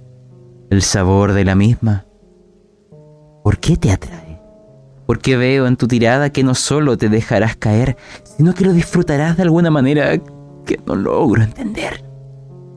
[0.68, 2.04] el sabor de la misma,
[3.42, 4.31] ¿por qué te atrae?
[5.12, 9.36] Porque veo en tu tirada que no solo te dejarás caer, sino que lo disfrutarás
[9.36, 10.16] de alguna manera
[10.64, 12.02] que no logro entender.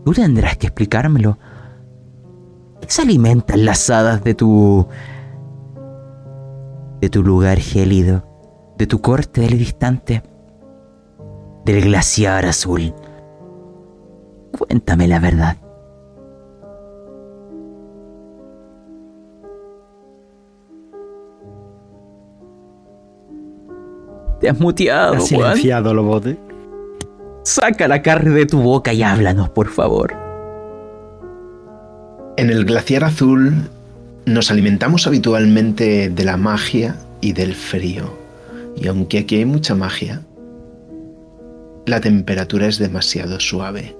[0.04, 1.40] Tú tendrás que explicármelo.
[2.82, 4.86] ¿Qué se alimentan las hadas de tu...
[7.00, 8.28] de tu lugar gélido,
[8.78, 10.22] de tu corte del distante,
[11.64, 12.94] del glaciar azul?
[14.58, 15.56] Cuéntame la verdad.
[24.46, 25.54] Te has muteado, Has Juan.
[25.54, 26.38] silenciado, Lobote.
[27.42, 30.14] Saca la carne de tu boca y háblanos, por favor.
[32.38, 33.56] En el glaciar azul
[34.28, 38.04] nos alimentamos habitualmente de la magia y del frío.
[38.76, 40.22] Y aunque aquí hay mucha magia,
[41.88, 43.98] la temperatura es demasiado suave.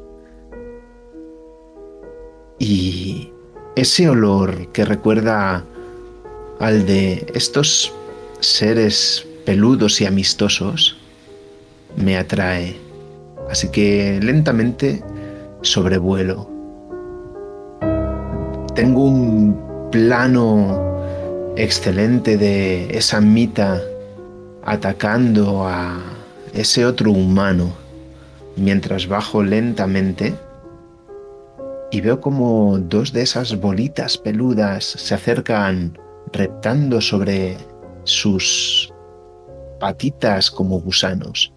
[2.60, 3.32] Y
[3.76, 5.64] ese olor que recuerda
[6.60, 7.92] al de estos
[8.42, 10.98] seres peludos y amistosos
[11.96, 12.76] me atrae.
[13.50, 15.04] Así que lentamente
[15.62, 16.50] sobrevuelo.
[18.74, 23.82] Tengo un plano excelente de esa mita
[24.64, 26.02] atacando a
[26.54, 27.72] ese otro humano
[28.58, 30.34] mientras bajo lentamente
[31.92, 35.98] y veo como dos de esas bolitas peludas se acercan
[36.34, 37.58] reptando sobre
[38.04, 38.92] sus
[39.86, 41.54] patitas como gusanos.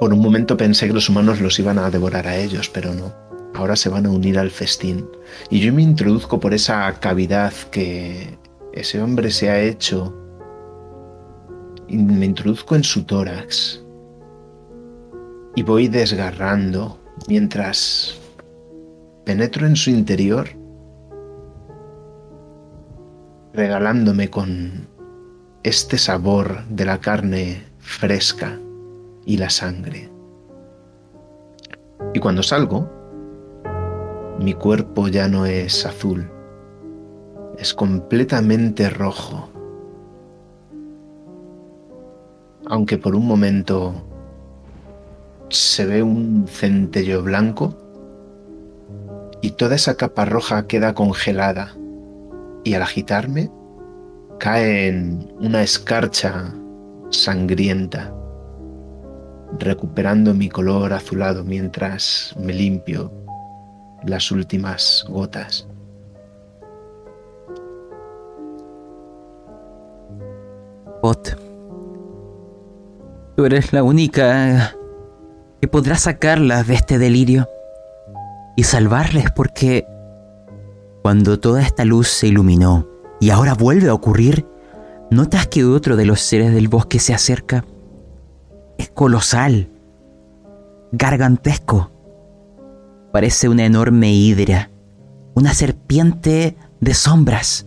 [0.00, 3.12] Por un momento pensé que los humanos los iban a devorar a ellos, pero no.
[3.54, 5.06] Ahora se van a unir al festín.
[5.50, 8.38] Y yo me introduzco por esa cavidad que
[8.72, 10.16] ese hombre se ha hecho.
[11.86, 13.84] Y me introduzco en su tórax.
[15.56, 16.98] Y voy desgarrando
[17.28, 18.18] mientras
[19.26, 20.48] penetro en su interior,
[23.58, 24.86] regalándome con
[25.64, 28.56] este sabor de la carne fresca
[29.26, 30.08] y la sangre.
[32.14, 32.88] Y cuando salgo,
[34.38, 36.30] mi cuerpo ya no es azul,
[37.58, 39.48] es completamente rojo.
[42.66, 43.92] Aunque por un momento
[45.48, 47.76] se ve un centello blanco
[49.42, 51.74] y toda esa capa roja queda congelada
[52.68, 53.50] y al agitarme
[54.38, 56.54] cae en una escarcha
[57.08, 58.12] sangrienta
[59.58, 63.10] recuperando mi color azulado mientras me limpio
[64.04, 65.66] las últimas gotas.
[71.00, 71.38] Pot.
[73.36, 74.74] Tú eres la única
[75.62, 77.48] que podrá sacarlas de este delirio
[78.56, 79.86] y salvarles porque
[81.02, 82.88] cuando toda esta luz se iluminó
[83.20, 84.46] y ahora vuelve a ocurrir,
[85.10, 87.64] ¿notas que otro de los seres del bosque se acerca?
[88.78, 89.70] Es colosal,
[90.92, 91.90] gargantesco.
[93.12, 94.70] Parece una enorme hidra,
[95.34, 97.66] una serpiente de sombras,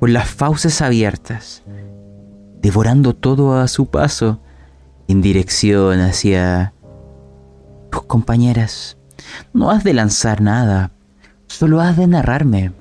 [0.00, 1.62] con las fauces abiertas,
[2.60, 4.40] devorando todo a su paso
[5.08, 6.74] en dirección hacia
[7.90, 8.96] tus compañeras.
[9.52, 10.92] No has de lanzar nada,
[11.52, 12.72] solo has de narrarme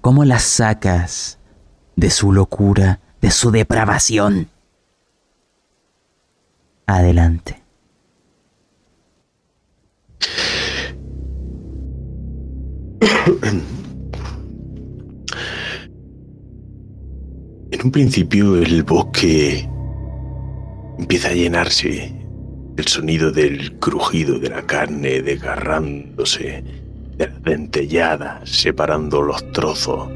[0.00, 1.38] cómo las sacas
[1.96, 4.48] de su locura, de su depravación.
[6.86, 7.62] Adelante.
[17.72, 19.66] En un principio el bosque
[20.98, 22.12] empieza a llenarse
[22.74, 26.64] del sonido del crujido de la carne desgarrándose,
[27.20, 30.08] de la dentellada separando los trozos,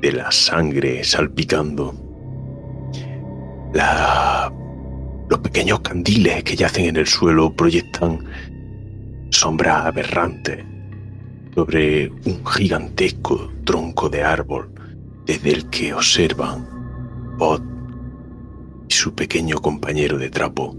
[0.00, 1.92] de la sangre salpicando.
[3.74, 4.52] La-
[5.28, 8.24] los pequeños candiles que yacen en el suelo proyectan
[9.30, 10.64] sombras aberrantes
[11.54, 14.70] sobre un gigantesco tronco de árbol
[15.26, 16.68] desde el que observan
[17.38, 17.62] Pod
[18.88, 20.76] y su pequeño compañero de trapo.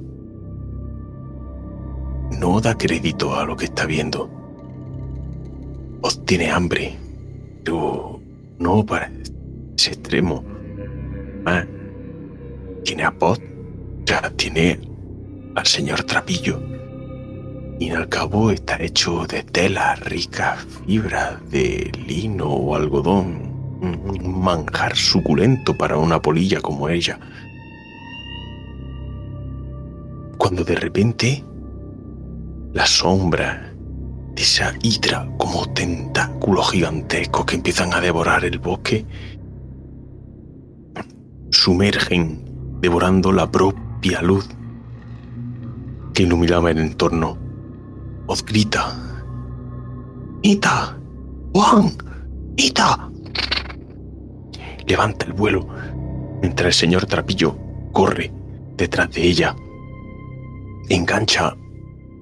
[2.40, 4.30] No da crédito a lo que está viendo.
[6.02, 6.98] Pod tiene hambre,
[7.64, 8.20] pero
[8.58, 9.12] no para
[9.78, 10.44] ese extremo.
[11.46, 11.64] Ah,
[12.84, 13.40] tiene a Pod,
[14.06, 14.80] ya tiene
[15.56, 16.60] al señor Trapillo.
[17.80, 23.52] Y al cabo está hecho de tela rica, fibra de lino o algodón.
[23.82, 27.20] Un manjar suculento para una polilla como ella.
[30.38, 31.44] Cuando de repente
[32.74, 33.71] la sombra
[34.42, 39.06] esa hidra como tentáculos gigantescos que empiezan a devorar el bosque
[41.52, 42.44] sumergen
[42.82, 44.50] devorando la propia luz
[46.14, 47.38] que iluminaba el entorno.
[48.26, 48.98] Voz grita.
[50.42, 50.98] ¡Ita!
[51.54, 51.92] ¡Juan!
[52.58, 53.10] ¡Ita!
[54.88, 55.68] Levanta el vuelo
[56.42, 57.56] mientras el señor Trapillo
[57.92, 58.34] corre
[58.76, 59.56] detrás de ella.
[60.90, 61.56] Engancha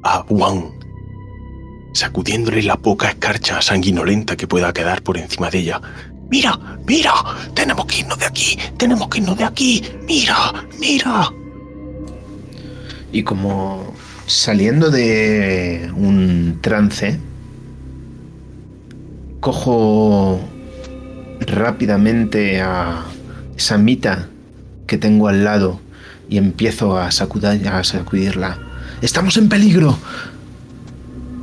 [0.03, 0.78] a Juan,
[1.93, 5.81] sacudiéndole la poca escarcha sanguinolenta que pueda quedar por encima de ella.
[6.29, 6.59] ¡Mira!
[6.85, 7.13] ¡Mira!
[7.55, 8.57] ¡Tenemos que irnos de aquí!
[8.77, 9.83] ¡Tenemos que irnos de aquí!
[10.07, 10.53] ¡Mira!
[10.79, 11.29] ¡Mira!
[13.11, 13.93] Y como
[14.27, 17.19] saliendo de un trance,
[19.39, 20.39] cojo
[21.39, 23.05] rápidamente a
[23.57, 24.29] esa mita
[24.85, 25.81] que tengo al lado
[26.29, 28.59] y empiezo a, sacudir, a sacudirla.
[29.01, 29.97] ¡Estamos en peligro!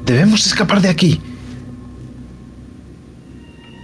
[0.06, 1.20] Debemos escapar de aquí.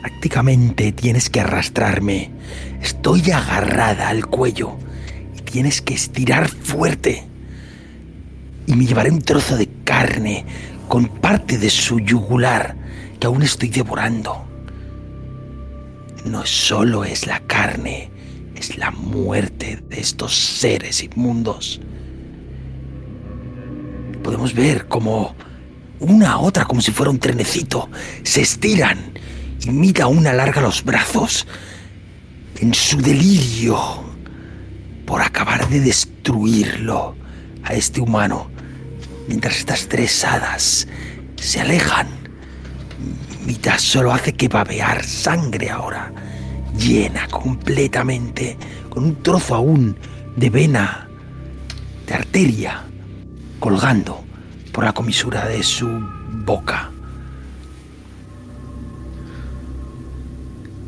[0.03, 2.31] Prácticamente tienes que arrastrarme.
[2.81, 4.77] Estoy agarrada al cuello
[5.37, 7.25] y tienes que estirar fuerte.
[8.69, 10.45] Y me llevaré un trozo de carne
[10.87, 12.77] con parte de su yugular
[13.19, 14.47] que aún estoy devorando.
[16.25, 18.13] No solo es la carne,
[18.55, 21.81] es la muerte de estos seres inmundos.
[24.23, 25.35] Podemos ver como
[26.03, 27.89] una a otra, como si fuera un trenecito,
[28.23, 28.99] se estiran
[29.61, 31.47] y mira una larga los brazos
[32.61, 33.79] en su delirio
[35.07, 37.17] por acabar de destruirlo
[37.65, 38.51] a este humano,
[39.29, 40.89] mientras estas tres hadas
[41.37, 42.09] se alejan.
[43.45, 46.13] Mita solo hace que babear sangre ahora,
[46.77, 48.57] llena completamente,
[48.89, 49.97] con un trozo aún
[50.37, 51.09] de vena,
[52.07, 52.85] de arteria,
[53.59, 54.25] colgando
[54.73, 55.89] por la comisura de su
[56.45, 56.91] boca.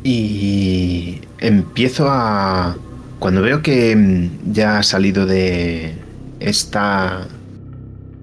[0.03, 2.75] Y empiezo a...
[3.19, 5.95] Cuando veo que ya ha salido de
[6.39, 7.27] esta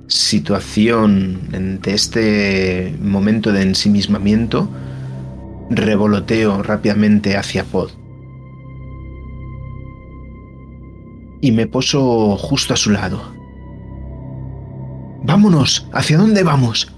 [0.06, 4.68] situación, de este momento de ensimismamiento,
[5.70, 7.90] revoloteo rápidamente hacia Pod.
[11.40, 13.41] Y me poso justo a su lado.
[15.24, 16.90] Vámonos, ¿hacia dónde vamos?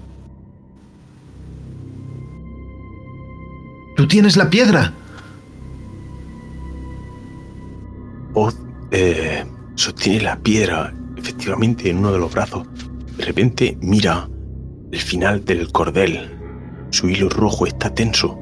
[3.95, 4.93] ¿Tú tienes la piedra?
[8.33, 8.57] Oz
[8.91, 9.45] eh,
[9.75, 12.67] sostiene la piedra efectivamente en uno de los brazos.
[13.17, 14.27] De repente mira
[14.91, 16.31] el final del cordel.
[16.89, 18.39] Su hilo rojo está tenso.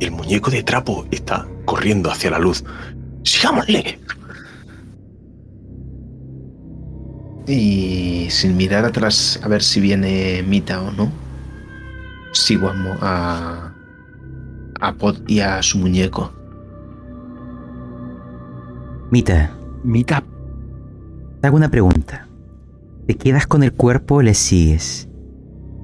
[0.00, 2.64] El muñeco de trapo está corriendo hacia la luz.
[3.24, 3.98] ¡Sigámosle!
[7.48, 11.10] Y sin mirar atrás a ver si viene Mita o no,
[12.32, 12.70] sigo
[13.00, 13.72] a,
[14.80, 16.30] a Pod y a su muñeco.
[19.10, 20.22] Mita, Mita,
[21.40, 22.28] te hago una pregunta.
[23.06, 25.08] ¿Te quedas con el cuerpo o le sigues?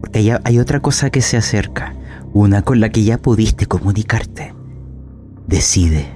[0.00, 1.94] Porque hay, hay otra cosa que se acerca,
[2.34, 4.54] una con la que ya pudiste comunicarte.
[5.46, 6.13] Decide.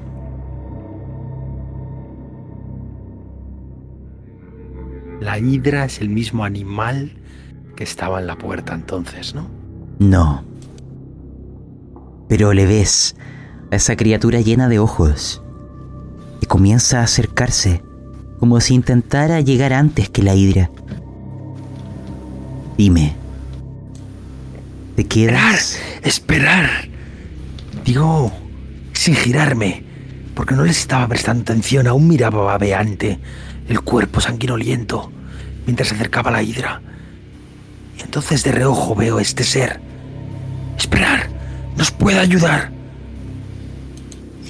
[5.21, 7.13] La hidra es el mismo animal
[7.77, 9.49] que estaba en la puerta entonces, ¿no?
[9.99, 10.45] No.
[12.29, 13.17] Pero le ves
[13.71, 15.43] a esa criatura llena de ojos
[16.41, 17.83] y comienza a acercarse
[18.39, 20.71] como si intentara llegar antes que la hidra.
[22.77, 23.17] Dime,
[24.95, 25.79] ¿te Esperar, quedas?
[26.03, 26.71] esperar.
[27.85, 28.33] Digo,
[28.93, 29.83] sin girarme,
[30.35, 33.19] porque no les estaba prestando atención, aún miraba babeante
[33.69, 35.11] el cuerpo sanguinoliento
[35.67, 36.81] mientras se acercaba la hidra.
[37.97, 39.81] Y entonces de reojo veo a este ser.
[40.77, 41.29] Esperar,
[41.77, 42.71] nos puede ayudar.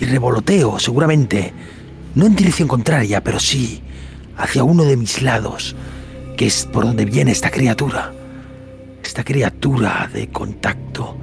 [0.00, 1.52] Y revoloteo, seguramente,
[2.14, 3.82] no en dirección contraria, pero sí
[4.36, 5.74] hacia uno de mis lados,
[6.36, 8.12] que es por donde viene esta criatura.
[9.02, 11.18] Esta criatura de contacto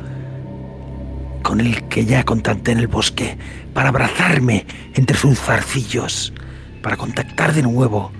[1.41, 3.37] con el que ya contacté en el bosque,
[3.71, 4.65] para abrazarme
[4.95, 6.33] entre sus zarcillos,
[6.85, 8.11] para contactar de nuevo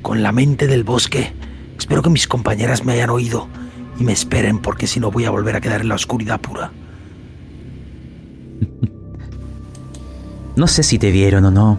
[0.00, 1.30] con la mente del bosque.
[1.76, 3.48] Espero que mis compañeras me hayan oído
[4.00, 6.72] y me esperen porque si no voy a volver a quedar en la oscuridad pura.
[10.56, 11.78] No sé si te vieron o no,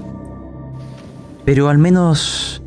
[1.46, 2.62] pero al menos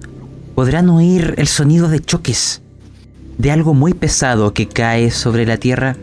[0.55, 2.62] podrán oír el sonido de choques
[3.37, 5.97] de algo muy pesado que cae sobre la tierra,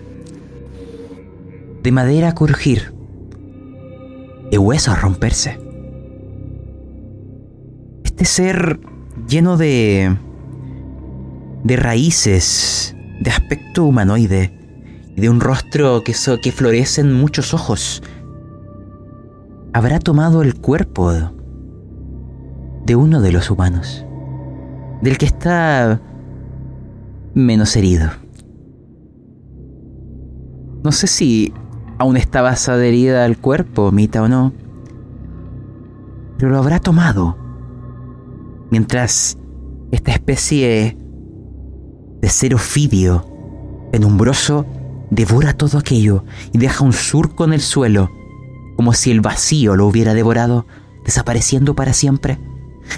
[1.82, 2.94] de madera a crujir,
[4.52, 5.65] de huesos a romperse.
[8.16, 8.80] Este ser
[9.28, 10.18] lleno de
[11.66, 14.54] de raíces, de aspecto humanoide
[15.16, 18.04] y de un rostro que, so, que florecen muchos ojos
[19.74, 21.12] habrá tomado el cuerpo
[22.86, 24.06] de uno de los humanos,
[25.02, 26.00] del que está
[27.34, 28.12] menos herido.
[30.84, 31.52] No sé si
[31.98, 34.54] aún estabas adherida al cuerpo, Mita, o no,
[36.38, 37.45] pero lo habrá tomado
[38.72, 39.38] mientras
[39.92, 40.98] esta especie
[42.22, 43.26] de ser ofidio
[43.92, 44.66] penumbroso
[45.10, 48.10] devora todo aquello y deja un surco en el suelo
[48.76, 50.66] como si el vacío lo hubiera devorado,
[51.06, 52.40] desapareciendo para siempre.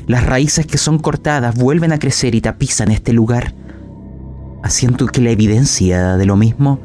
[0.07, 3.53] Las raíces que son cortadas vuelven a crecer y tapizan este lugar,
[4.64, 6.80] haciendo que la evidencia de lo mismo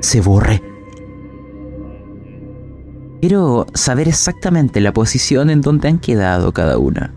[0.00, 0.62] se borre.
[3.20, 7.12] Quiero saber exactamente la posición en donde han quedado cada una.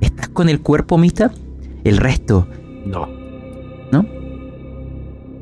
[0.00, 1.32] ¿Estás con el cuerpo, Mita?
[1.84, 2.48] El resto.
[2.86, 3.08] No.
[3.92, 4.06] ¿No?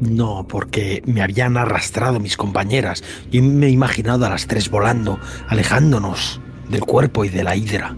[0.00, 5.18] No, porque me habían arrastrado mis compañeras y me he imaginado a las tres volando,
[5.48, 7.96] alejándonos del cuerpo y de la hidra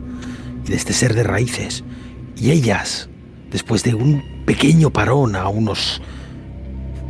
[0.65, 1.85] y de este ser de raíces.
[2.37, 3.09] Y ellas,
[3.51, 6.01] después de un pequeño parón a unos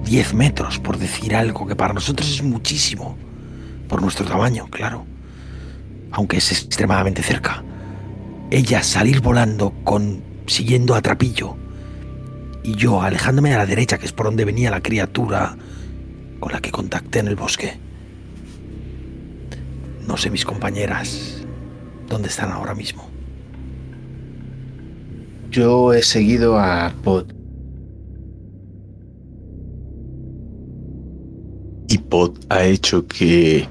[0.04, 3.16] 10 metros, por decir algo que para nosotros es muchísimo,
[3.88, 5.04] por nuestro tamaño, claro,
[6.12, 7.62] aunque es extremadamente cerca,
[8.50, 11.56] ellas salir volando con siguiendo a trapillo
[12.62, 15.56] y yo alejándome a la derecha, que es por donde venía la criatura
[16.40, 17.78] con la que contacté en el bosque.
[20.06, 21.42] No sé mis compañeras
[22.08, 23.08] dónde están ahora mismo.
[25.50, 27.32] Yo he seguido a Pod.
[31.88, 33.66] Y Pod ha hecho que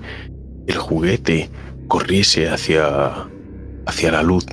[0.66, 1.50] el juguete
[1.88, 3.28] corriese hacia,
[3.86, 4.46] hacia la luz,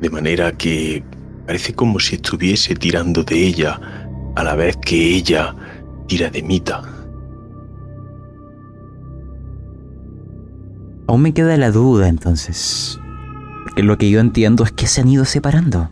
[0.00, 1.02] de manera que
[1.46, 3.80] Parece como si estuviese tirando de ella
[4.34, 5.54] a la vez que ella
[6.08, 6.82] tira de Mita.
[11.06, 12.98] Aún me queda la duda entonces.
[13.62, 15.88] Porque lo que yo entiendo es que se han ido separando.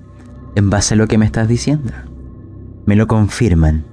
[0.57, 1.93] En base a lo que me estás diciendo.
[2.85, 3.85] ¿Me lo confirman?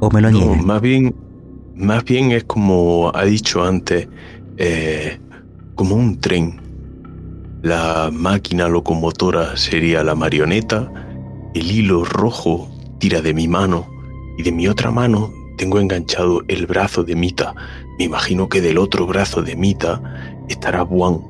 [0.00, 0.66] ¿O me lo No, niegan?
[0.66, 1.14] más bien,
[1.76, 4.06] más bien es como ha dicho antes,
[4.58, 5.18] eh,
[5.74, 6.60] como un tren.
[7.62, 10.92] La máquina locomotora sería la marioneta,
[11.54, 12.70] el hilo rojo
[13.00, 13.90] tira de mi mano
[14.36, 17.54] y de mi otra mano tengo enganchado el brazo de Mita.
[17.98, 20.00] Me imagino que del otro brazo de Mita
[20.48, 21.20] estará Buan,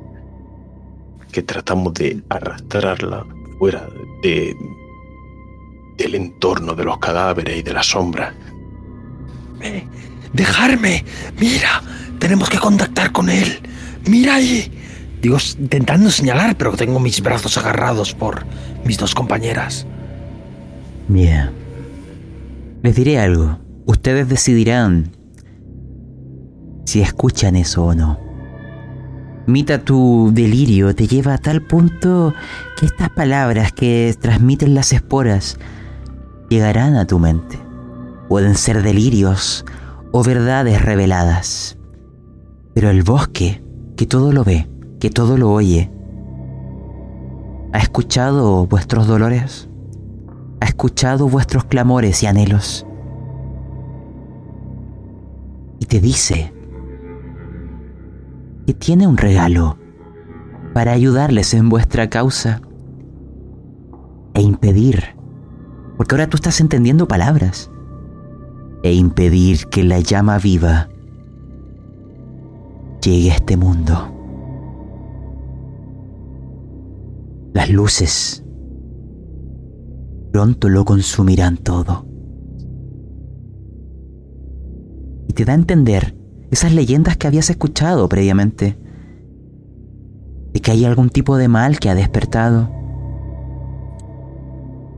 [1.33, 3.25] que tratamos de arrastrarla
[3.59, 3.89] fuera
[4.23, 4.55] de,
[5.97, 8.35] del entorno de los cadáveres y de las sombras.
[9.63, 9.83] Eh,
[10.35, 11.07] ¡Dejarme!
[11.41, 11.83] ¡Mira!
[12.19, 13.61] Tenemos que contactar con él.
[14.07, 14.78] ¡Mira ahí!
[15.20, 18.45] Digo, intentando señalar, pero tengo mis brazos agarrados por
[18.85, 19.86] mis dos compañeras.
[21.09, 21.51] Bien.
[22.82, 23.59] Les diré algo.
[23.86, 25.11] Ustedes decidirán
[26.85, 28.20] si escuchan eso o no.
[29.47, 32.35] Mita, tu delirio te lleva a tal punto
[32.78, 35.59] que estas palabras que transmiten las esporas
[36.51, 37.59] llegarán a tu mente.
[38.28, 39.65] Pueden ser delirios
[40.12, 41.78] o verdades reveladas.
[42.74, 43.62] Pero el bosque,
[43.97, 44.69] que todo lo ve,
[44.99, 45.91] que todo lo oye,
[47.73, 49.69] ¿ha escuchado vuestros dolores?
[50.61, 52.87] ¿Ha escuchado vuestros clamores y anhelos?
[55.79, 56.53] Y te dice
[58.66, 59.79] que tiene un regalo
[60.75, 62.61] para ayudarles en vuestra causa
[64.35, 65.16] e impedir,
[65.97, 67.70] porque ahora tú estás entendiendo palabras,
[68.83, 70.89] e impedir que la llama viva
[73.03, 74.18] llegue a este mundo.
[77.53, 78.45] Las luces
[80.33, 82.07] pronto lo consumirán todo.
[85.27, 86.16] Y te da a entender
[86.51, 88.79] esas leyendas que habías escuchado previamente,
[90.53, 92.70] de que hay algún tipo de mal que ha despertado,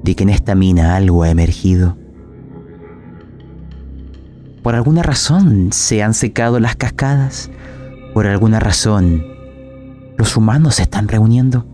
[0.02, 1.96] de que en esta mina algo ha emergido.
[4.62, 7.50] Por alguna razón se han secado las cascadas.
[8.12, 9.24] Por alguna razón
[10.18, 11.64] los humanos se están reuniendo.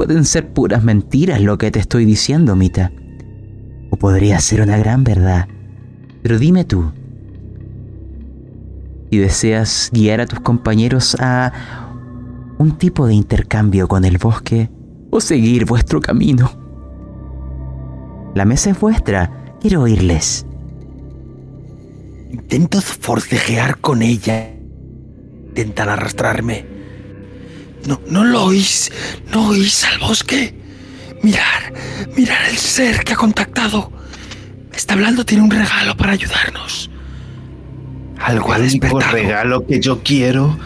[0.00, 2.90] Pueden ser puras mentiras lo que te estoy diciendo, Mita.
[3.90, 5.46] O podría ser una gran verdad.
[6.22, 6.90] Pero dime tú,
[9.10, 11.52] si deseas guiar a tus compañeros a
[12.56, 14.70] un tipo de intercambio con el bosque
[15.10, 16.50] o seguir vuestro camino.
[18.34, 20.46] La mesa es vuestra, quiero oírles.
[22.30, 24.50] Intento forcejear con ella.
[25.48, 26.69] Intentan arrastrarme.
[27.86, 28.90] No, no lo oís,
[29.32, 30.54] no oís al bosque.
[31.22, 31.72] Mirar,
[32.16, 33.92] mirar el ser que ha contactado.
[34.72, 36.90] Está hablando, tiene un regalo para ayudarnos.
[38.18, 39.12] Algo ha El único despertado.
[39.12, 40.58] regalo que yo quiero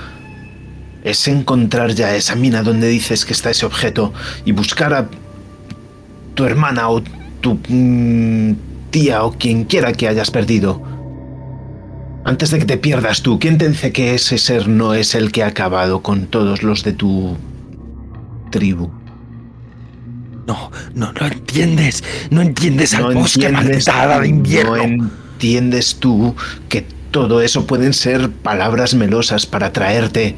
[1.04, 4.12] es encontrar ya esa mina donde dices que está ese objeto
[4.44, 5.08] y buscar a
[6.34, 7.02] tu hermana o
[7.40, 8.54] tu mm,
[8.90, 10.82] tía o quien quiera que hayas perdido.
[12.24, 15.30] Antes de que te pierdas tú, ¿quién te dice que ese ser no es el
[15.30, 17.36] que ha acabado con todos los de tu
[18.50, 18.90] tribu?
[20.46, 22.02] No, no, no entiendes.
[22.30, 24.76] No entiendes al No bosque entiendes, de invierno.
[24.76, 26.34] no entiendes tú
[26.68, 30.36] que todo eso pueden ser palabras melosas para traerte.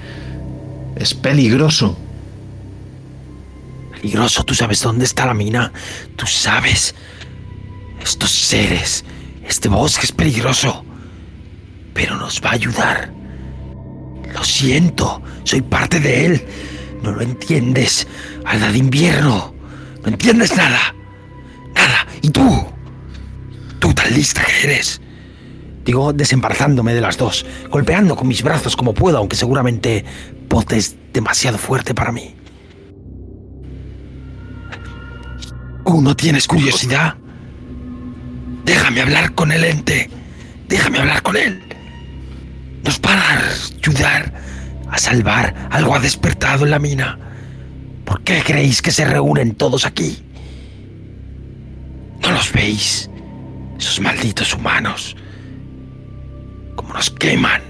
[0.96, 1.96] Es peligroso.
[3.92, 5.72] Peligroso, tú sabes dónde está la mina.
[6.16, 6.94] Tú sabes.
[8.02, 9.04] Estos seres,
[9.46, 10.85] este bosque es peligroso.
[11.96, 13.10] Pero nos va a ayudar.
[14.34, 16.46] Lo siento, soy parte de él.
[17.02, 18.06] No lo entiendes.
[18.44, 19.54] Hada de invierno.
[20.02, 20.94] No entiendes nada.
[21.74, 22.06] Nada.
[22.20, 22.66] ¿Y tú?
[23.78, 25.00] Tú tan lista que eres.
[25.86, 30.04] Digo, desembarazándome de las dos, golpeando con mis brazos como puedo, aunque seguramente
[30.48, 32.34] Pod es demasiado fuerte para mí.
[35.84, 37.14] ¿Tú no tienes curiosidad?
[38.64, 40.10] Déjame hablar con el ente.
[40.68, 41.65] Déjame hablar con él.
[42.86, 43.40] Nos va a
[43.82, 44.32] ayudar
[44.88, 45.52] a salvar.
[45.70, 47.18] Algo ha despertado en la mina.
[48.04, 50.22] ¿Por qué creéis que se reúnen todos aquí?
[52.22, 53.10] ¿No los veis?
[53.76, 55.16] Esos malditos humanos.
[56.76, 57.60] Como nos queman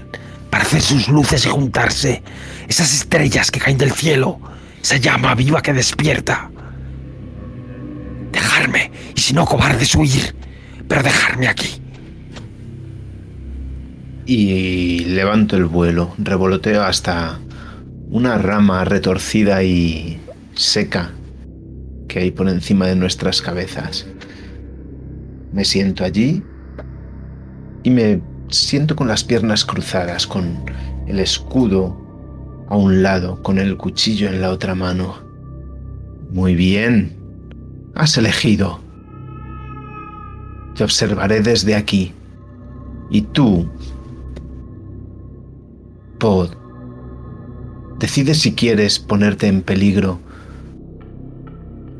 [0.51, 2.21] para hacer sus luces y juntarse.
[2.67, 4.39] Esas estrellas que caen del cielo.
[4.83, 6.51] Esa llama viva que despierta.
[8.31, 10.35] Dejarme, y si no cobardes huir,
[10.87, 11.81] pero dejarme aquí.
[14.27, 17.39] Y levanto el vuelo, revoloteo hasta
[18.09, 20.19] una rama retorcida y
[20.53, 21.11] seca
[22.09, 24.05] que hay por encima de nuestras cabezas.
[25.53, 26.43] Me siento allí
[27.83, 30.65] y me siento con las piernas cruzadas, con
[31.07, 31.97] el escudo
[32.67, 35.15] a un lado, con el cuchillo en la otra mano.
[36.31, 37.15] Muy bien,
[37.95, 38.81] has elegido.
[40.75, 42.13] Te observaré desde aquí.
[43.09, 43.69] Y tú,
[46.19, 46.49] Pod,
[47.99, 50.19] decides si quieres ponerte en peligro,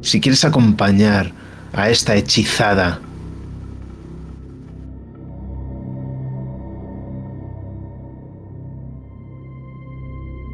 [0.01, 1.31] si quieres acompañar
[1.73, 2.99] a esta hechizada.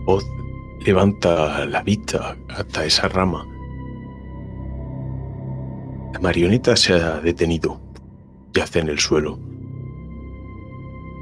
[0.08, 0.26] Oz
[0.86, 3.48] levanta la vista hasta esa rama.
[6.12, 7.80] La marioneta se ha detenido.
[8.54, 9.40] Yace en el suelo.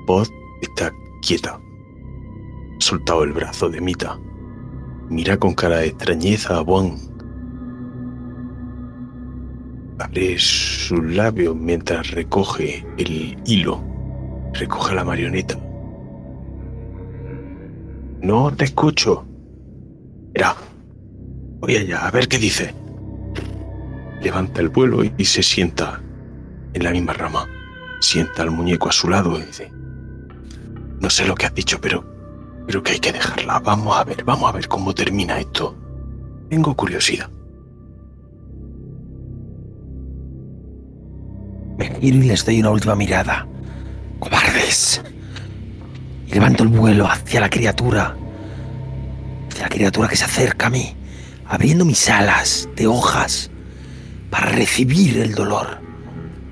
[0.07, 0.31] Oz
[0.61, 0.91] está
[1.21, 1.59] quieta.
[2.81, 4.19] Soltado el brazo de Mita.
[5.07, 6.97] Mira con cara de extrañeza a Juan.
[9.99, 13.83] Abre sus labios mientras recoge el hilo.
[14.53, 15.59] Recoge la marioneta.
[18.23, 19.27] No te escucho.
[20.33, 20.55] Mira.
[21.59, 22.73] Voy allá, a ver qué dice.
[24.23, 26.01] Levanta el vuelo y se sienta
[26.73, 27.47] en la misma rama.
[27.99, 29.71] Sienta al muñeco a su lado y dice:
[30.99, 32.20] No sé lo que has dicho, pero.
[32.65, 33.59] Pero que hay que dejarla.
[33.59, 35.75] Vamos a ver, vamos a ver cómo termina esto.
[36.49, 37.29] Tengo curiosidad.
[41.77, 43.47] Me giro y les doy una última mirada.
[44.19, 45.01] ¡Cobardes!
[46.27, 48.15] Y levanto el vuelo hacia la criatura.
[49.49, 50.95] Hacia la criatura que se acerca a mí,
[51.45, 53.49] abriendo mis alas de hojas
[54.29, 55.81] para recibir el dolor,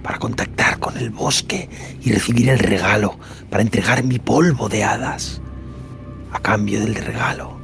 [0.02, 1.70] para contactar con el bosque
[2.02, 3.18] y recibir el regalo,
[3.50, 5.42] para entregar mi polvo de hadas
[6.32, 7.58] a cambio del regalo.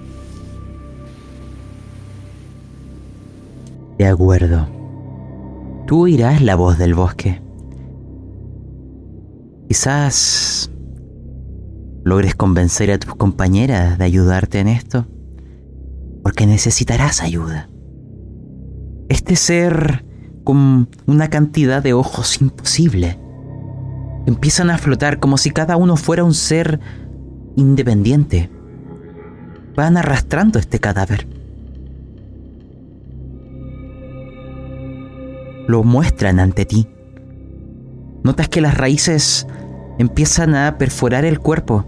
[3.98, 4.68] De acuerdo.
[5.88, 7.42] Tú oirás la voz del bosque.
[9.68, 10.72] Quizás
[12.04, 15.08] logres convencer a tus compañeras de ayudarte en esto,
[16.24, 17.70] porque necesitarás ayuda.
[19.10, 20.06] Este ser
[20.44, 23.20] con una cantidad de ojos imposible.
[24.26, 26.80] Empiezan a flotar como si cada uno fuera un ser
[27.56, 28.50] independiente.
[29.76, 31.28] Van arrastrando este cadáver.
[35.68, 36.88] Lo muestran ante ti.
[38.24, 39.48] Notas que las raíces
[40.00, 41.86] empiezan a perforar el cuerpo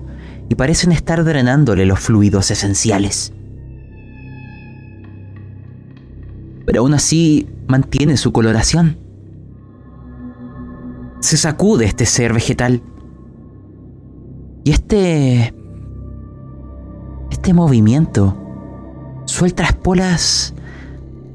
[0.49, 3.33] y parecen estar drenándole los fluidos esenciales.
[6.65, 8.97] Pero aún así mantiene su coloración.
[11.19, 12.81] Se sacude este ser vegetal.
[14.63, 15.53] Y este...
[17.37, 18.35] Este movimiento
[19.25, 20.55] suelta esporas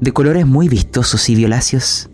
[0.01, 2.09] de colores muy vistosos y violáceos.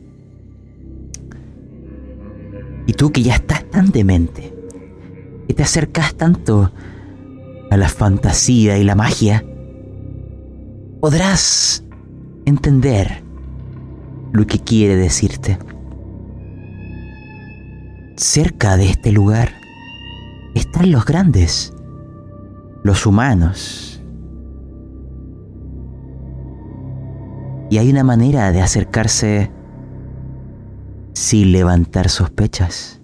[2.85, 4.53] Y tú que ya estás tan demente,
[5.47, 6.71] que te acercas tanto
[7.71, 9.43] a la fantasía y la magia,
[11.01, 11.83] podrás
[12.45, 13.23] entender
[14.31, 15.57] lo que quiere decirte.
[18.15, 19.55] Cerca de este lugar
[20.53, 21.73] están los grandes,
[22.83, 24.01] los humanos.
[27.69, 29.51] Y hay una manera de acercarse
[31.13, 33.01] sin levantar sospechas.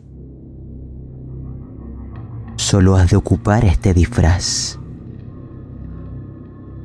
[2.56, 4.80] Solo has de ocupar este disfraz.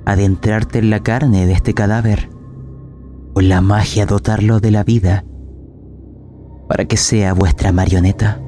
[0.05, 2.29] Adentrarte en la carne de este cadáver
[3.35, 5.25] o la magia dotarlo de la vida
[6.69, 8.41] para que sea vuestra marioneta.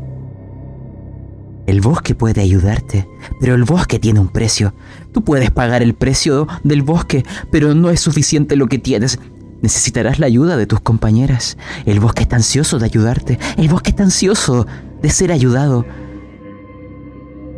[1.66, 3.08] El bosque puede ayudarte,
[3.40, 4.74] pero el bosque tiene un precio.
[5.12, 9.18] Tú puedes pagar el precio del bosque, pero no es suficiente lo que tienes.
[9.60, 11.56] Necesitarás la ayuda de tus compañeras.
[11.86, 13.38] El bosque está ansioso de ayudarte.
[13.56, 14.66] El bosque está ansioso
[15.00, 15.86] de ser ayudado.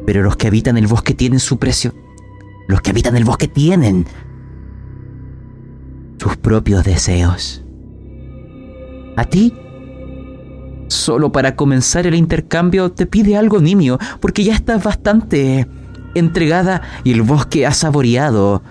[0.04, 1.94] Pero los que habitan el bosque tienen su precio.
[2.68, 4.06] Los que habitan el bosque tienen
[6.18, 7.64] sus propios deseos.
[9.16, 9.54] A ti,
[10.94, 15.66] solo para comenzar el intercambio, te pide algo nimio, porque ya estás bastante
[16.14, 18.62] entregada y el bosque ha saboreado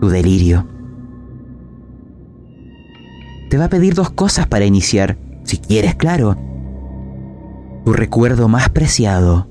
[0.00, 0.66] tu delirio.
[3.50, 6.36] Te va a pedir dos cosas para iniciar, si quieres, claro.
[7.84, 9.48] Tu recuerdo más preciado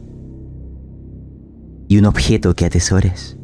[1.88, 3.38] y un objeto que atesores.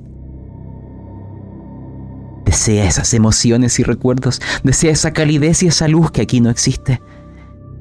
[2.45, 4.41] Desea esas emociones y recuerdos.
[4.63, 7.01] Desea esa calidez y esa luz que aquí no existe.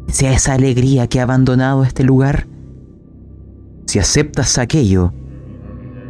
[0.07, 2.47] Desea esa alegría que ha abandonado este lugar.
[3.87, 5.13] Si aceptas aquello,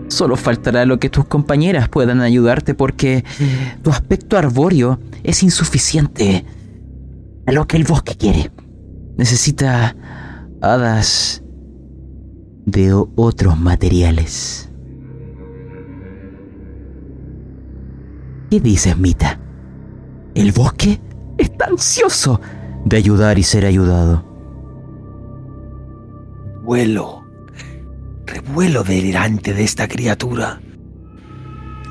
[0.09, 3.25] solo faltará lo que tus compañeras puedan ayudarte porque
[3.83, 6.45] tu aspecto arbóreo es insuficiente
[7.47, 8.51] a lo que el bosque quiere.
[9.17, 9.97] Necesita
[10.61, 11.43] hadas
[12.67, 14.71] de otros materiales.
[18.51, 19.41] ¿Qué dices, Mita?
[20.35, 21.01] El bosque
[21.39, 22.41] está ansioso
[22.85, 24.25] de ayudar y ser ayudado.
[26.63, 27.25] Vuelo,
[28.27, 30.61] revuelo delirante de esta criatura.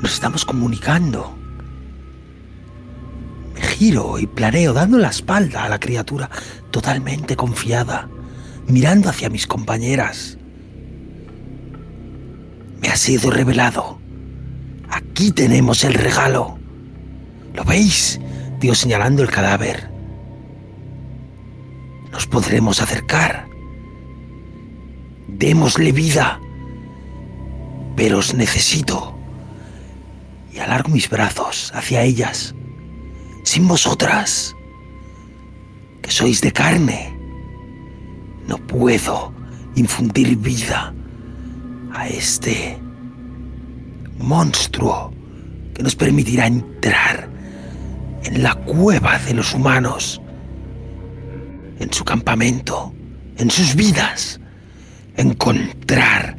[0.02, 1.34] Nos estamos comunicando.
[3.54, 6.30] Me giro y planeo dando la espalda a la criatura,
[6.70, 8.08] totalmente confiada,
[8.66, 10.38] mirando hacia mis compañeras.
[12.80, 14.04] Me ha sido revelado
[14.94, 16.58] Aquí tenemos el regalo.
[17.54, 18.20] ¿Lo veis?
[18.60, 19.93] Dios señalando el cadáver.
[22.14, 23.48] Nos podremos acercar.
[25.26, 26.40] Démosle vida.
[27.96, 29.18] Pero os necesito.
[30.52, 32.54] Y alargo mis brazos hacia ellas.
[33.42, 34.54] Sin vosotras.
[36.02, 37.18] Que sois de carne.
[38.46, 39.34] No puedo
[39.74, 40.94] infundir vida
[41.92, 42.78] a este
[44.18, 45.12] monstruo
[45.74, 47.28] que nos permitirá entrar
[48.22, 50.20] en la cueva de los humanos,
[51.78, 52.92] en su campamento,
[53.36, 54.40] en sus vidas,
[55.16, 56.36] encontrar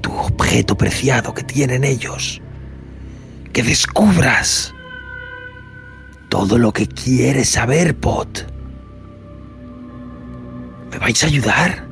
[0.00, 2.40] tu objeto preciado que tienen ellos,
[3.52, 4.74] que descubras
[6.28, 8.46] todo lo que quieres saber, Pot.
[10.90, 11.86] ¿Me vais a ayudar?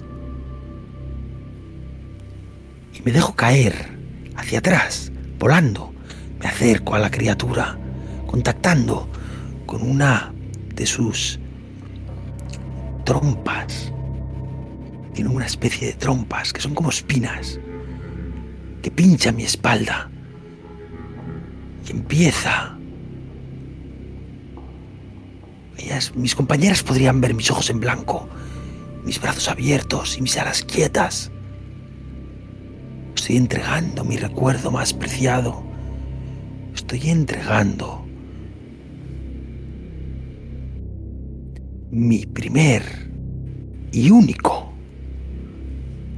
[2.95, 3.97] Y me dejo caer
[4.37, 5.93] hacia atrás volando,
[6.41, 7.79] me acerco a la criatura,
[8.27, 9.09] contactando
[9.67, 10.33] con una
[10.75, 11.39] de sus
[13.05, 13.93] trompas.
[15.15, 17.59] Tiene una especie de trompas que son como espinas,
[18.83, 20.11] que pincha mi espalda
[21.87, 22.77] y empieza.
[25.77, 28.29] Ellas, mis compañeras podrían ver mis ojos en blanco,
[29.05, 31.31] mis brazos abiertos y mis alas quietas.
[33.17, 35.63] Estoy entregando mi recuerdo más preciado.
[36.75, 38.02] Estoy entregando
[41.93, 42.83] mi primer
[43.93, 44.73] y único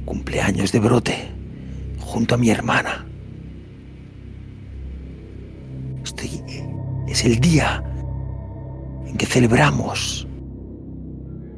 [0.05, 1.15] cumpleaños de brote
[1.99, 3.05] junto a mi hermana.
[6.01, 6.41] Estoy,
[7.09, 7.83] es el día
[9.05, 10.25] en que celebramos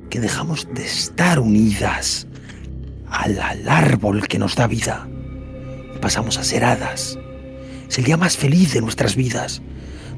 [0.10, 2.26] que dejamos de estar unidas
[3.10, 3.40] al,
[3.70, 5.08] árbol que nos da vida
[5.96, 7.20] y pasamos a ser hadas.
[7.88, 9.62] Es el día más feliz de nuestras vidas.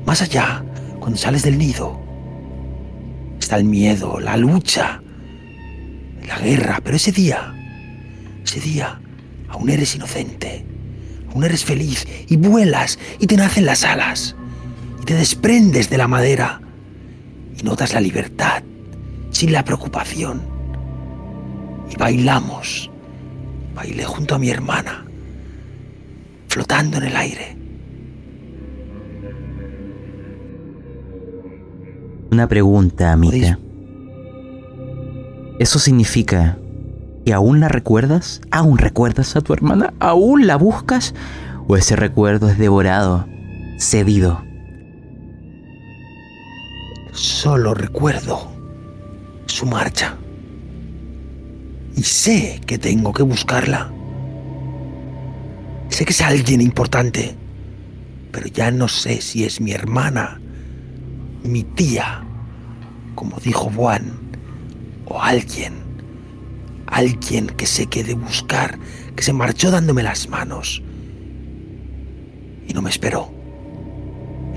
[0.06, 0.64] Más allá,
[1.02, 2.09] cuando sales del nido,
[3.58, 5.02] el miedo, la lucha,
[6.28, 7.54] la guerra, pero ese día,
[8.44, 9.00] ese día,
[9.50, 10.66] aún eres inocente,
[11.32, 14.36] aún eres feliz y vuelas y te nacen las alas
[15.02, 16.62] y te desprendes de la madera
[17.58, 18.64] y notas la libertad
[19.32, 20.42] sin la preocupación.
[21.92, 22.90] Y bailamos,
[23.74, 25.06] bailé junto a mi hermana,
[26.48, 27.59] flotando en el aire.
[32.32, 33.58] Una pregunta, Amita.
[35.58, 36.60] ¿Eso significa
[37.26, 38.40] que aún la recuerdas?
[38.52, 39.94] ¿Aún recuerdas a tu hermana?
[40.00, 41.16] ¿Aún la buscas?
[41.68, 43.26] ¿O ese recuerdo es devorado,
[43.80, 44.44] cedido?
[47.14, 48.52] Solo recuerdo
[49.48, 50.16] su marcha.
[51.96, 53.92] Y sé que tengo que buscarla.
[55.90, 57.36] Sé que es alguien importante,
[58.32, 60.40] pero ya no sé si es mi hermana
[61.44, 62.24] mi tía,
[63.16, 64.20] como dijo Juan,
[65.06, 65.74] o alguien,
[66.88, 68.78] alguien que sé que de buscar,
[69.16, 70.82] que se marchó dándome las manos
[72.68, 73.32] y no me esperó.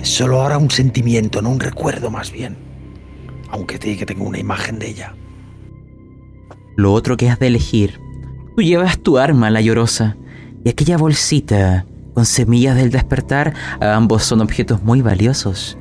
[0.01, 2.57] Es solo ahora un sentimiento, no un recuerdo más bien,
[3.51, 5.15] aunque te que tengo una imagen de ella.
[6.77, 8.01] Lo otro que has de elegir,
[8.57, 10.17] tú llevas tu arma, la llorosa,
[10.65, 15.79] y aquella bolsita con semillas del despertar, ambos son objetos muy valiosos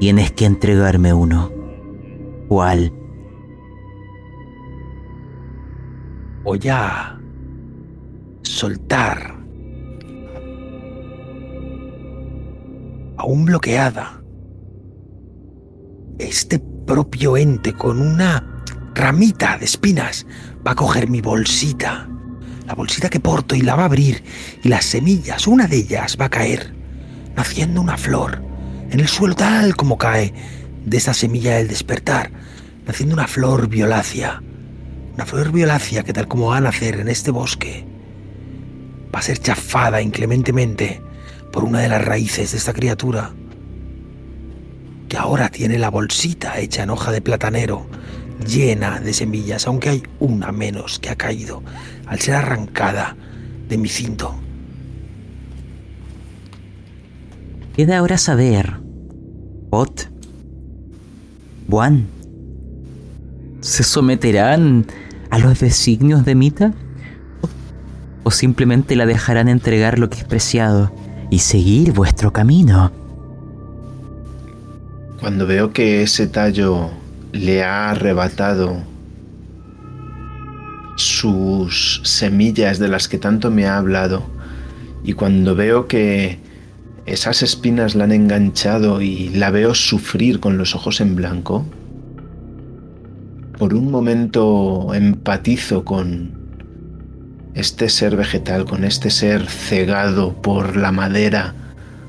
[0.00, 1.50] Tienes que entregarme uno.
[2.46, 2.92] ¿Cuál?
[6.44, 7.20] Voy a
[8.42, 9.36] soltar
[13.16, 14.22] aún bloqueada
[16.18, 18.62] este propio ente con una
[18.94, 20.26] ramita de espinas
[20.66, 22.08] va a coger mi bolsita,
[22.66, 24.22] la bolsita que porto y la va a abrir
[24.62, 26.72] y las semillas, una de ellas va a caer,
[27.36, 28.47] naciendo una flor
[28.90, 30.32] en el suelo tal como cae
[30.84, 32.30] de esa semilla del despertar,
[32.86, 34.42] naciendo una flor violácea,
[35.14, 37.84] una flor violácea que tal como va a nacer en este bosque,
[39.14, 41.02] va a ser chafada inclementemente
[41.52, 43.32] por una de las raíces de esta criatura,
[45.08, 47.86] que ahora tiene la bolsita hecha en hoja de platanero,
[48.46, 51.62] llena de semillas, aunque hay una menos que ha caído
[52.06, 53.16] al ser arrancada
[53.68, 54.34] de mi cinto.
[57.78, 58.80] Queda ahora saber,
[59.70, 60.10] Pot,
[61.70, 62.08] Juan,
[63.60, 64.84] ¿se someterán
[65.30, 66.74] a los designios de Mita?
[68.24, 70.92] ¿O simplemente la dejarán entregar lo que es preciado
[71.30, 72.90] y seguir vuestro camino?
[75.20, 76.90] Cuando veo que ese tallo
[77.30, 78.82] le ha arrebatado
[80.96, 84.24] sus semillas de las que tanto me ha hablado,
[85.04, 86.47] y cuando veo que
[87.08, 91.64] esas espinas la han enganchado y la veo sufrir con los ojos en blanco.
[93.58, 96.38] Por un momento empatizo con
[97.54, 101.54] este ser vegetal, con este ser cegado por la madera.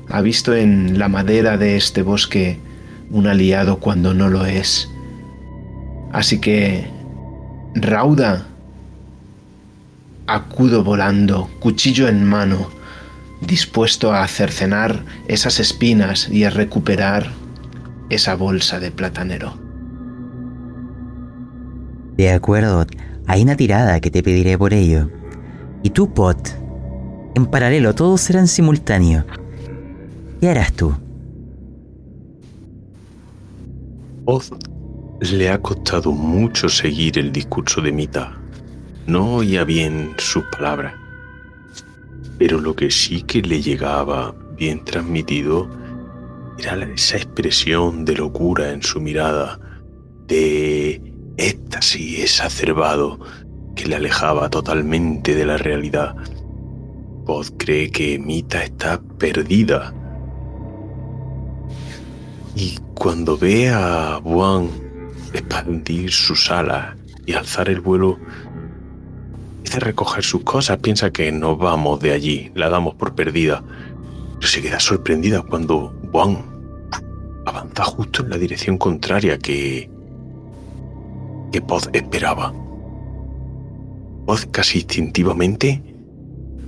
[0.08, 2.58] Ha visto en la madera de este bosque
[3.10, 4.88] un aliado cuando no lo es.
[6.12, 6.86] Así que,
[7.74, 8.46] rauda,
[10.26, 12.68] acudo volando, cuchillo en mano,
[13.40, 17.30] dispuesto a cercenar esas espinas y a recuperar
[18.08, 19.54] esa bolsa de platanero.
[22.16, 22.86] De acuerdo,
[23.26, 25.10] hay una tirada que te pediré por ello.
[25.82, 26.50] Y tú, Pot,
[27.34, 29.24] en paralelo, todos serán simultáneos.
[30.40, 30.94] ¿Qué harás tú?
[34.26, 34.50] Oz
[35.20, 38.36] le ha costado mucho seguir el discurso de Mita.
[39.06, 40.99] No oía bien sus palabras
[42.40, 45.68] pero lo que sí que le llegaba bien transmitido
[46.58, 49.60] era esa expresión de locura en su mirada,
[50.26, 51.02] de
[51.36, 53.20] éxtasis exacerbado
[53.76, 56.16] que le alejaba totalmente de la realidad.
[57.26, 59.92] Pod cree que Mita está perdida.
[62.56, 64.70] Y cuando ve a Buan
[65.34, 66.96] expandir sus alas
[67.26, 68.18] y alzar el vuelo,
[69.78, 73.62] Recoger sus cosas, piensa que nos vamos de allí, la damos por perdida.
[74.34, 76.44] Pero se queda sorprendida cuando Juan
[77.46, 79.88] avanza justo en la dirección contraria que
[81.52, 82.52] que Pod esperaba.
[84.26, 85.82] Pod casi instintivamente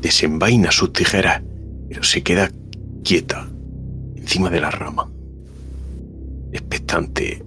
[0.00, 1.42] desenvaina sus tijeras,
[1.88, 2.50] pero se queda
[3.04, 3.48] quieta
[4.16, 5.08] encima de la rama.
[6.52, 7.44] Expectante,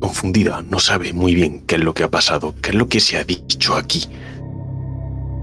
[0.00, 3.00] confundida, no sabe muy bien qué es lo que ha pasado, qué es lo que
[3.00, 4.04] se ha dicho aquí.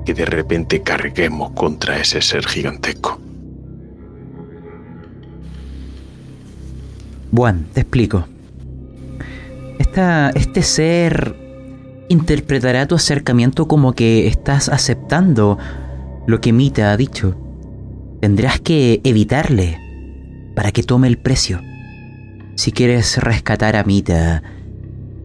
[0.05, 3.19] Que de repente carguemos contra ese ser gigantesco.
[7.35, 8.27] Juan, te explico.
[9.79, 11.35] Esta, este ser
[12.09, 15.57] interpretará tu acercamiento como que estás aceptando
[16.27, 17.35] lo que Mita ha dicho.
[18.21, 19.79] Tendrás que evitarle
[20.55, 21.61] para que tome el precio.
[22.55, 24.43] Si quieres rescatar a Mita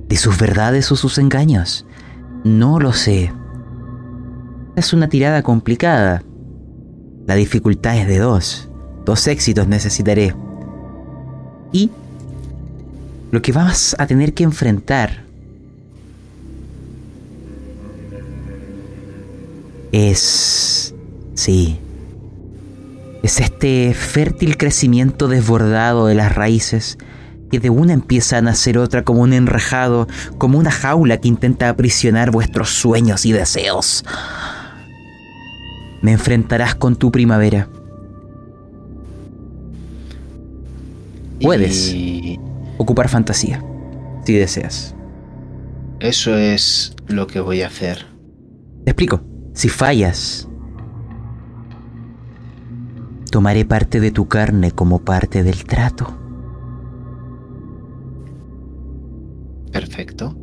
[0.08, 1.84] de sus verdades o sus engaños,
[2.42, 3.32] no lo sé.
[4.76, 6.22] Es una tirada complicada.
[7.26, 8.70] La dificultad es de dos.
[9.04, 10.34] Dos éxitos necesitaré.
[11.72, 11.90] Y
[13.30, 15.24] lo que vas a tener que enfrentar
[19.92, 20.94] es...
[21.34, 21.78] sí.
[23.22, 26.96] Es este fértil crecimiento desbordado de las raíces
[27.50, 30.06] que de una empieza a nacer otra como un enrejado,
[30.38, 34.04] como una jaula que intenta aprisionar vuestros sueños y deseos.
[36.02, 37.68] Me enfrentarás con tu primavera.
[41.40, 42.38] Puedes Y
[42.78, 43.62] ocupar fantasía,
[44.24, 44.94] si deseas.
[46.00, 48.06] eso es lo que voy a hacer.
[48.84, 49.20] Te explico.
[49.54, 50.48] Si fallas,
[53.30, 56.16] tomaré parte de tu carne como parte del trato.
[59.72, 60.36] Perfecto.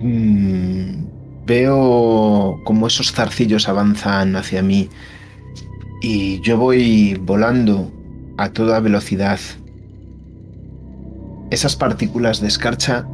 [0.00, 1.06] Mm,
[1.44, 4.88] veo como esos zarcillos avanzan hacia mí
[6.00, 7.90] y yo voy volando
[8.36, 9.40] a toda velocidad.
[11.50, 13.08] Esas partículas de escarcha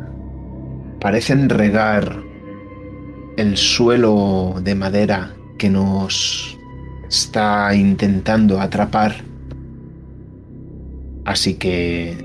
[1.00, 2.22] parecen regar
[3.36, 6.58] el suelo de madera que nos
[7.08, 9.33] está intentando atrapar.
[11.24, 12.16] Así que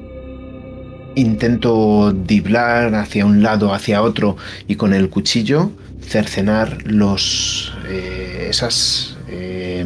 [1.16, 5.72] intento diblar hacia un lado, hacia otro y con el cuchillo
[6.02, 9.86] cercenar los eh, esas eh,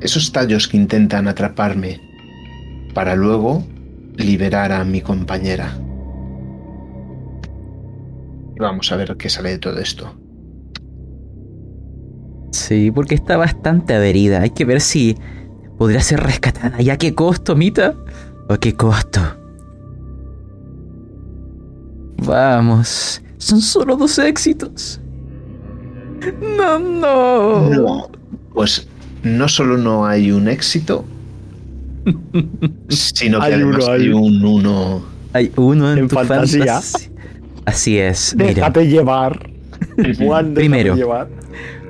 [0.00, 2.00] esos tallos que intentan atraparme
[2.92, 3.64] para luego
[4.16, 5.76] liberar a mi compañera.
[8.58, 10.14] Vamos a ver qué sale de todo esto.
[12.52, 14.42] Sí, porque está bastante adherida.
[14.42, 15.16] Hay que ver si
[15.78, 16.80] podría ser rescatada.
[16.80, 17.94] ¿Y a qué costo, Mita?
[18.48, 19.20] ¿A qué costo?
[22.18, 23.20] Vamos.
[23.38, 25.00] Son solo dos éxitos.
[26.56, 27.68] No, no.
[27.70, 28.08] No.
[28.54, 28.86] Pues
[29.22, 31.04] no solo no hay un éxito,
[32.88, 35.02] sino que Hay además uno, hay hay un uno.
[35.32, 36.66] Hay uno en, En tu fantasía.
[36.66, 37.10] fantasía.
[37.66, 38.34] Así es.
[38.36, 39.50] Mira, Déjate llevar.
[40.18, 40.94] Juan, déjate Primero.
[40.94, 41.28] llevar.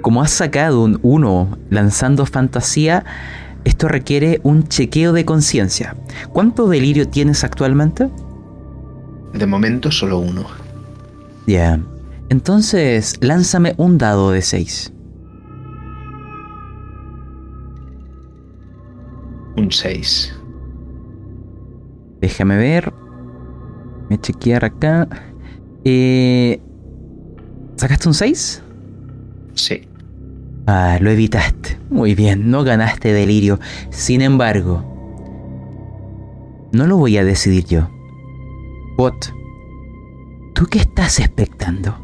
[0.00, 3.04] como has sacado un 1 lanzando fantasía,
[3.64, 5.96] esto requiere un chequeo de conciencia.
[6.32, 8.10] ¿Cuánto delirio tienes actualmente?
[9.32, 10.44] De momento solo uno.
[11.46, 11.80] Ya.
[12.28, 14.92] Entonces, lánzame un dado de 6.
[19.56, 20.34] Un 6.
[22.20, 22.92] Déjame ver.
[24.10, 25.08] Me chequear acá.
[25.84, 26.60] Eh,
[27.76, 28.62] ¿Sacaste un 6?
[29.54, 29.88] Sí.
[30.66, 31.78] Ah, lo evitaste.
[31.90, 33.60] Muy bien, no ganaste delirio.
[33.90, 34.82] Sin embargo,
[36.72, 37.88] no lo voy a decidir yo.
[38.96, 39.32] Bot,
[40.54, 41.98] ¿tú qué estás expectando?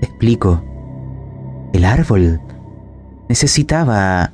[0.00, 0.62] Te explico.
[1.72, 2.40] El árbol
[3.28, 4.32] necesitaba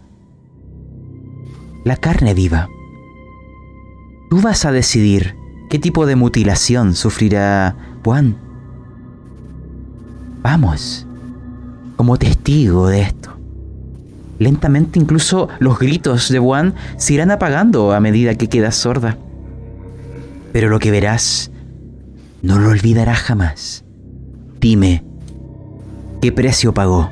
[1.84, 2.68] la carne viva.
[4.30, 5.36] Tú vas a decidir
[5.68, 8.38] qué tipo de mutilación sufrirá Juan.
[10.42, 11.05] Vamos,
[11.96, 13.30] como testigo de esto.
[14.38, 19.16] Lentamente incluso los gritos de Juan se irán apagando a medida que quedas sorda.
[20.52, 21.50] Pero lo que verás
[22.42, 23.84] no lo olvidarás jamás.
[24.60, 25.04] Dime,
[26.20, 27.10] ¿qué precio pagó?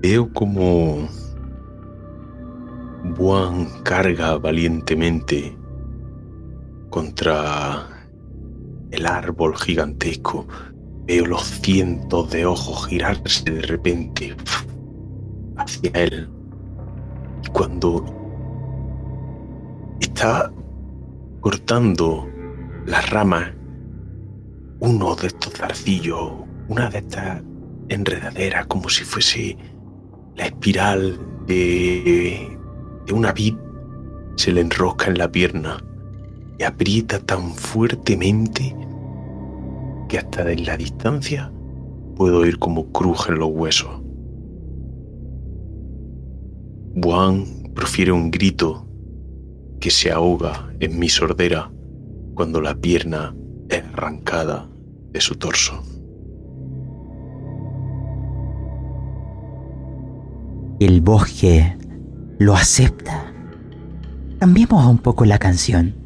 [0.00, 1.08] Veo como
[3.16, 5.56] Buan carga valientemente
[6.90, 7.91] contra
[8.92, 10.46] el árbol gigantesco.
[11.06, 14.36] Veo los cientos de ojos girarse de repente
[15.56, 16.28] hacia él.
[17.42, 18.04] Y cuando
[20.00, 20.52] está
[21.40, 22.28] cortando
[22.86, 23.50] las ramas,
[24.78, 26.32] uno de estos zarcillos,
[26.68, 27.42] una de estas
[27.88, 29.56] enredaderas, como si fuese
[30.36, 32.56] la espiral de,
[33.06, 33.56] de una vid
[34.36, 35.78] se le enrosca en la pierna
[36.62, 38.76] y aprieta tan fuertemente
[40.08, 41.52] que hasta en la distancia
[42.14, 43.90] puedo oír como crujen los huesos.
[47.02, 48.86] Juan profiere un grito
[49.80, 51.72] que se ahoga en mi sordera
[52.34, 53.34] cuando la pierna
[53.68, 54.70] es arrancada
[55.10, 55.82] de su torso.
[60.78, 61.76] El bosque
[62.38, 63.32] lo acepta.
[64.38, 66.01] Cambiemos un poco la canción.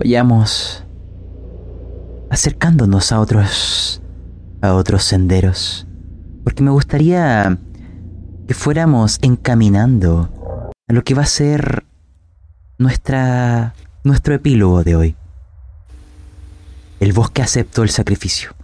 [0.00, 0.82] Vayamos
[2.30, 4.00] acercándonos a otros
[4.62, 5.86] a otros senderos,
[6.42, 7.58] porque me gustaría
[8.48, 10.30] que fuéramos encaminando
[10.88, 11.84] a lo que va a ser
[12.78, 15.16] nuestra nuestro epílogo de hoy.
[16.98, 18.54] El bosque aceptó el sacrificio.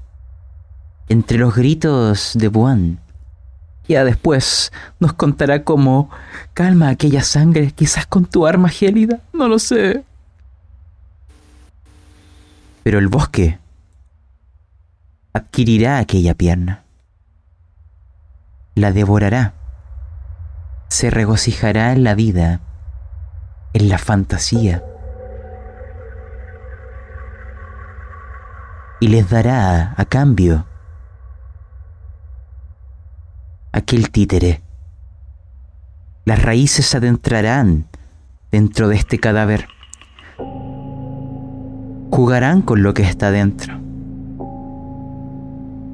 [1.10, 2.98] Entre los gritos de Buan,
[3.86, 6.08] ya después nos contará cómo
[6.54, 10.02] calma aquella sangre, quizás con tu arma gélida, no lo sé.
[12.86, 13.58] Pero el bosque
[15.32, 16.84] adquirirá aquella pierna,
[18.76, 19.54] la devorará,
[20.86, 22.60] se regocijará en la vida,
[23.72, 24.84] en la fantasía,
[29.00, 30.64] y les dará a cambio
[33.72, 34.62] aquel títere.
[36.24, 37.88] Las raíces adentrarán
[38.52, 39.75] dentro de este cadáver.
[42.10, 43.74] Jugarán con lo que está dentro.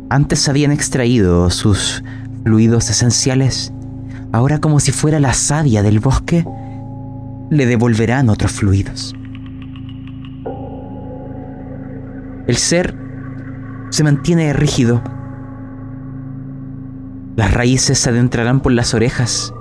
[0.09, 2.05] Antes habían extraído sus
[2.45, 3.73] fluidos esenciales.
[4.31, 6.45] Ahora como si fuera la savia del bosque,
[7.51, 9.15] le devolverán otros fluidos.
[12.47, 12.97] El ser
[13.91, 15.03] se mantiene rígido.
[17.37, 19.55] Las raíces se adentrarán por las orejas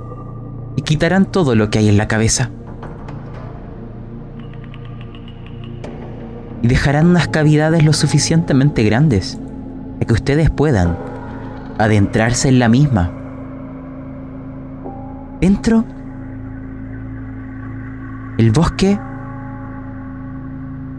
[0.76, 2.49] y quitarán todo lo que hay en la cabeza.
[6.61, 9.39] Y dejarán unas cavidades lo suficientemente grandes
[9.93, 10.97] para que ustedes puedan
[11.77, 13.11] adentrarse en la misma.
[15.39, 15.85] Dentro,
[18.38, 18.99] el bosque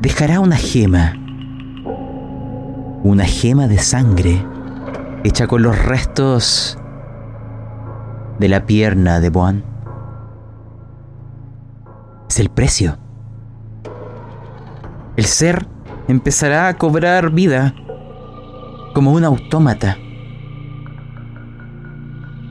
[0.01, 1.15] dejará una gema
[3.05, 4.47] una gema de sangre
[5.25, 6.79] hecha con los restos
[8.39, 9.65] de la pierna de Boan.
[12.29, 13.02] Es el precio.
[15.23, 15.69] El ser
[16.09, 17.77] empezará a cobrar vida
[18.93, 19.97] como un autómata.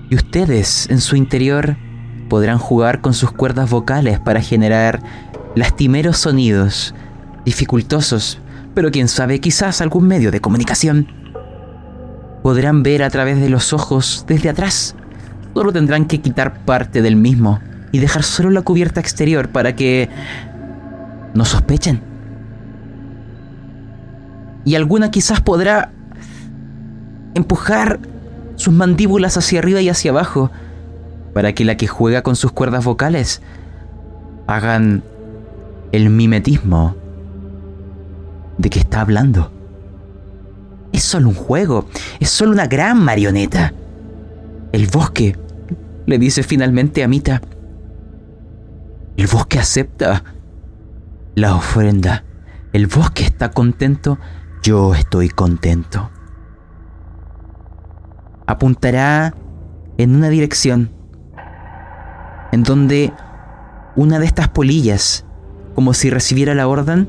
[0.10, 1.76] Y ustedes en su interior
[2.30, 5.04] podrán jugar con sus cuerdas vocales para generar
[5.54, 6.96] lastimeros sonidos
[7.44, 8.40] dificultosos
[8.74, 11.10] pero quién sabe, quizás algún medio de comunicación.
[12.42, 14.96] Podrán ver a través de los ojos desde atrás.
[15.54, 17.60] Solo tendrán que quitar parte del mismo
[17.92, 20.08] y dejar solo la cubierta exterior para que
[21.34, 22.11] no sospechen.
[24.66, 25.92] Y alguna quizás podrá
[27.34, 28.00] empujar
[28.56, 30.52] sus mandíbulas hacia arriba y hacia abajo
[31.34, 33.42] para que la que juega con sus cuerdas vocales
[34.48, 35.04] hagan
[35.92, 36.96] el mimetismo
[38.58, 39.52] de qué está hablando.
[40.92, 41.88] Es solo un juego,
[42.20, 43.74] es solo una gran marioneta.
[44.72, 45.38] El bosque,
[46.06, 47.42] le dice finalmente a Mita.
[49.18, 50.24] El bosque acepta
[51.36, 52.24] la ofrenda.
[52.74, 54.18] El bosque está contento,
[54.62, 56.10] yo estoy contento.
[58.46, 59.34] Apuntará
[59.98, 60.92] en una dirección
[62.52, 63.14] en donde
[63.96, 65.26] una de estas polillas,
[65.74, 67.08] como si recibiera la orden,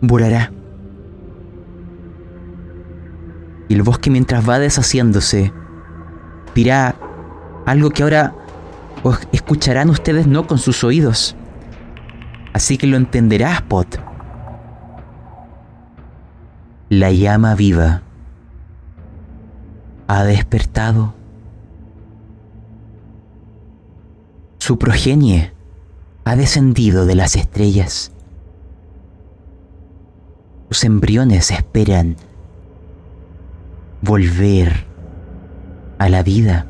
[0.00, 0.52] volará.
[3.68, 5.52] Y el bosque mientras va deshaciéndose,
[6.54, 6.94] dirá
[7.66, 8.34] algo que ahora
[9.32, 11.36] escucharán ustedes no con sus oídos.
[12.52, 14.13] Así que lo entenderás, Pot.
[16.96, 18.02] La llama viva
[20.06, 21.14] ha despertado.
[24.58, 25.52] Su progenie
[26.24, 28.14] ha descendido de las estrellas
[30.74, 32.16] sus embriones esperan
[34.02, 34.86] volver
[35.98, 36.66] a la vida.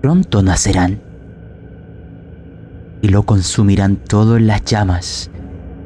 [0.00, 1.02] Pronto nacerán
[3.02, 5.30] y lo consumirán todo en las llamas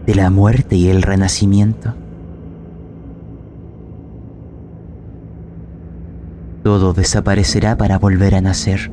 [0.04, 1.94] de la muerte y el renacimiento.
[6.64, 8.90] Todo desaparecerá para volver a nacer.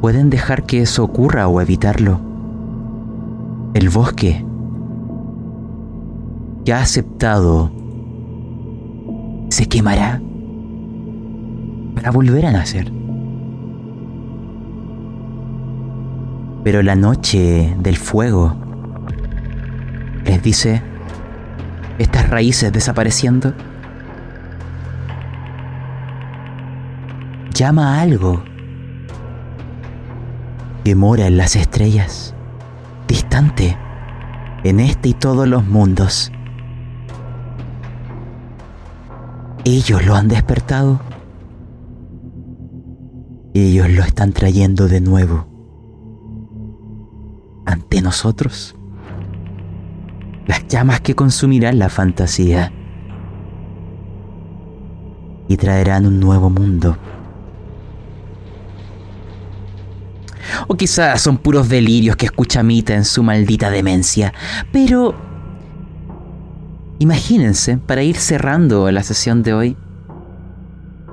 [0.00, 2.18] Pueden dejar que eso ocurra o evitarlo.
[3.74, 4.44] El bosque
[6.64, 7.70] que ha aceptado
[9.48, 10.20] se quemará
[11.94, 12.92] para volver a nacer.
[16.64, 18.56] Pero la noche del fuego
[20.24, 20.82] les dice,
[21.98, 23.54] estas raíces desapareciendo,
[27.52, 28.44] llama a algo
[30.84, 32.34] que mora en las estrellas,
[33.08, 33.76] distante,
[34.62, 36.30] en este y todos los mundos.
[39.64, 41.00] Ellos lo han despertado.
[43.52, 45.48] Ellos lo están trayendo de nuevo
[47.64, 48.76] ante nosotros.
[50.46, 52.72] Las llamas que consumirán la fantasía
[55.48, 56.96] y traerán un nuevo mundo.
[60.68, 64.32] O quizás son puros delirios que escucha Mita en su maldita demencia.
[64.72, 65.14] Pero...
[66.98, 69.76] Imagínense, para ir cerrando la sesión de hoy,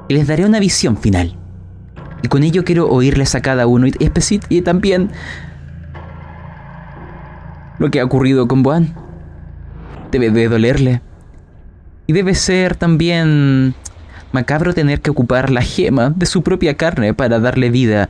[0.07, 1.37] les daré una visión final.
[2.21, 5.11] Y con ello quiero oírles a cada uno y, también
[7.79, 8.95] lo que ha ocurrido con Juan.
[10.13, 11.01] Debe de dolerle.
[12.05, 13.73] Y debe ser también
[14.31, 18.09] macabro tener que ocupar la gema de su propia carne para darle vida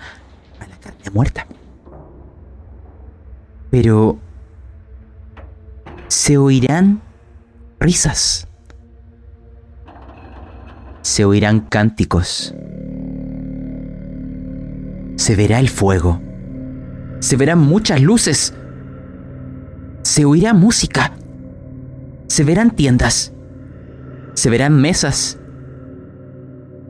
[0.60, 1.48] a la carne muerta.
[3.72, 4.20] Pero
[6.10, 7.02] se oirán
[7.80, 8.50] risas.
[11.04, 12.54] Se oirán cánticos.
[15.16, 16.22] Se verá el fuego.
[17.20, 18.54] Se verán muchas luces.
[20.02, 21.14] Se oirá música.
[22.28, 23.34] Se verán tiendas.
[24.34, 25.40] Se verán mesas.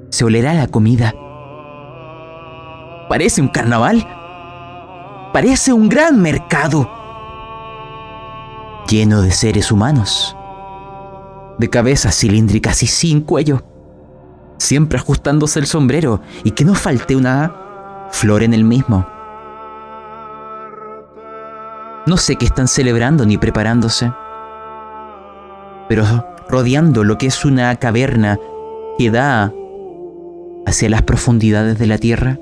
[0.09, 1.13] Se olerá la comida.
[3.09, 4.07] Parece un carnaval.
[5.33, 6.89] Parece un gran mercado.
[8.87, 10.37] Lleno de seres humanos.
[11.57, 13.63] De cabezas cilíndricas y sin cuello.
[14.57, 19.05] Siempre ajustándose el sombrero y que no falte una flor en el mismo.
[22.05, 24.11] No sé qué están celebrando ni preparándose.
[25.89, 26.05] Pero
[26.49, 28.39] rodeando lo que es una caverna
[28.97, 29.53] que da
[30.65, 32.39] hacia las profundidades de la tierra,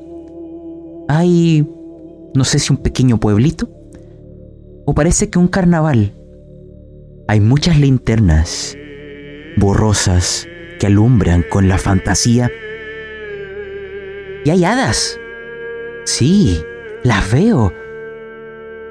[1.07, 1.67] hay,
[2.33, 3.69] no sé si un pequeño pueblito,
[4.85, 6.13] o parece que un carnaval.
[7.27, 8.77] Hay muchas linternas
[9.57, 10.47] borrosas
[10.79, 12.51] que alumbran con la fantasía.
[14.43, 15.17] Y hay hadas.
[16.05, 16.59] Sí,
[17.03, 17.71] las veo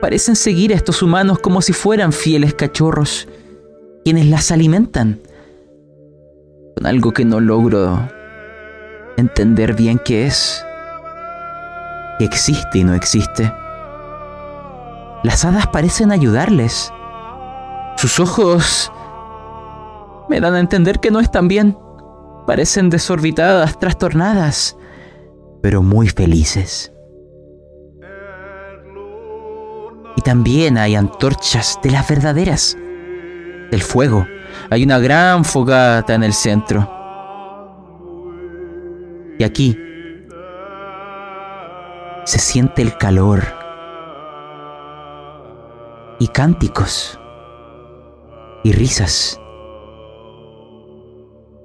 [0.01, 3.29] parecen seguir a estos humanos como si fueran fieles cachorros,
[4.05, 5.21] quienes las alimentan,
[6.77, 8.09] con algo que no logro
[9.17, 10.65] entender bien qué es,
[12.19, 13.53] que existe y no existe.
[15.23, 16.93] Las hadas parecen ayudarles.
[17.97, 18.91] Sus ojos
[20.29, 21.77] me dan a entender que no están bien.
[22.47, 24.77] Parecen desorbitadas, trastornadas,
[25.61, 26.93] pero muy felices.
[30.17, 32.77] Y también hay antorchas de las verdaderas.
[33.71, 34.27] Del fuego.
[34.71, 36.89] Hay una gran fogata en el centro.
[39.39, 39.79] Y aquí
[42.25, 43.43] se siente el calor.
[46.19, 47.19] Y cánticos.
[48.63, 49.41] Y risas.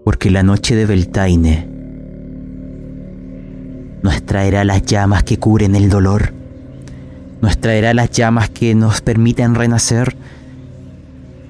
[0.03, 1.67] Porque la noche de Beltaine
[4.01, 6.31] nos traerá las llamas que cubren el dolor
[7.45, 10.15] nos traerá las llamas que nos permiten renacer,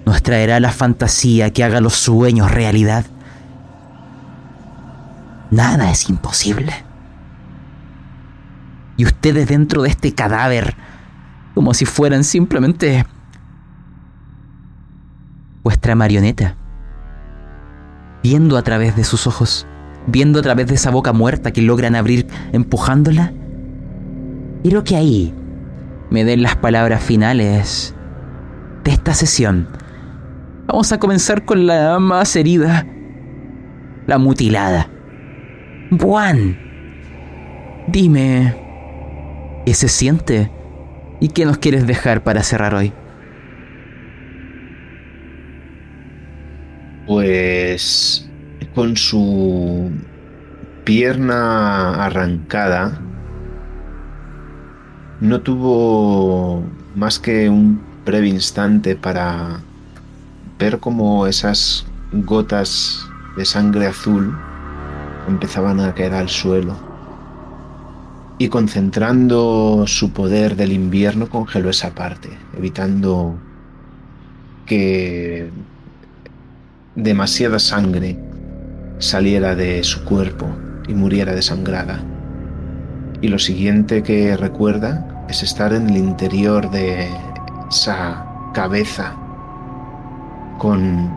[0.05, 3.05] nos traerá la fantasía que haga los sueños realidad.
[5.51, 6.73] Nada es imposible.
[8.97, 10.75] Y ustedes dentro de este cadáver,
[11.53, 13.05] como si fueran simplemente
[15.63, 16.55] vuestra marioneta,
[18.23, 19.67] viendo a través de sus ojos,
[20.07, 23.33] viendo a través de esa boca muerta que logran abrir empujándola,
[24.63, 25.33] creo que ahí
[26.09, 27.93] me den las palabras finales
[28.83, 29.67] de esta sesión.
[30.67, 32.87] Vamos a comenzar con la más herida,
[34.07, 34.89] la mutilada.
[36.01, 36.57] Juan,
[37.87, 38.55] dime,
[39.63, 40.49] ¿qué se siente?
[41.19, 42.91] ¿Y qué nos quieres dejar para cerrar hoy?
[47.05, 48.27] Pues
[48.73, 49.91] con su
[50.83, 52.99] pierna arrancada,
[55.21, 56.63] no tuvo
[56.95, 59.61] más que un breve instante para
[60.57, 63.05] ver cómo esas gotas
[63.35, 64.37] de sangre azul
[65.27, 66.75] empezaban a caer al suelo.
[68.37, 73.35] Y concentrando su poder del invierno congeló esa parte, evitando
[74.65, 75.49] que
[76.95, 78.19] demasiada sangre
[78.99, 80.47] saliera de su cuerpo
[80.87, 82.03] y muriera desangrada.
[83.21, 87.09] Y lo siguiente que recuerda es estar en el interior de
[87.69, 89.15] esa cabeza
[90.57, 91.09] con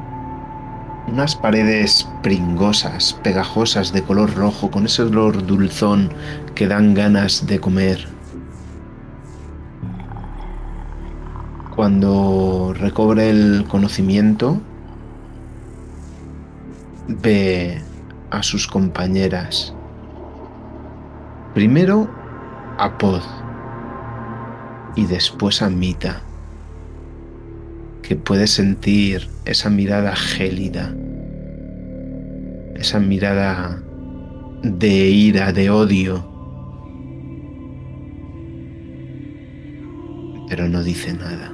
[1.06, 6.12] unas paredes pringosas, pegajosas de color rojo, con ese olor dulzón
[6.55, 8.06] que dan ganas de comer.
[11.74, 14.60] Cuando recobre el conocimiento,
[17.06, 17.82] ve
[18.31, 19.74] a sus compañeras.
[21.55, 22.09] Primero
[22.78, 23.23] a Pod
[24.94, 26.23] y después a Mita,
[28.09, 30.94] que puede sentir esa mirada gélida,
[32.74, 33.82] esa mirada
[34.62, 36.26] de ira, de odio,
[40.48, 41.52] pero no dice nada.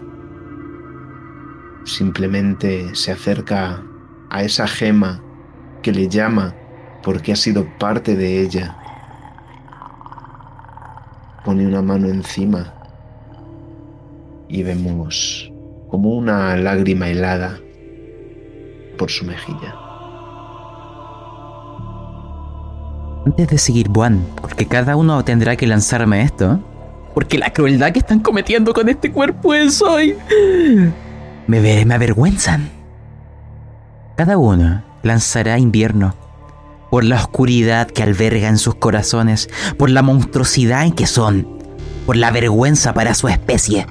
[1.84, 3.82] Simplemente se acerca
[4.30, 5.20] a esa gema
[5.82, 6.54] que le llama
[7.02, 8.76] porque ha sido parte de ella.
[11.44, 12.72] Pone una mano encima
[14.48, 15.50] y vemos
[15.94, 17.60] como una lágrima helada
[18.98, 19.76] por su mejilla.
[23.24, 26.58] Antes de seguir, Juan, porque cada uno tendrá que lanzarme esto.
[27.14, 30.16] Porque la crueldad que están cometiendo con este cuerpo es hoy.
[31.46, 32.70] Me, me avergüenzan.
[34.16, 36.16] Cada uno lanzará invierno
[36.90, 39.48] por la oscuridad que alberga en sus corazones,
[39.78, 41.46] por la monstruosidad en que son,
[42.04, 43.86] por la vergüenza para su especie.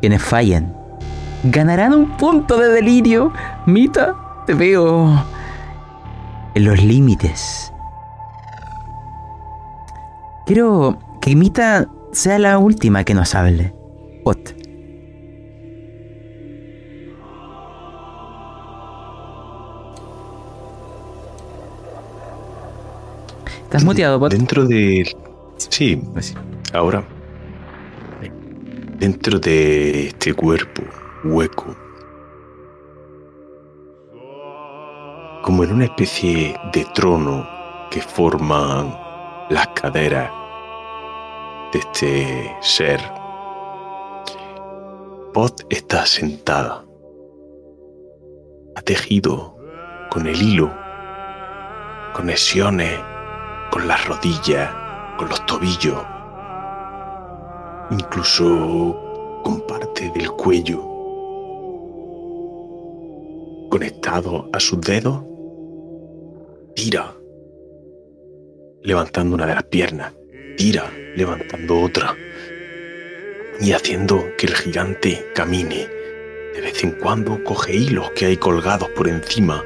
[0.00, 0.74] Quienes fallen
[1.44, 3.32] ganarán un punto de delirio.
[3.66, 4.14] Mita,
[4.46, 5.24] te veo
[6.54, 7.72] en los límites.
[10.46, 13.74] Quiero que Mita sea la última que nos hable.
[14.24, 14.54] Pot.
[23.64, 24.32] ¿Estás muteado, Pot?
[24.32, 25.14] Dentro de.
[25.58, 26.00] Sí,
[26.72, 27.04] ahora.
[28.98, 30.82] Dentro de este cuerpo
[31.24, 31.74] hueco.
[35.42, 37.46] Como en una especie de trono
[37.90, 38.98] que forman
[39.50, 40.30] las caderas
[41.72, 43.00] de este ser.
[45.32, 46.84] Pot está sentada.
[48.74, 49.56] Ha tejido
[50.10, 50.70] con el hilo
[52.14, 52.98] conexiones
[53.70, 54.70] con las rodillas,
[55.16, 56.02] con los tobillos,
[57.90, 60.82] incluso con parte del cuello.
[63.70, 65.22] Conectado a sus dedos,
[66.74, 67.14] tira,
[68.82, 70.12] levantando una de las piernas,
[70.56, 72.16] tira, levantando otra,
[73.60, 75.88] y haciendo que el gigante camine.
[76.54, 79.62] De vez en cuando coge hilos que hay colgados por encima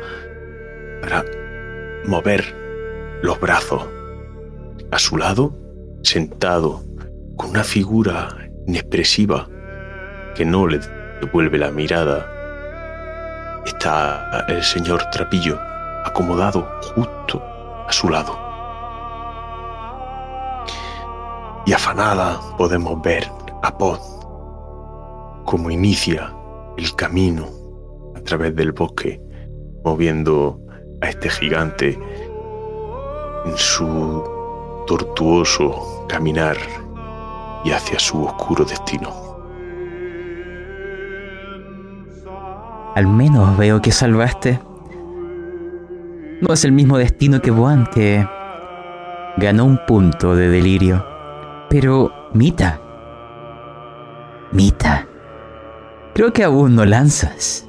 [1.00, 1.24] para
[2.04, 2.44] mover
[3.22, 3.86] los brazos.
[4.90, 5.56] A su lado,
[6.02, 6.84] sentado,
[7.36, 8.28] con una figura
[8.66, 9.48] inexpresiva
[10.34, 10.80] que no le
[11.20, 12.26] devuelve la mirada,
[13.64, 15.58] está el señor Trapillo
[16.04, 17.42] acomodado justo
[17.86, 18.38] a su lado.
[21.64, 23.28] Y afanada podemos ver
[23.62, 24.00] a Pod
[25.44, 26.34] como inicia
[26.76, 27.48] el camino
[28.16, 29.20] a través del bosque,
[29.84, 30.58] moviendo
[31.00, 31.98] a este gigante
[33.44, 34.24] en su
[34.86, 36.56] tortuoso caminar
[37.64, 39.32] y hacia su oscuro destino.
[42.94, 44.60] Al menos veo que salvaste.
[46.40, 48.26] No es el mismo destino que Juan, que
[49.36, 51.04] ganó un punto de delirio.
[51.70, 52.80] Pero, Mita.
[54.50, 55.06] Mita.
[56.14, 57.66] Creo que aún no lanzas.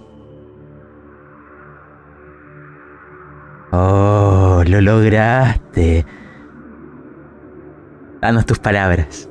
[3.71, 6.05] Oh, lo lograste.
[8.21, 9.29] Danos tus palabras.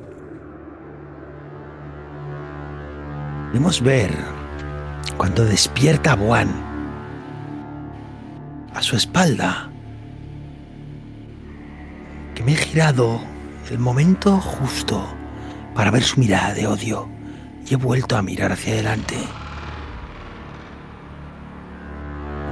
[3.53, 4.11] Podemos ver
[5.15, 6.49] cuando despierta Juan
[8.73, 9.69] a su espalda
[12.33, 13.21] que me he girado
[13.69, 15.07] el momento justo
[15.75, 17.07] para ver su mirada de odio
[17.63, 19.17] y he vuelto a mirar hacia adelante.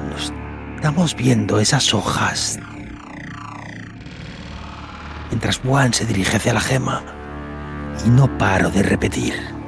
[0.07, 0.31] Nos
[0.75, 2.59] estamos viendo esas hojas
[5.31, 7.01] mientras Juan se dirige hacia la gema
[8.05, 9.60] y no paro de repetir.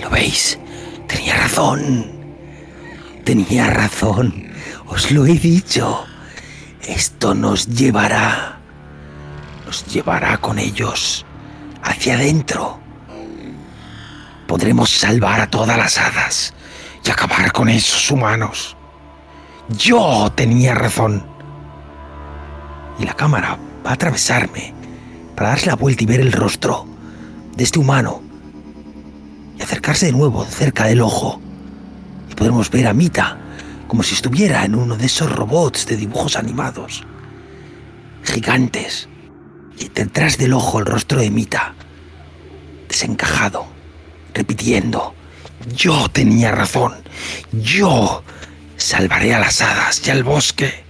[0.00, 0.58] ¿Lo veis?
[1.06, 2.06] Tenía razón.
[3.24, 4.52] Tenía razón.
[4.86, 6.04] Os lo he dicho.
[6.82, 8.58] Esto nos llevará.
[9.66, 11.26] Nos llevará con ellos
[11.82, 12.78] hacia adentro.
[14.46, 16.54] Podremos salvar a todas las hadas
[17.04, 18.76] y acabar con esos humanos.
[19.68, 21.24] Yo tenía razón.
[22.98, 24.74] Y la cámara va a atravesarme
[25.36, 26.86] para darse la vuelta y ver el rostro
[27.54, 28.27] de este humano
[29.58, 31.40] y acercarse de nuevo cerca del ojo.
[32.30, 33.38] Y podremos ver a Mita
[33.88, 37.04] como si estuviera en uno de esos robots de dibujos animados.
[38.22, 39.08] Gigantes.
[39.78, 41.74] Y detrás del ojo el rostro de Mita.
[42.88, 43.66] Desencajado.
[44.34, 45.14] Repitiendo.
[45.74, 46.94] Yo tenía razón.
[47.52, 48.22] Yo
[48.76, 50.84] salvaré a las hadas y al bosque.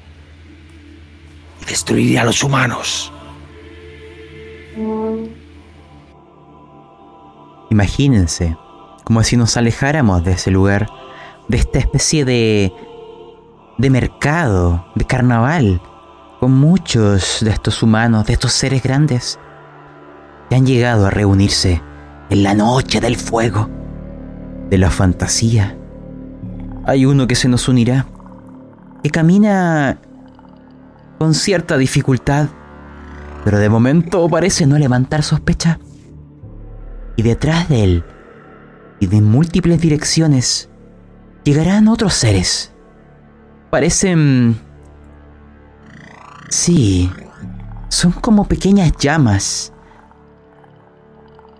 [1.63, 3.13] Y destruiré a los humanos.
[7.71, 8.57] Imagínense,
[9.05, 10.89] como si nos alejáramos de ese lugar,
[11.49, 12.73] de esta especie de
[13.79, 15.81] de mercado, de carnaval,
[16.41, 19.39] con muchos de estos humanos, de estos seres grandes,
[20.51, 21.81] que han llegado a reunirse
[22.29, 23.71] en la noche del fuego,
[24.69, 25.79] de la fantasía.
[26.85, 28.07] Hay uno que se nos unirá,
[29.03, 30.01] que camina
[31.19, 32.49] con cierta dificultad,
[33.45, 35.79] pero de momento parece no levantar sospecha.
[37.19, 38.05] Y detrás de él,
[39.01, 40.71] y de múltiples direcciones,
[41.43, 42.73] llegarán otros seres
[43.71, 44.57] Parecen...
[46.49, 47.11] Sí,
[47.89, 49.73] son como pequeñas llamas.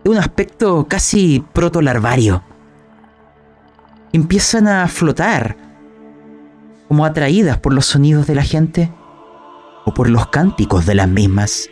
[0.05, 2.45] De un aspecto casi protolarvario.
[4.13, 5.57] Empiezan a flotar,
[6.87, 8.91] como atraídas por los sonidos de la gente
[9.85, 11.69] o por los cánticos de las mismas.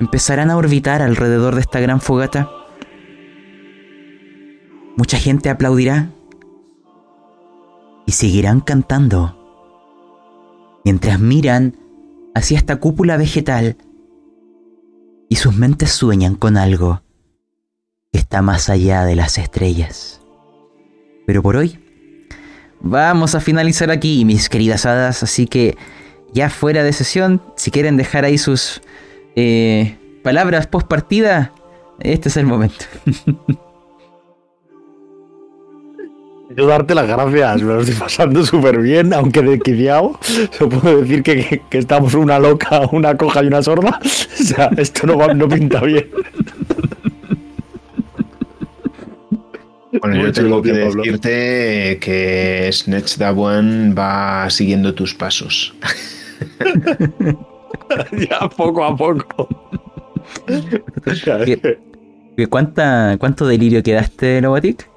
[0.00, 2.50] Empezarán a orbitar alrededor de esta gran fogata.
[4.96, 6.10] Mucha gente aplaudirá
[8.06, 9.34] y seguirán cantando
[10.84, 11.76] mientras miran
[12.34, 13.76] hacia esta cúpula vegetal
[15.28, 17.02] y sus mentes sueñan con algo
[18.12, 20.20] que está más allá de las estrellas.
[21.26, 21.78] Pero por hoy
[22.80, 25.76] vamos a finalizar aquí, mis queridas hadas, así que
[26.32, 28.80] ya fuera de sesión, si quieren dejar ahí sus
[29.40, 31.52] eh, palabras post partida,
[32.00, 32.84] este es el momento.
[36.56, 40.18] Yo darte las gracias, me lo estoy pasando súper bien, aunque de quiciao.
[40.22, 44.00] Se puedo decir que, que, estamos una loca, una coja y una sorda.
[44.40, 46.08] O sea, esto no, va, no pinta bien.
[50.00, 55.74] Bueno, yo tengo que decirte que Snatch Dawan va siguiendo tus pasos.
[58.30, 59.48] ya poco a poco.
[62.36, 64.88] ¿Qué, cuánta, ¿Cuánto delirio quedaste, Novatic?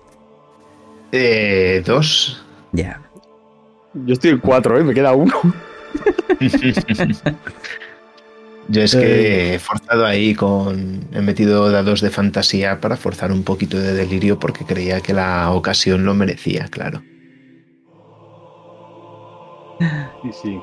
[1.11, 2.45] Eh, dos.
[2.72, 3.01] Ya.
[3.93, 4.83] Yo estoy en cuatro, ¿eh?
[4.83, 5.33] Me queda uno.
[8.69, 11.01] Yo es que he forzado ahí con.
[11.11, 15.51] He metido dados de fantasía para forzar un poquito de delirio porque creía que la
[15.51, 17.01] ocasión lo merecía, claro.
[20.22, 20.59] Sí, sí.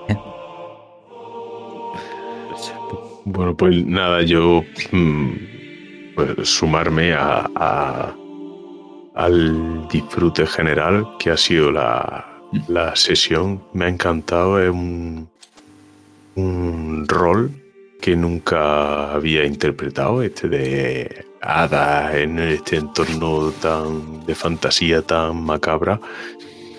[3.31, 4.65] Bueno, pues nada, yo.
[4.91, 5.31] Mm,
[6.15, 8.15] pues sumarme a,
[9.15, 12.27] al disfrute general que ha sido la,
[12.69, 13.63] la sesión.
[13.75, 15.29] Me ha encantado, es un,
[16.37, 17.53] un rol
[18.01, 26.01] que nunca había interpretado, este de hadas en este entorno tan de fantasía tan macabra.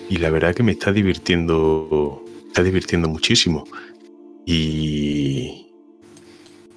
[0.08, 3.64] Y la verdad que me está divirtiendo, está divirtiendo muchísimo.
[4.44, 5.69] Y,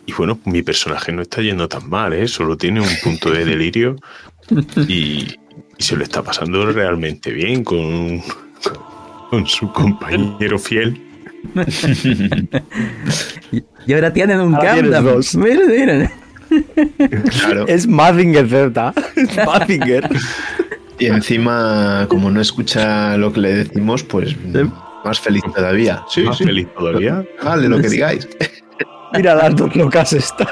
[0.06, 2.27] y bueno, mi personaje no está yendo tan mal, ¿eh?
[2.27, 3.95] solo tiene un punto de delirio
[4.88, 5.27] y,
[5.77, 8.22] y se lo está pasando realmente bien con,
[9.30, 11.01] con su compañero fiel.
[13.88, 15.22] y ahora tienen un Gundam.
[15.35, 16.11] Miren, miren.
[17.32, 17.67] Claro.
[17.67, 18.93] Es Mazinger Z.
[19.15, 20.09] Es Mazinger.
[20.99, 24.35] Y encima, como no escucha lo que le decimos, pues
[25.03, 26.03] más feliz todavía.
[26.07, 27.25] Sí, más feliz todavía.
[27.43, 28.27] Vale, lo que digáis.
[29.14, 30.48] Mira las dos locas estas.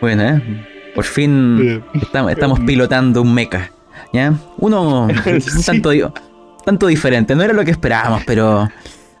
[0.00, 0.40] Bueno, ¿eh?
[0.94, 1.82] Por fin
[2.30, 3.72] estamos, pilotando un mecha.
[4.12, 4.34] ¿Ya?
[4.58, 5.90] Uno un tanto,
[6.64, 7.34] tanto diferente.
[7.34, 8.68] No era lo que esperábamos, pero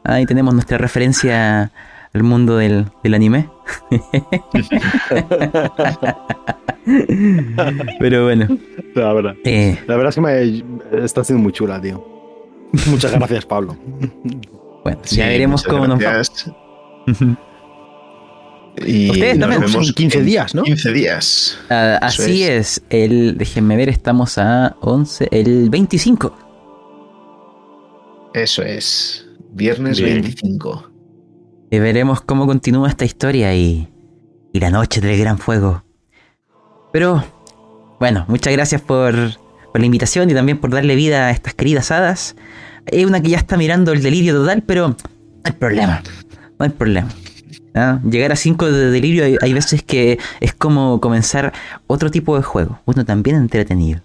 [0.04, 1.70] ahí tenemos nuestra referencia
[2.12, 3.48] al mundo del, anime.
[8.00, 8.48] pero bueno.
[8.94, 9.34] La verdad.
[9.44, 10.64] Eh, la verdad es que me
[11.04, 12.04] está siendo muy chula, tío.
[12.86, 13.76] Muchas gracias, Pablo.
[14.82, 16.22] Bueno, ya veremos cómo nos va.
[18.86, 19.68] Y Ustedes también.
[19.68, 20.62] Son 15 días, ¿no?
[20.62, 21.58] 15 días.
[21.70, 22.78] Uh, así es.
[22.78, 22.82] es.
[22.90, 26.36] El, déjenme ver, estamos a 11, el 25.
[28.34, 29.26] Eso es.
[29.52, 30.22] Viernes Bien.
[30.22, 30.90] 25.
[31.70, 33.88] Y veremos cómo continúa esta historia y,
[34.52, 35.84] y la noche del gran fuego.
[36.92, 37.24] Pero,
[37.98, 39.14] bueno, muchas gracias por,
[39.72, 42.36] por la invitación y también por darle vida a estas queridas hadas.
[42.86, 44.96] Es una que ya está mirando el delirio total, pero no
[45.44, 46.02] hay problema.
[46.60, 47.08] No hay problema.
[48.04, 51.54] Llegar a 5 de delirio hay, hay veces que es como comenzar
[51.86, 52.78] otro tipo de juego.
[52.84, 54.02] Uno también entretenido.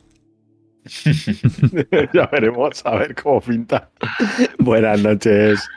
[2.13, 3.91] ya veremos a ver cómo pinta.
[4.57, 5.67] Buenas noches.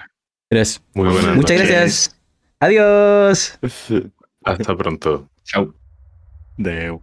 [0.49, 0.81] Gracias.
[0.95, 1.69] Muy buenas Muchas noches.
[1.69, 2.21] gracias.
[2.61, 3.59] Adiós.
[4.45, 5.29] Hasta pronto.
[5.43, 5.75] Chao.
[6.59, 7.03] Deu.